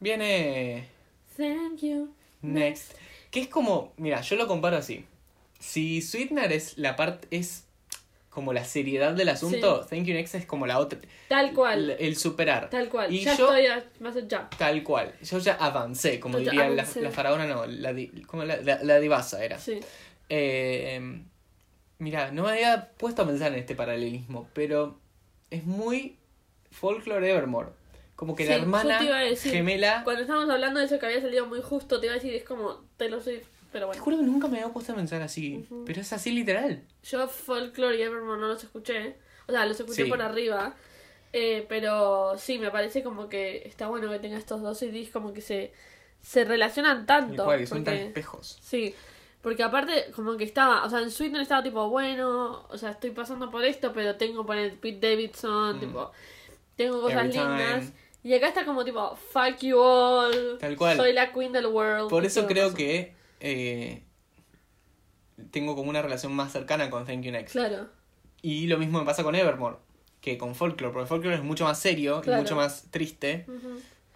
[0.00, 0.88] Viene
[1.36, 2.12] Thank you.
[2.42, 2.92] Next.
[3.30, 5.04] Que es como, mira, yo lo comparo así.
[5.58, 7.64] Si Sweetener es la parte, es
[8.30, 10.98] como la seriedad del asunto, Thank You Next es como la otra,
[11.28, 11.90] Tal cual.
[11.90, 12.70] el, el superar.
[12.70, 13.12] Tal cual.
[13.12, 14.48] Y ya yo- estoy a- más allá.
[14.56, 15.12] Tal cual.
[15.22, 19.00] Yo ya avancé, como diría la, la faraona, no, la, di- como la, la, la
[19.00, 19.58] divasa era.
[19.58, 19.80] Sí.
[20.28, 21.20] Eh,
[22.00, 24.98] mira, no me había puesto a pensar en este paralelismo, pero
[25.50, 26.16] es muy
[26.72, 27.68] folklore Evermore.
[28.16, 30.02] Como que la hermana yo te iba a decir, gemela.
[30.04, 32.44] Cuando estábamos hablando de eso que había salido muy justo, te iba a decir, es
[32.44, 33.46] como Taylor Swift.
[33.72, 34.02] Pero Te bueno.
[34.02, 36.82] juro que nunca me había puesto a pensar así, pero es así literal.
[37.04, 39.14] Yo Folklore y Evermore no los escuché.
[39.46, 40.10] O sea, los escuché Sí.
[40.10, 40.74] por arriba.
[41.32, 45.32] Eh, pero sí, me parece como que está bueno que tenga estos dos CDs como
[45.32, 45.72] que se,
[46.20, 47.44] se relacionan tanto.
[47.44, 48.58] Igual, son tan espejos.
[48.60, 48.94] Sí,
[49.42, 53.10] porque aparte como que estaba, o sea, en Sweetener estaba tipo, bueno, o sea, estoy
[53.10, 55.80] pasando por esto, pero tengo por el Pete Davidson, Mm.
[55.80, 56.10] tipo,
[56.76, 57.48] tengo cosas Every time.
[57.56, 57.92] lindas.
[58.22, 60.96] Y acá está como tipo, fuck you all, Tal cual.
[60.96, 62.10] soy la queen del world.
[62.10, 64.02] Por eso creo que eh,
[65.50, 67.52] tengo como una relación más cercana con Thank You Next.
[67.52, 67.88] Claro,
[68.42, 69.76] Y lo mismo me pasa con Evermore,
[70.20, 72.40] que con Folklore, porque Folklore es mucho más serio Claro.
[72.40, 73.46] y mucho más triste.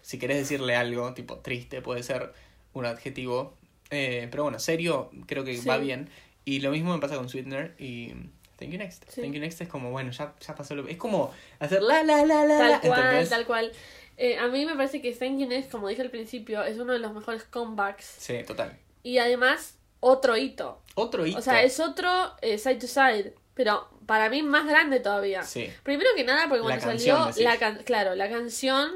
[0.02, 2.32] Si querés decirle algo, tipo triste, puede ser
[2.74, 3.54] un adjetivo.
[3.90, 5.68] Eh, pero bueno, serio creo que Sí.
[5.68, 6.08] va bien.
[6.44, 8.08] Y lo mismo me pasa con Sweetener y
[8.56, 9.04] Thank You Next.
[9.10, 9.20] Sí.
[9.22, 10.86] Thank You Next es como, bueno, ya, ya pasó lo...
[10.88, 13.28] Es como hacer la, la, la, la, la, tal cual, ¿entendés?
[13.30, 13.72] tal cual.
[14.16, 16.92] Eh, a mí me parece que Thank You Next, como dije al principio, es uno
[16.92, 18.04] de los mejores comebacks.
[18.18, 18.76] Sí, total.
[19.02, 20.82] Y además, otro hito.
[20.94, 21.38] Otro hito.
[21.38, 22.10] O sea, es otro
[22.42, 23.34] eh, side to side.
[23.54, 25.42] Pero para mí más grande todavía.
[25.44, 25.70] Sí.
[25.82, 28.90] Primero que nada, porque cuando canción, salió la can- claro, la canción,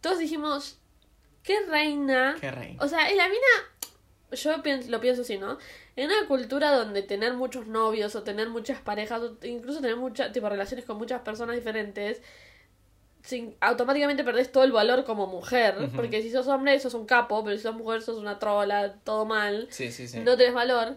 [0.00, 0.78] todos dijimos,
[1.42, 2.36] qué reina.
[2.40, 2.82] Qué reina.
[2.82, 3.46] O sea, en la mina,
[4.34, 5.58] yo pienso, lo pienso así, ¿no?
[5.96, 10.32] En una cultura donde tener muchos novios o tener muchas parejas, o incluso tener muchas,
[10.32, 12.20] tipo, relaciones con muchas personas diferentes,
[13.22, 15.76] sin, automáticamente perdés todo el valor como mujer.
[15.96, 19.24] Porque si sos hombre, sos un capo, pero si sos mujer, sos una trola, todo
[19.24, 20.20] mal Sí, sí, sí.
[20.20, 20.96] no tenés valor.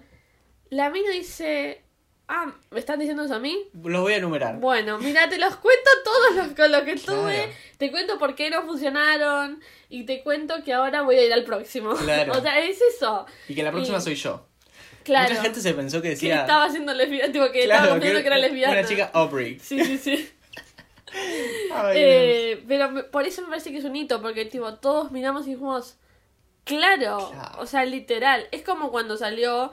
[0.69, 1.81] La mina dice,
[2.27, 3.57] ah, ¿me están diciendo eso a mí?
[3.83, 4.57] Los voy a enumerar.
[4.59, 7.21] Bueno, mira, te los cuento todos los con los que Claro.
[7.23, 11.33] tuve, te cuento por qué no funcionaron y te cuento que ahora voy a ir
[11.33, 11.93] al próximo.
[11.95, 12.33] Claro.
[12.37, 13.25] o sea, es eso.
[13.47, 14.45] Y que la próxima Y- soy yo.
[15.03, 15.29] Claro.
[15.29, 16.41] Mucha gente se pensó que que decía.
[16.41, 18.73] estaba haciendo lesbiana, tipo que claro, estaba confesando que era lesbiana.
[18.79, 19.57] Una chica Aubrey.
[19.59, 20.29] Sí, sí, sí.
[21.73, 25.11] Ay, Eh, pero me- por eso me parece que es un hito, porque tipo, todos
[25.11, 25.95] miramos y dijimos,
[26.65, 27.59] claro, Claro.
[27.59, 28.47] o sea, literal.
[28.51, 29.71] Es como cuando salió,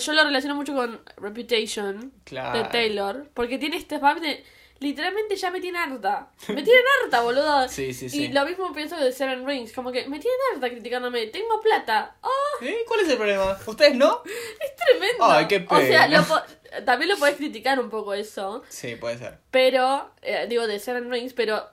[0.00, 2.58] yo lo relaciono mucho con Reputation Claro.
[2.58, 4.44] de Taylor, porque tiene este vibe de,
[4.80, 6.30] literalmente ya me tiene harta.
[6.48, 7.68] Me tienen harta, boludo.
[7.68, 8.24] Sí, sí, sí.
[8.24, 12.16] Y lo mismo pienso de Seven Rings, como que me tienen harta criticándome, tengo plata.
[12.22, 12.78] Oh, ¿Eh?
[12.86, 13.56] ¿Cuál es el problema?
[13.66, 14.22] ¿Ustedes no?
[14.24, 15.24] es tremendo.
[15.24, 16.18] Ay, qué O sea, pena.
[16.20, 18.62] lo po- también lo podés criticar un poco eso.
[18.68, 19.38] Sí, puede ser.
[19.50, 21.66] Pero, eh, digo, de Seven Rings, pero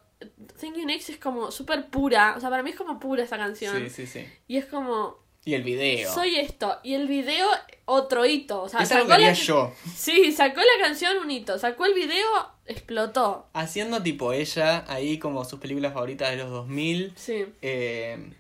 [0.60, 2.34] Thank You Next es como súper pura.
[2.38, 3.76] O sea, para mí es como pura esa canción.
[3.78, 4.28] Sí, sí, sí.
[4.48, 6.12] Y es como, Y el video.
[6.14, 6.80] soy esto.
[6.84, 7.48] Y el video,
[7.86, 8.64] otro hito.
[8.64, 9.74] O sea, es algo que sacó la, yo.
[9.96, 11.60] Sí, sacó la canción un hito.
[11.60, 12.26] Sacó el video,
[12.66, 13.48] explotó.
[13.54, 17.14] Haciendo tipo ella ahí como sus películas favoritas de los 2000.
[17.16, 17.46] Sí.
[17.62, 18.32] Eh,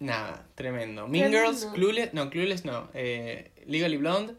[0.00, 1.06] nada, tremendo.
[1.06, 1.52] Mean Tremendo.
[1.58, 2.88] Girls, Clueless, no, Clueless no.
[2.94, 4.34] Eh, Legally Blonde,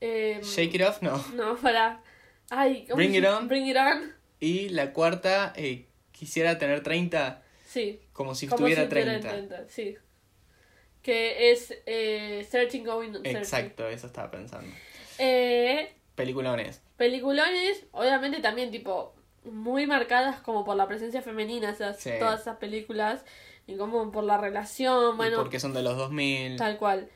[0.00, 1.22] Eh, Shake It Off, no.
[1.34, 2.00] No, para.
[2.50, 3.46] Ay, ¿cómo Bring se- It On.
[3.48, 4.12] Bring It On.
[4.40, 8.00] Y la cuarta, eh, quisiera tener 30 Sí.
[8.12, 9.28] como si Como estuviera si tuviera 30.
[9.30, 9.96] 30, Sí.
[11.04, 13.36] Que es eh, Searching Going Searching.
[13.36, 14.66] Exacto, eso estaba pensando.
[15.18, 16.80] Eh, Peliculones.
[16.96, 19.14] Peliculones, obviamente también tipo
[19.44, 22.10] muy marcadas como por la presencia femenina, esas, Sí.
[22.18, 23.24] todas esas películas,
[23.66, 26.56] y como por la relación, y bueno, porque son de los 2000.
[26.56, 27.08] tal cual.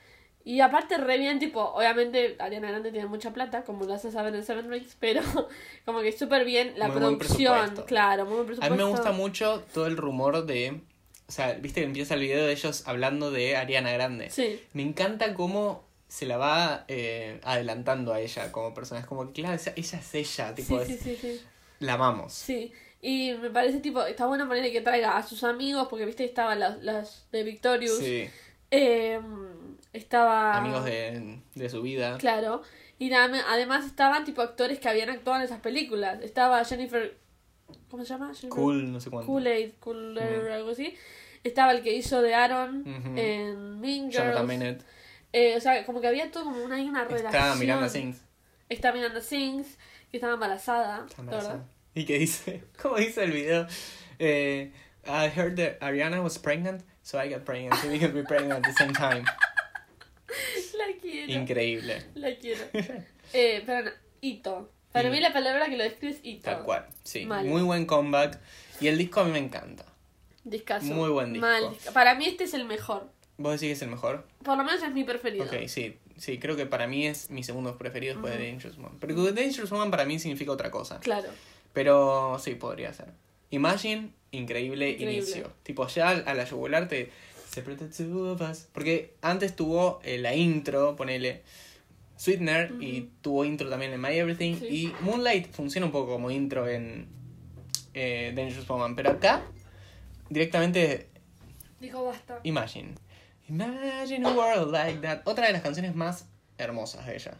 [0.44, 4.34] Y aparte re bien, tipo, obviamente Ariana Grande tiene mucha plata, como lo hace saber
[4.34, 5.20] en Seven Rings, pero
[5.86, 7.84] como que súper bien la Muy producción, presupuesto.
[7.86, 8.74] claro, muy buen A presupuesto.
[8.76, 10.80] mí me gusta mucho todo el rumor de.
[11.28, 14.30] O sea, viste que empieza el video de ellos hablando de Ariana Grande.
[14.30, 19.00] Sí, Me encanta cómo se la va eh, adelantando a ella como persona.
[19.00, 21.40] Es como que, claro, ella es ella, tipo, sí, es- sí, sí, sí.
[21.80, 22.32] la amamos.
[22.32, 22.72] Sí,
[23.02, 26.60] y me parece tipo, está bueno ponerle que traiga a sus amigos, porque viste, estaban
[26.60, 28.28] las, las de Victorious, Sí,
[28.70, 29.20] eh,
[29.92, 30.56] estaba...
[30.56, 32.16] amigos de, de su vida.
[32.18, 32.62] Claro.
[32.98, 36.20] Y además estaban tipo actores que habían actuado en esas películas.
[36.22, 37.16] Estaba Jennifer.
[37.90, 38.32] ¿Cómo se llama?
[38.48, 39.30] Cool, no sé cuánto.
[39.30, 40.52] Kool-Aid, Ujú.
[40.52, 40.94] algo así.
[41.44, 42.84] Estaba el que hizo de Aaron
[43.16, 44.84] en Mean Girls.
[45.32, 47.42] Eh, o sea, como que había todo como una, una relación.
[47.42, 48.22] Está Miranda Sings.
[48.68, 49.78] Está Miranda Sings,
[50.10, 51.06] que estaba embarazada.
[51.08, 51.38] Está ¿verdad?
[51.40, 51.68] embarazada.
[51.94, 52.64] ¿Y qué dice?
[52.82, 53.66] ¿Cómo dice el video?
[54.18, 54.72] Eh,
[55.06, 58.66] I heard that Ariana was pregnant, so I got pregnant, so we can be pregnant
[58.66, 59.24] at the same time.
[60.78, 61.32] La quiero.
[61.32, 62.02] Increíble.
[62.14, 62.64] La quiero.
[63.34, 63.90] Eh, pero no,
[64.22, 64.72] hito.
[64.92, 66.42] Para Y- mí la palabra que lo describe es hito.
[66.44, 67.26] Tal cual, sí.
[67.26, 67.44] Mal.
[67.46, 68.38] Muy buen comeback.
[68.80, 69.84] Y el disco a mí me encanta.
[70.44, 70.86] Discazo.
[70.86, 71.46] Muy buen disco.
[71.46, 71.76] Mal.
[71.92, 73.10] Para mí este es el mejor.
[73.36, 74.24] ¿Vos decís que es el mejor?
[74.42, 75.44] Por lo menos es mi preferido.
[75.44, 75.96] Ok, sí.
[76.16, 78.42] Sí, creo que para mí es mi segundo preferido después Ujú.
[78.42, 78.96] de Dangerous Woman.
[78.98, 80.98] Pero Dangerous Woman para mí significa otra cosa.
[81.00, 81.28] Claro.
[81.72, 83.06] Pero sí, podría ser.
[83.50, 85.14] Imagine, increíble, Increíble.
[85.18, 85.52] inicio.
[85.62, 87.10] Tipo, ya a la yugular te...
[88.72, 91.42] Porque antes tuvo eh, la intro, ponele
[92.18, 94.56] Sweetener, y tuvo intro también en My Everything.
[94.58, 94.66] Sí.
[94.66, 97.06] Y Moonlight funciona un poco como intro en
[97.94, 98.96] eh, Dangerous Woman.
[98.96, 99.42] Pero acá,
[100.28, 101.08] directamente
[101.80, 102.40] Dijo basta.
[102.42, 102.94] Imagine.
[103.48, 105.20] Imagine a world like that.
[105.24, 106.26] Otra de las canciones más
[106.58, 107.38] hermosas de ella.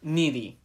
[0.00, 0.56] Needy.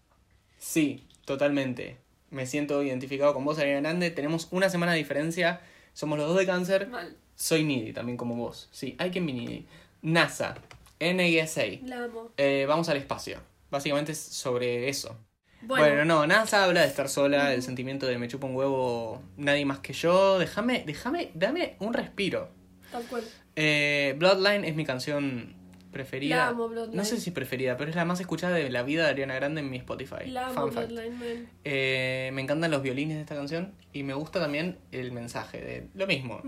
[0.58, 1.98] Sí, totalmente.
[2.30, 4.10] Me siento identificado con vos, Ariana Grande.
[4.12, 5.62] Tenemos una semana de diferencia.
[5.94, 6.88] Somos los dos de cáncer.
[6.88, 7.18] Mal.
[7.36, 8.70] Soy needy también como vos.
[8.72, 9.66] Sí, hay que be needy.
[10.02, 10.56] NASA.
[11.00, 11.64] NASA.
[11.84, 12.32] La amo.
[12.38, 13.49] Eh, vamos al espacio.
[13.72, 15.18] Básicamente es sobre eso.
[15.62, 19.22] Bueno, Bueno, no, NASA habla de estar sola, el sentimiento de me chupa un huevo
[19.36, 20.40] nadie más que yo.
[20.40, 22.50] Déjame, déjame, dame un respiro.
[22.92, 23.24] tal cual.
[23.56, 25.54] Eh, Bloodline es mi canción
[25.92, 26.36] preferida.
[26.38, 26.96] La amo, Bloodline.
[26.96, 29.60] No sé si preferida, pero es la más escuchada de la vida de Ariana Grande
[29.62, 30.28] en mi Spotify.
[30.28, 30.68] La amo.
[30.68, 31.50] Bloodline Man.
[31.66, 35.88] Eh, me encantan los violines de esta canción y me gusta también el mensaje de
[35.94, 36.42] lo mismo.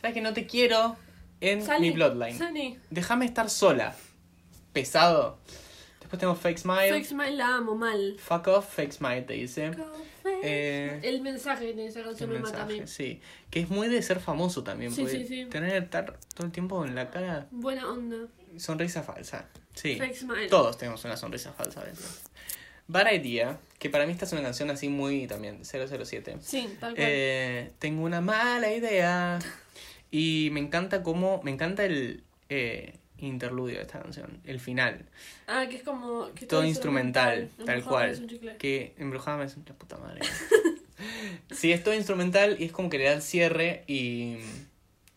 [0.00, 0.96] Sabes que no te quiero
[1.40, 2.36] en mi Bloodline.
[2.90, 3.94] Déjame estar sola.
[4.72, 5.38] Pesado.
[6.08, 6.88] Después tengo Fake Smile.
[6.88, 8.16] Fake Smile la amo, mal.
[8.18, 9.68] Fuck off, Fake Smile te dice.
[9.72, 9.84] Go
[10.22, 12.80] fake Eh, El mensaje que tiene esa canción me mata a mí.
[12.86, 13.20] sí.
[13.50, 14.90] Que es muy de ser famoso también.
[14.90, 15.44] Sí, sí, sí.
[15.50, 17.46] Tener estar todo el tiempo en la cara.
[17.50, 18.16] Buena onda.
[18.56, 19.48] Sonrisa falsa.
[19.74, 19.96] Sí.
[19.96, 20.48] Fake smile.
[20.48, 22.22] Todos tenemos una sonrisa falsa a veces.
[22.86, 26.38] Bad Idea, que para mí esta es una canción así muy también, 007.
[26.40, 27.06] Sí, tal cual.
[27.06, 29.38] Eh, tengo una mala idea.
[30.10, 31.42] Y me encanta cómo.
[31.44, 34.40] Me encanta el eh, interludio de esta canción.
[34.44, 35.04] El final.
[35.46, 36.32] ah, que es como.
[36.34, 38.10] Que Todo instrumental, tal cual.
[38.10, 38.56] es un chicle.
[38.56, 40.20] Que embrujada me es la puta madre.
[41.50, 44.38] sí, es todo instrumental y es como que le da el cierre y.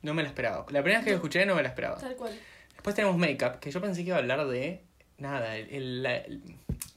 [0.02, 0.66] No me la esperaba.
[0.72, 1.98] La primera vez que lo escuché no me la esperaba.
[2.00, 2.34] Tal cual.
[2.74, 4.82] Después tenemos Makeup, que yo pensé que iba a hablar de.
[5.18, 5.70] Nada, el.
[5.70, 6.42] el- la- el-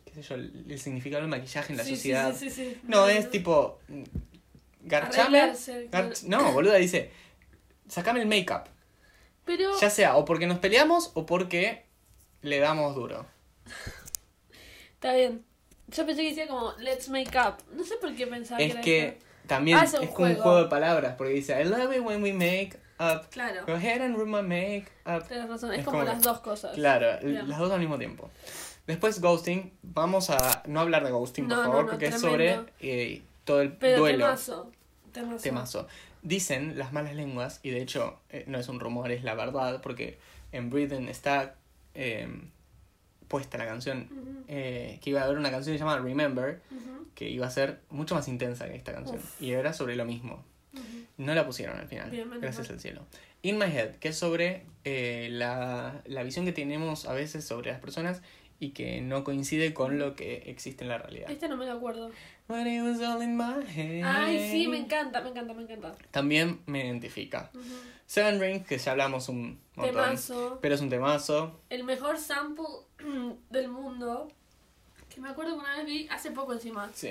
[0.07, 2.35] qué sé yo, el, el significado del maquillaje en la Sí, sociedad.
[2.35, 2.81] Sí, sí, sí.
[2.85, 3.79] No, es tipo.
[4.81, 5.39] Garchame.
[5.41, 6.09] Arreglarse, claro.
[6.11, 7.11] garch- No, boluda, dice.
[7.89, 8.69] Sacame el make-up.
[9.45, 9.79] Pero.
[9.81, 11.85] Ya sea o porque nos peleamos o porque
[12.43, 13.27] le damos duro.
[14.95, 15.45] Está bien.
[15.89, 17.57] Yo pensé que decía como, let's make up.
[17.77, 19.17] No sé por qué pensaba Es que era que eso.
[19.47, 20.63] también Ah, es un como un juego.
[20.63, 23.29] de palabras, porque dice, I love it when we make up.
[23.31, 23.67] Claro.
[23.67, 25.29] Go ahead and ruin my make up.
[25.29, 25.73] Tienes razón.
[25.73, 26.75] Es, Es como, como- las dos cosas.
[26.75, 28.31] Claro, las dos al mismo tiempo.
[28.87, 32.61] Después Ghosting, vamos a no hablar de Ghosting, por No, favor, no, porque es sobre
[32.81, 34.25] eh, todo el Pero duelo.
[34.27, 34.71] temazo.
[35.13, 35.43] Temazo.
[35.43, 35.87] Temazo.
[36.25, 39.81] Dicen las malas lenguas, y de hecho eh, no es un rumor, es la verdad,
[39.83, 40.19] porque
[40.53, 41.55] en Britain está
[41.95, 42.27] eh,
[43.29, 44.09] puesta la canción,
[44.49, 48.15] eh, que iba a haber una canción llamada Remember, ujú, que iba a ser mucho
[48.15, 49.43] más intensa que esta canción, Uf.
[49.43, 50.43] y era sobre lo mismo.
[51.17, 53.07] No la pusieron al final, Bien, gracias al cielo.
[53.43, 57.71] In My Head, que es sobre eh, la, la visión que tenemos a veces sobre
[57.71, 58.23] las personas
[58.61, 61.31] y que no coincide con lo que existe en la realidad.
[61.31, 62.11] Este no me lo acuerdo.
[62.47, 64.03] When it was all in my head.
[64.05, 65.95] Ay, sí, me encanta, me encanta, me encanta.
[66.11, 67.51] También me identifica.
[68.07, 69.95] Seven Rings, que ya hablamos un montón.
[69.95, 70.59] Temazo.
[70.61, 71.61] Pero es un temazo.
[71.71, 72.65] El mejor sample
[73.51, 74.29] del mundo.
[75.09, 76.91] Que me acuerdo que una vez vi, hace poco encima.
[76.93, 77.09] Sí.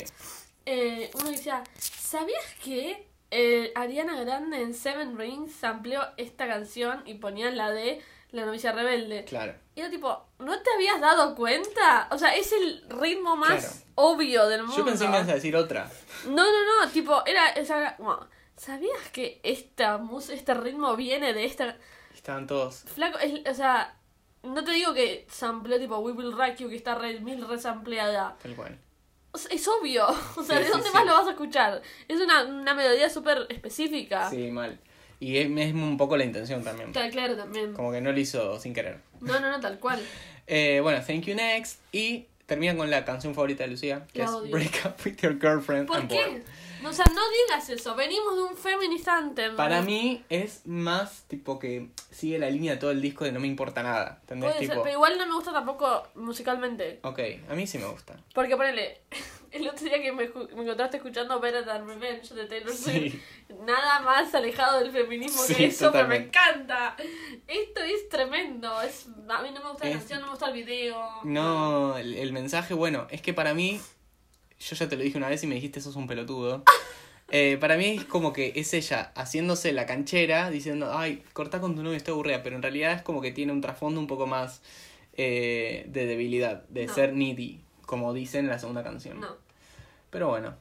[0.66, 7.16] eh, uno decía, ¿sabías que eh, Ariana Grande en Seven Rings sampleó esta canción y
[7.16, 8.02] ponían la de
[8.32, 9.24] La novicia rebelde?
[9.26, 9.56] Claro.
[9.76, 12.08] Y era tipo, ¿no te habías dado cuenta?
[12.12, 13.74] O sea, es el ritmo más Claro.
[13.96, 14.78] obvio del mundo.
[14.78, 15.90] Yo pensé que me ibas a decir otra.
[16.26, 17.98] No, no, no, tipo, era, esa,
[18.56, 21.76] ¿sabías que esta mus este ritmo viene de esta...
[22.14, 22.84] Estaban todos.
[22.94, 23.96] Flaco, es, o sea,
[24.44, 28.38] no te digo que sampleó tipo We Will Rock You, que está re, mil resampleada.
[28.44, 28.78] Tal cual.
[29.32, 30.06] O sea, es obvio.
[30.38, 30.94] O sea, Sí, ¿de sí, dónde sí.
[30.94, 31.82] más lo vas a escuchar?
[32.08, 34.30] Es una, una melodía súper específica.
[34.30, 34.80] Sí, mal.
[35.24, 36.90] Y es, es un poco la intención también.
[36.90, 37.72] Está claro también.
[37.74, 38.98] Como que no lo hizo sin querer.
[39.22, 40.00] No, no, no, tal cual.
[40.46, 41.80] Eh, bueno, Thank You Next.
[41.94, 44.52] Y termina con la canción favorita de Lucía, que La es odio.
[44.52, 45.88] Break Up With Your Girlfriend.
[45.88, 46.44] ¿Por I'm qué?
[46.84, 47.96] No, o sea, no digas eso.
[47.96, 49.56] Venimos de un feminist anthem.
[49.56, 53.40] Para mí es más tipo que sigue la línea de todo el disco de no
[53.40, 54.18] me importa nada.
[54.22, 54.52] ¿Entendés?
[54.54, 57.00] Puede ser, pero igual no me gusta tampoco musicalmente.
[57.04, 57.20] ok,
[57.50, 58.18] a mí sí me gusta.
[58.34, 59.02] Porque ponele,
[59.52, 63.22] el otro día que me, encontraste escuchando Better Than Revenge de Taylor Swift, Sí.
[63.66, 66.96] nada más alejado del feminismo Sí, que eso, pero me encanta.
[67.48, 68.82] Esto es tremendo.
[68.82, 71.02] Es, a mí no me gusta la Es- canción, no me gusta el video.
[71.24, 73.80] No, el, el mensaje, bueno, es que para mí,
[74.70, 76.64] yo ya te lo dije una vez y me dijiste sos un pelotudo.
[77.30, 81.76] Eh, para mí es como que es ella haciéndose la canchera, diciendo, ay, corta con
[81.76, 84.28] tu novio, estoy aburrida, pero en realidad es como que tiene un trasfondo un poco
[84.28, 84.62] más
[85.18, 86.94] eh, de debilidad, de No.
[86.94, 89.20] ser needy, como dice en la segunda canción.
[89.20, 89.36] No,
[90.10, 90.56] Pero bueno,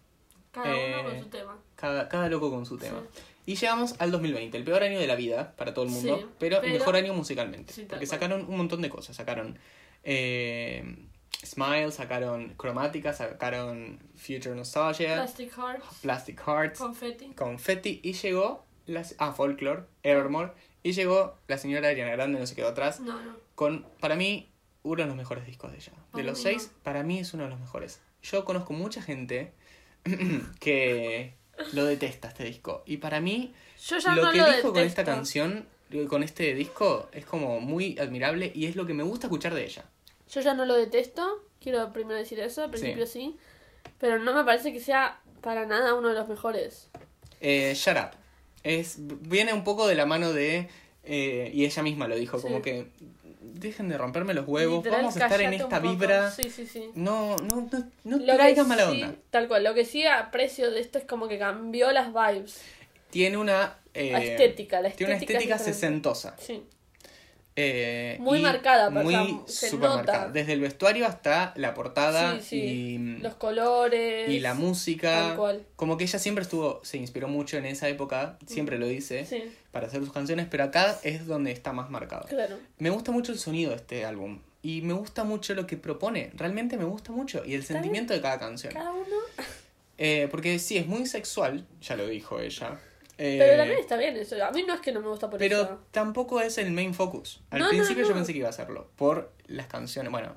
[0.52, 1.58] cada uno Eh, con su tema.
[1.76, 3.02] cada, cada loco con su tema.
[3.44, 6.26] Y llegamos al 2020, el peor año de la vida para todo el mundo, Sí,
[6.38, 7.72] pero, el mejor año musicalmente.
[7.72, 8.20] Sí, porque cual.
[8.20, 9.16] sacaron un montón de cosas.
[9.16, 9.58] Sacaron
[10.04, 10.96] eh,
[11.44, 17.32] Smile, sacaron Cromática, sacaron Future Nostalgia, Plastic Hearts, Plastic Hearts, Confetti.
[17.34, 20.52] Confetti y llegó las, ah, Folklore, Evermore,
[20.82, 23.36] y llegó la señora Ariana Grande, no se quedó atrás, No, no.
[23.54, 24.48] con, para mí,
[24.84, 25.92] uno de los mejores discos de ella.
[26.14, 26.82] De los seis, no.
[26.82, 28.00] para mí es uno de los mejores.
[28.22, 29.52] Yo conozco mucha gente
[30.60, 31.34] que
[31.72, 32.82] lo detesta este disco.
[32.86, 33.52] Y para mí,
[33.86, 35.66] Yo ya lo que lo dijo con esta canción,
[36.08, 39.64] con este disco, es como muy admirable y es lo que me gusta escuchar de
[39.64, 39.84] ella.
[40.32, 43.36] Yo ya no lo detesto, quiero primero decir eso, al principio sí.
[43.98, 46.88] Pero no me parece que sea para nada uno de los mejores.
[47.40, 48.10] Eh, Shut Up.
[48.62, 50.68] Es, viene un poco de la mano de...
[51.04, 52.44] eh, y ella misma lo dijo, Sí.
[52.44, 52.86] como que
[53.40, 56.30] dejen de romperme los huevos, Literal, vamos a estar en esta vibra.
[56.30, 56.90] Sí, sí, sí.
[56.94, 57.68] No, no,
[58.04, 59.14] no, no traigas mala sí- onda.
[59.30, 62.62] Tal cual, lo que sí aprecio de esto es como que cambió las vibes.
[63.10, 63.76] Tiene una...
[63.94, 64.96] eh, estética, la estética.
[64.96, 66.36] Tiene una es estética sesentosa.
[66.38, 66.62] Sí.
[67.54, 69.96] Eh, Muy marcada, o sea, Muy se super nota.
[70.04, 70.28] marcada.
[70.30, 72.56] Desde el vestuario hasta la portada Sí, sí.
[72.56, 74.30] y, Los colores.
[74.30, 75.36] y la música.
[75.36, 75.62] Cual.
[75.76, 79.42] Como que ella siempre estuvo, se inspiró mucho en esa época, siempre lo dice, Sí,
[79.70, 82.26] para hacer sus canciones, pero acá es donde está más marcado.
[82.28, 82.56] claro.
[82.78, 84.40] Me gusta mucho el sonido de este álbum.
[84.64, 86.30] Y me gusta mucho lo que propone.
[86.34, 87.42] Realmente me gusta mucho.
[87.44, 88.72] Y el sentimiento de cada canción.
[88.72, 89.16] Cada uno.
[89.98, 92.78] Eh, porque sí, es muy sexual, ya lo dijo ella.
[93.24, 94.44] Eh, Pero también está bien eso.
[94.44, 95.80] A mí no es que no me gusta por pero eso.
[95.92, 97.40] tampoco es el main focus.
[97.50, 100.10] Al No, no, principio yo pensé que iba a hacerlo, por las canciones.
[100.10, 100.34] Bueno,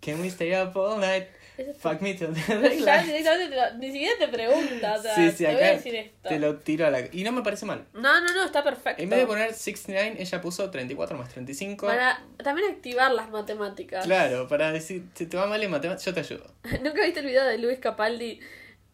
[0.00, 1.24] Can we stay up all night?
[1.56, 3.06] Eso Fuck me till the Ya daylight.
[3.06, 5.70] directamente te lo- ni siquiera te pregunta, o sea, Sí, sí, te voy a acá
[5.76, 6.28] decir esto.
[6.28, 7.00] te lo tiro a la...
[7.10, 7.84] Y no me parece mal.
[7.94, 9.02] No, no, no, está perfecto.
[9.02, 11.86] En vez de poner 69, ella puso 34 más 35.
[11.86, 14.04] Para también activar las matemáticas.
[14.04, 16.46] Claro, para decir, si te va mal en matemáticas, yo te ayudo.
[16.84, 18.38] ¿Nunca viste el video de Luis Capaldi?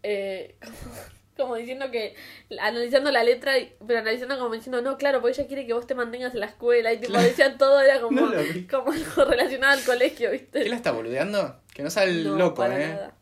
[0.02, 0.54] Eh,
[1.36, 2.14] como, diciendo que.
[2.60, 3.52] Analizando la letra,
[3.86, 6.46] pero analizando como diciendo, no, claro, porque ella quiere que vos te mantengas en la
[6.46, 6.92] escuela.
[6.92, 7.26] Y tipo, Claro.
[7.26, 8.32] decían todo, era como, No
[8.70, 10.62] como algo relacionado al colegio, ¿viste?
[10.62, 11.60] ¿Qué la está boludeando?
[11.74, 12.88] Que no sale No, loco, para eh.
[12.88, 13.14] nada.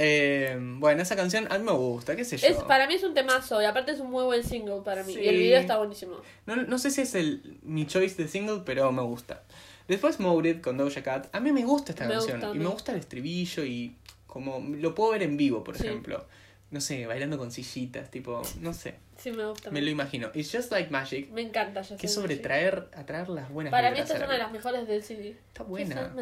[0.00, 2.46] Eh, Bueno, esa canción a mí me gusta, qué sé yo.
[2.46, 5.12] Es, para mí es un temazo y aparte es un muy buen single para mí.
[5.14, 5.20] Sí.
[5.20, 6.16] Y el video está buenísimo.
[6.46, 9.42] No, no sé si es el, mi choice de single, pero me gusta.
[9.88, 11.28] Después Molded con Doja Cat.
[11.34, 12.40] A mí me gusta esta Me canción.
[12.40, 12.72] gusta, y me gusta.
[12.74, 13.96] gusta el estribillo y
[14.26, 15.86] como lo puedo ver en vivo, por Sí.
[15.86, 16.26] ejemplo.
[16.70, 18.96] No sé, bailando con sillitas, tipo, no sé.
[19.16, 19.70] Sí, me gusta.
[19.70, 20.30] Me lo imagino.
[20.34, 21.30] It's just like magic.
[21.30, 21.80] Me encanta.
[21.80, 22.42] Just Que es Like sobre Magic.
[22.42, 25.30] traer, atraer las buenas Para mí esta es una de las mejores del CD.
[25.48, 26.12] Está buena.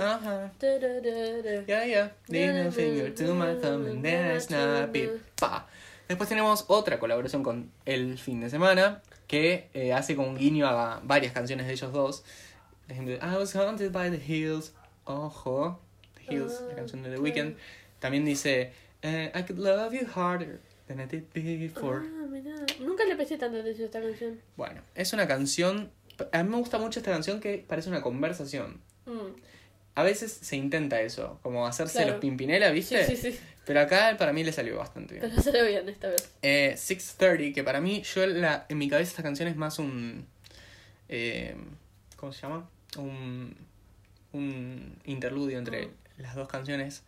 [0.00, 0.52] Ajá.
[1.66, 2.66] Yeah, yeah.
[2.66, 5.10] A finger to my thumb and then I snap it.
[5.38, 5.66] Pa.
[6.08, 10.66] Después tenemos otra colaboración con El Fin de Semana que eh, hace como un guiño
[10.66, 12.24] a varias canciones de ellos dos.
[12.86, 14.72] Por ejemplo, I was haunted by the hills.
[15.04, 15.78] Ojo.
[16.26, 17.18] The Hills, la Ah, canción de The.
[17.20, 17.56] Weeknd.
[18.00, 18.72] También dice
[19.04, 22.02] eh, I could love you harder than I did before.
[22.04, 22.56] Ah, mirá.
[22.80, 24.40] Nunca le presté tanta atención a esta canción.
[24.56, 25.92] Bueno, es una canción.
[26.32, 28.80] A mí me gusta mucho esta canción que parece una conversación.
[29.06, 29.36] Mm.
[29.96, 32.12] A veces se intenta eso, como hacerse Claro.
[32.12, 33.06] los pimpinela, Sí, ¿viste?
[33.06, 33.38] sí, sí.
[33.64, 35.28] Pero acá para mí le salió bastante bien.
[35.30, 36.30] Pero salió bien esta vez.
[36.42, 40.26] Eh, 630, que para mí, yo la, en mi cabeza esta canción es más un...
[41.08, 41.54] eh,
[42.16, 42.68] ¿Cómo se llama?
[42.98, 43.56] Un,
[44.32, 46.22] un interludio entre Mm.
[46.22, 47.02] las dos canciones.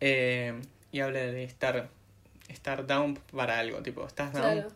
[0.00, 0.54] Eh,
[0.94, 1.88] y habla de estar,
[2.48, 4.42] estar down para algo, tipo, ¿estás down?
[4.42, 4.70] Claro.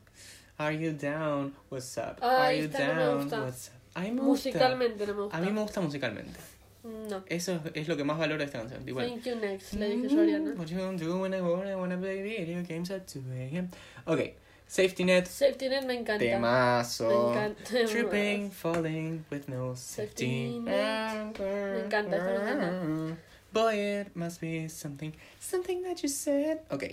[0.58, 1.54] Are you down?
[1.70, 2.20] What's up?
[2.20, 3.22] Are you esta no me down?
[3.22, 3.40] gusta.
[3.42, 3.74] What's up?
[3.94, 4.50] A mí me gusta.
[4.50, 5.36] Musicalmente no me gusta.
[5.36, 6.40] A mí me gusta musicalmente.
[6.82, 7.22] No.
[7.28, 8.84] Eso es, es lo que más valoro de esta canción.
[8.84, 10.54] Tipo, Thank you next, le dije yo a Ariana.
[10.56, 13.68] What you gonna do when I wanna, wanna play video games at 2 a.m.
[14.06, 14.20] Ok,
[14.66, 16.18] Safety Net, Safety Net me encanta.
[16.18, 17.08] temazo.
[17.08, 17.86] Me encanta.
[17.86, 20.46] Tripping, falling with no safety.
[20.46, 21.38] Safety net.
[21.38, 23.16] Me encanta, esta me
[23.72, 26.58] it must be something, something that you said.
[26.70, 26.84] Ok,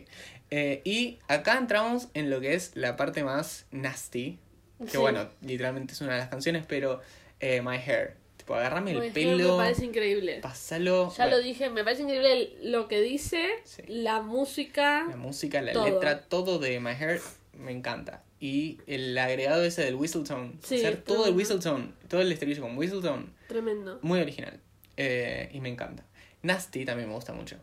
[0.51, 4.39] eh, y acá entramos en lo que es la parte más nasty.
[4.79, 4.97] Que Sí.
[4.97, 7.01] bueno, literalmente es una de las canciones, pero
[7.39, 8.15] eh, My Hair.
[8.37, 10.39] Tipo, agarrame el My Hair pelo, Me parece increíble.
[10.41, 11.09] pasalo.
[11.17, 13.83] Ya bueno, lo dije, me parece increíble lo que dice, Sí.
[13.87, 15.05] la música.
[15.09, 15.85] La música, la Todo.
[15.85, 17.21] letra, todo de My Hair
[17.53, 18.21] me encanta.
[18.39, 20.51] Y el agregado ese del whistle-tone.
[20.61, 23.97] Sí, hacer todo el whistle-tone, todo el estribillo con whistle-tone, Tremendo.
[24.01, 24.59] muy original.
[24.97, 26.05] Eh, y me encanta.
[26.45, 27.57] Nasty también me gusta mucho.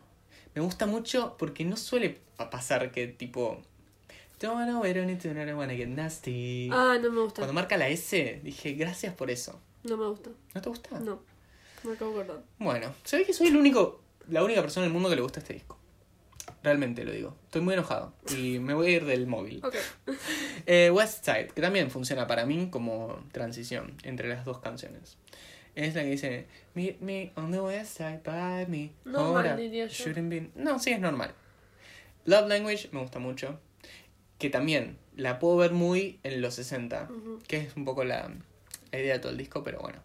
[0.55, 3.61] Me gusta mucho porque no suele pa- pasar que tipo...
[4.39, 6.69] Don't wanna wait on it, don't wanna get nasty.
[6.71, 7.41] Ah, no me gusta.
[7.41, 9.59] Cuando marca la S, dije, gracias por eso.
[9.83, 10.31] No me gusta.
[10.53, 10.99] ¿No te gusta?
[10.99, 11.21] No.
[11.83, 12.43] Me acabo de acordar.
[12.59, 15.21] Bueno, se ve que soy el único, la única persona en el mundo que le
[15.21, 15.77] gusta este disco.
[16.61, 17.35] Realmente lo digo.
[17.45, 19.61] Estoy muy enojado y me voy a ir del móvil.
[19.63, 19.75] Ok.
[20.65, 25.17] Eh, West Side, que también funciona para mí como transición entre las dos canciones.
[25.75, 26.45] Es la que dice
[26.75, 28.91] Meet me on the west side by me.
[29.05, 29.91] Normal, diría yo.
[29.93, 31.31] shouldn't be- No, sí, es normal.
[32.25, 33.59] Love Language me gusta mucho.
[34.37, 37.09] Que también la puedo ver muy en los 60.
[37.09, 37.39] Ujú.
[37.47, 38.29] Que es un poco la,
[38.91, 39.99] la idea de todo el disco, pero bueno.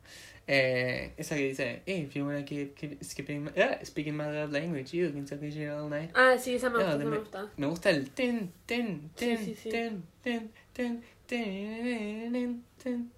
[0.50, 4.50] Eh, esa que dice If you wanna keep, keep skipping my- ah, speaking my love
[4.50, 6.10] language, you can talk this shit all night.
[6.14, 7.50] Ah, sí, esa me No, gusta, esa de- me me, gusta.
[7.58, 9.68] me gusta el ten, ten, ten, Sí, sí, sí.
[9.70, 13.12] ten, ten, ten, ten, ten, ten.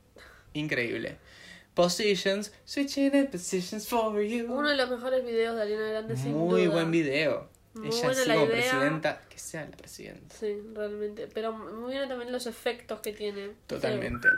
[0.54, 1.16] Increíble.
[1.74, 4.52] Positions, switching the positions for you.
[4.52, 6.74] Uno de los mejores videos de Ariana Grande, sin Muy duda.
[6.74, 7.48] buen video.
[7.74, 8.56] Muy Ella buena la como idea.
[8.70, 10.34] presidenta, que sea la presidenta.
[10.36, 11.28] Sí, realmente.
[11.32, 13.52] Pero muy bien también los efectos que tiene.
[13.66, 14.28] Totalmente.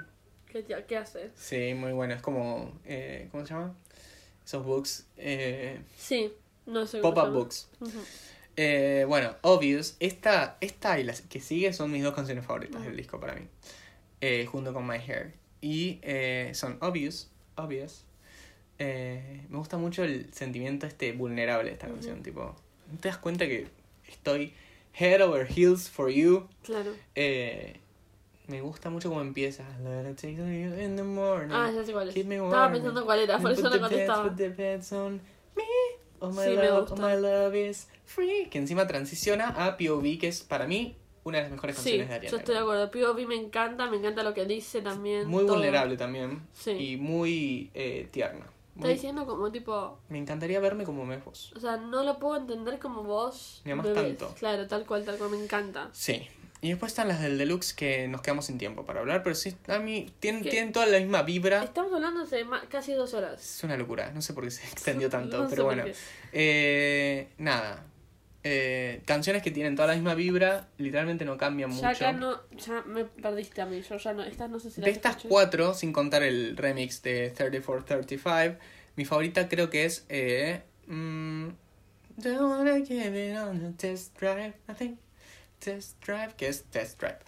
[0.50, 1.30] ¿Qué, qué, hace?
[1.34, 2.12] Sí, muy bueno.
[2.12, 3.74] Es como, eh, ¿cómo se llama?
[4.44, 5.06] Esos books.
[5.16, 6.30] Eh, Sí,
[6.66, 7.70] no sé Pop-up books.
[8.56, 9.96] Eh, bueno, Obvious.
[9.98, 13.48] Esta, esta y las que sigue son mis dos canciones favoritas del disco para mí.
[14.20, 15.32] Eh, junto con My Hair.
[15.62, 17.30] Y eh, son Obvious.
[17.56, 18.04] Obvious.
[18.78, 22.22] Eh, me gusta mucho el sentimiento este vulnerable de esta canción.
[22.22, 22.54] Tipo,
[22.92, 23.68] ¿no te das cuenta que
[24.08, 24.52] estoy
[24.98, 26.46] head over heels for you?
[26.64, 26.92] Claro.
[27.14, 27.76] Eh,
[28.48, 29.64] me gusta mucho cómo empieza.
[29.78, 31.54] In the morning.
[31.54, 32.16] Ah, ya sé cuál es.
[32.16, 34.34] Estaba pensando cuál era, por eso no contestaba.
[36.24, 36.94] Oh my Sí, me love, gusta.
[36.94, 38.46] oh my love is free.
[38.48, 42.08] Que encima transiciona a POV, que es para mí una de las mejores Sí, canciones
[42.08, 42.30] de Ariana.
[42.30, 42.90] yo estoy de acuerdo.
[42.90, 45.28] POV me encanta, me encanta lo que dice también.
[45.28, 45.54] Muy todo.
[45.56, 46.42] vulnerable también.
[46.52, 46.70] Sí.
[46.72, 48.46] Y muy eh, tierna.
[48.74, 51.52] Está Muy- diciendo como tipo, Me encantaría verme como me vos.
[51.56, 53.60] o sea, no lo puedo entender como vos.
[53.64, 54.34] Me amas tanto.
[54.38, 55.90] Claro, tal cual, tal cual, me encanta.
[55.92, 56.26] Sí.
[56.62, 59.54] Y después están las del deluxe que nos quedamos sin tiempo para hablar, pero sí,
[59.66, 61.62] a mí tienen, tienen toda la misma vibra.
[61.64, 63.56] Estamos hablando hace casi dos horas.
[63.58, 65.84] Es una locura, no sé por qué se extendió tanto, No pero bueno.
[66.32, 67.84] Eh, nada.
[68.44, 71.88] Eh, canciones que tienen toda la misma vibra, literalmente no cambian Ya mucho.
[71.88, 74.88] acá no, ya me perdiste a mí, yo ya no, estas no sé si De
[74.88, 75.28] las estas escuché.
[75.28, 78.58] cuatro, sin contar el remix de 3435,
[78.96, 80.04] mi favorita creo que es.
[80.08, 81.48] Eh, mm,
[82.16, 84.98] Don't wanna give it on a test drive, I think.
[85.60, 87.18] Test drive, que es test drive.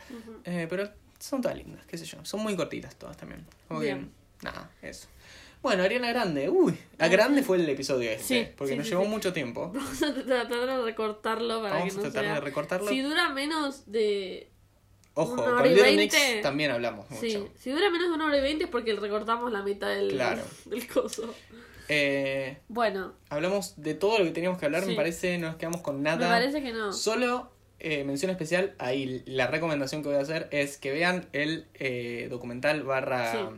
[0.44, 2.18] Eh, pero son todas lindas, qué sé yo.
[2.24, 3.46] Son muy cortitas todas también.
[3.68, 4.10] Como que, Bien.
[4.42, 5.06] nada, eso.
[5.64, 6.50] Bueno, Ariana Grande.
[6.50, 8.44] Uy, a Grande fue el episodio este.
[8.44, 9.72] Sí, porque sí, nos sí, llevó mucho tiempo.
[9.74, 12.34] Vamos a tratar de recortarlo para Vamos que a tratar sea...
[12.34, 12.86] de recortarlo.
[12.90, 14.50] Si dura menos de...
[15.14, 17.22] Ojo, una con hora y Little Mix también hablamos mucho.
[17.22, 20.10] Sí, si dura menos de una hora y veinte es porque recortamos la mitad del,
[20.10, 20.42] Claro.
[20.66, 21.34] del coso.
[21.88, 25.80] Eh, Bueno, hablamos de todo lo que teníamos que hablar, me parece, no nos quedamos
[25.80, 26.26] con nada.
[26.28, 26.92] me parece que no.
[26.92, 31.68] Solo eh, mención especial, ahí la recomendación que voy a hacer es que vean el
[31.74, 33.50] eh, documental barra.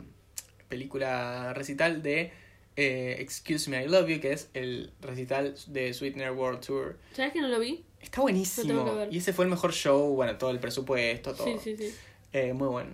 [0.69, 2.31] Película recital de
[2.75, 6.97] eh, Excuse Me I Love You, que es el recital de Sweetener World Tour.
[7.13, 7.83] ¿Sabes que no lo vi?
[7.99, 9.07] Está buenísimo.
[9.09, 11.47] Y ese fue el mejor show, bueno, todo el presupuesto, todo.
[11.47, 11.95] Sí, sí, sí.
[12.33, 12.91] Eh, muy bueno.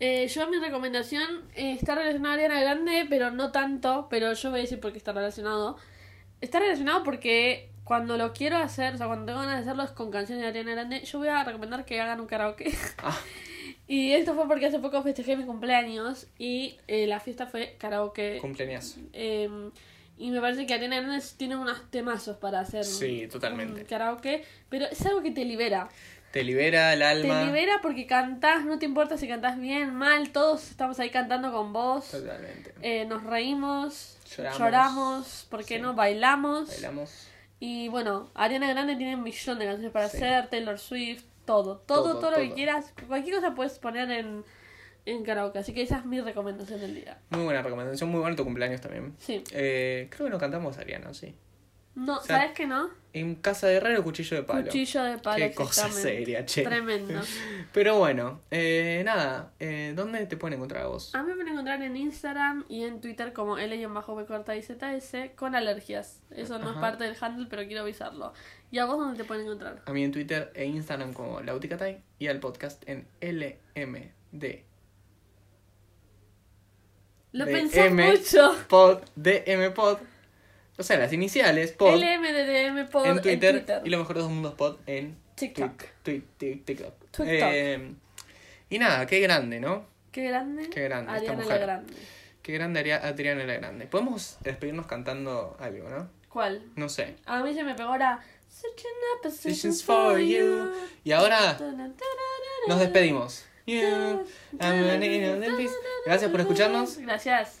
[0.00, 4.50] Eh, yo mi recomendación eh, está relacionada a Ariana Grande, pero no tanto, pero yo
[4.50, 5.76] voy a decir por qué está relacionado.
[6.40, 9.90] Está relacionado porque cuando lo quiero hacer, o sea, cuando tengo ganas de hacerlo es
[9.90, 12.72] con canciones de Ariana Grande, yo voy a recomendar que hagan un karaoke.
[12.98, 13.18] Ah,
[13.88, 18.38] Y esto fue porque hace poco festejé mi cumpleaños y eh, la fiesta fue karaoke.
[18.40, 18.96] cumpleaños.
[19.14, 19.48] Eh,
[20.18, 23.80] y me parece que Ariana Grande tiene unos temazos para hacer Sí, totalmente.
[23.82, 25.88] un karaoke, pero es algo que te libera.
[26.32, 27.40] Te libera el alma.
[27.40, 31.50] Te libera porque cantás, no te importa si cantás bien, mal, todos estamos ahí cantando
[31.50, 32.10] con vos.
[32.10, 32.74] Totalmente.
[32.82, 34.58] Eh, nos reímos, Lloramos.
[34.58, 35.80] lloramos, ¿por qué Sí.
[35.80, 35.94] no?
[35.94, 36.68] Bailamos.
[36.68, 37.28] Bailamos.
[37.60, 40.18] Y bueno, Ariana Grande tiene un millón de canciones para Sí.
[40.18, 44.44] hacer, Taylor Swift, todo, todo, todo, Todo, lo que quieras, cualquier cosa puedes poner en,
[45.06, 45.58] en karaoke.
[45.58, 47.18] Así que esa es mi recomendación del día.
[47.30, 49.14] Muy buena recomendación, muy bueno tu cumpleaños también.
[49.18, 49.42] Sí.
[49.52, 51.34] Eh, creo que no cantamos Ariana, sí.
[51.94, 52.90] No, O sea, ¿sabes qué no?
[53.14, 54.66] En casa de herrero, cuchillo de palo.
[54.66, 55.38] Cuchillo de palo.
[55.38, 56.62] Qué cosa seria, che.
[56.62, 57.20] Tremendo.
[57.72, 61.12] Pero bueno, eh, nada, eh, ¿dónde te pueden encontrar a vos?
[61.14, 65.34] A mí me pueden encontrar en Instagram y en Twitter como L-B corta y ZS
[65.34, 66.20] con alergias.
[66.30, 68.32] Eso no es parte del handle, pero quiero avisarlo.
[68.70, 69.82] ¿Y a vos dónde te pueden encontrar?
[69.86, 74.44] A mí en Twitter e Instagram como Lauticatay y al podcast en LMD.
[77.32, 78.10] Lo pensé M.
[78.10, 78.54] mucho.
[78.68, 79.98] Pod, DM Pod.
[80.78, 84.54] O sea, las iniciales, Pod LMDDM por en Twitter, y lo mejor de dos mundos
[84.54, 85.84] Pod en TikTok.
[86.02, 86.94] TikTok.
[87.20, 87.94] Eh,
[88.70, 89.86] y nada, qué grande, ¿no?
[90.12, 90.68] Qué grande.
[90.70, 91.60] Qué grande esta Ariana mujer.
[91.60, 91.94] la Grande.
[92.42, 93.86] Qué grande Adriana la Grande.
[93.86, 96.08] Podemos despedirnos cantando algo, ¿no?
[96.28, 96.62] ¿Cuál?
[96.76, 97.16] No sé.
[97.26, 98.20] A mí se me pegó la
[98.60, 100.72] Positions positions for you.
[101.04, 101.56] Y ahora
[102.66, 103.44] nos despedimos.
[103.66, 104.24] You.
[106.06, 106.98] Gracias por escucharnos.
[106.98, 107.58] Gracias.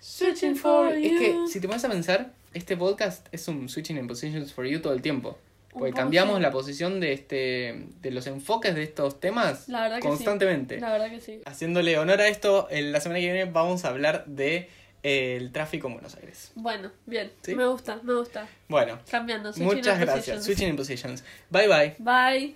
[0.00, 1.04] Switching for you.
[1.04, 4.64] Es que si te pones a pensar, este podcast es un switching in positions for
[4.66, 5.38] you todo el tiempo.
[5.72, 6.42] Porque cambiamos sí.
[6.42, 10.76] la posición de este de los enfoques de estos temas La verdad que constantemente.
[10.76, 10.80] sí.
[10.80, 11.40] La verdad que sí.
[11.44, 14.70] Haciéndole honor a esto, en la semana que viene vamos a hablar de
[15.06, 16.50] el tráfico en Buenos Aires.
[16.56, 17.32] Bueno, bien.
[17.42, 17.54] ¿Sí?
[17.54, 18.48] Me gusta, me gusta.
[18.68, 19.52] Bueno, Cambiando.
[19.52, 20.16] switching muchas gracias.
[20.16, 20.44] positions.
[20.44, 21.24] Switching in positions.
[21.50, 21.94] Bye bye.
[21.98, 22.54] Bye.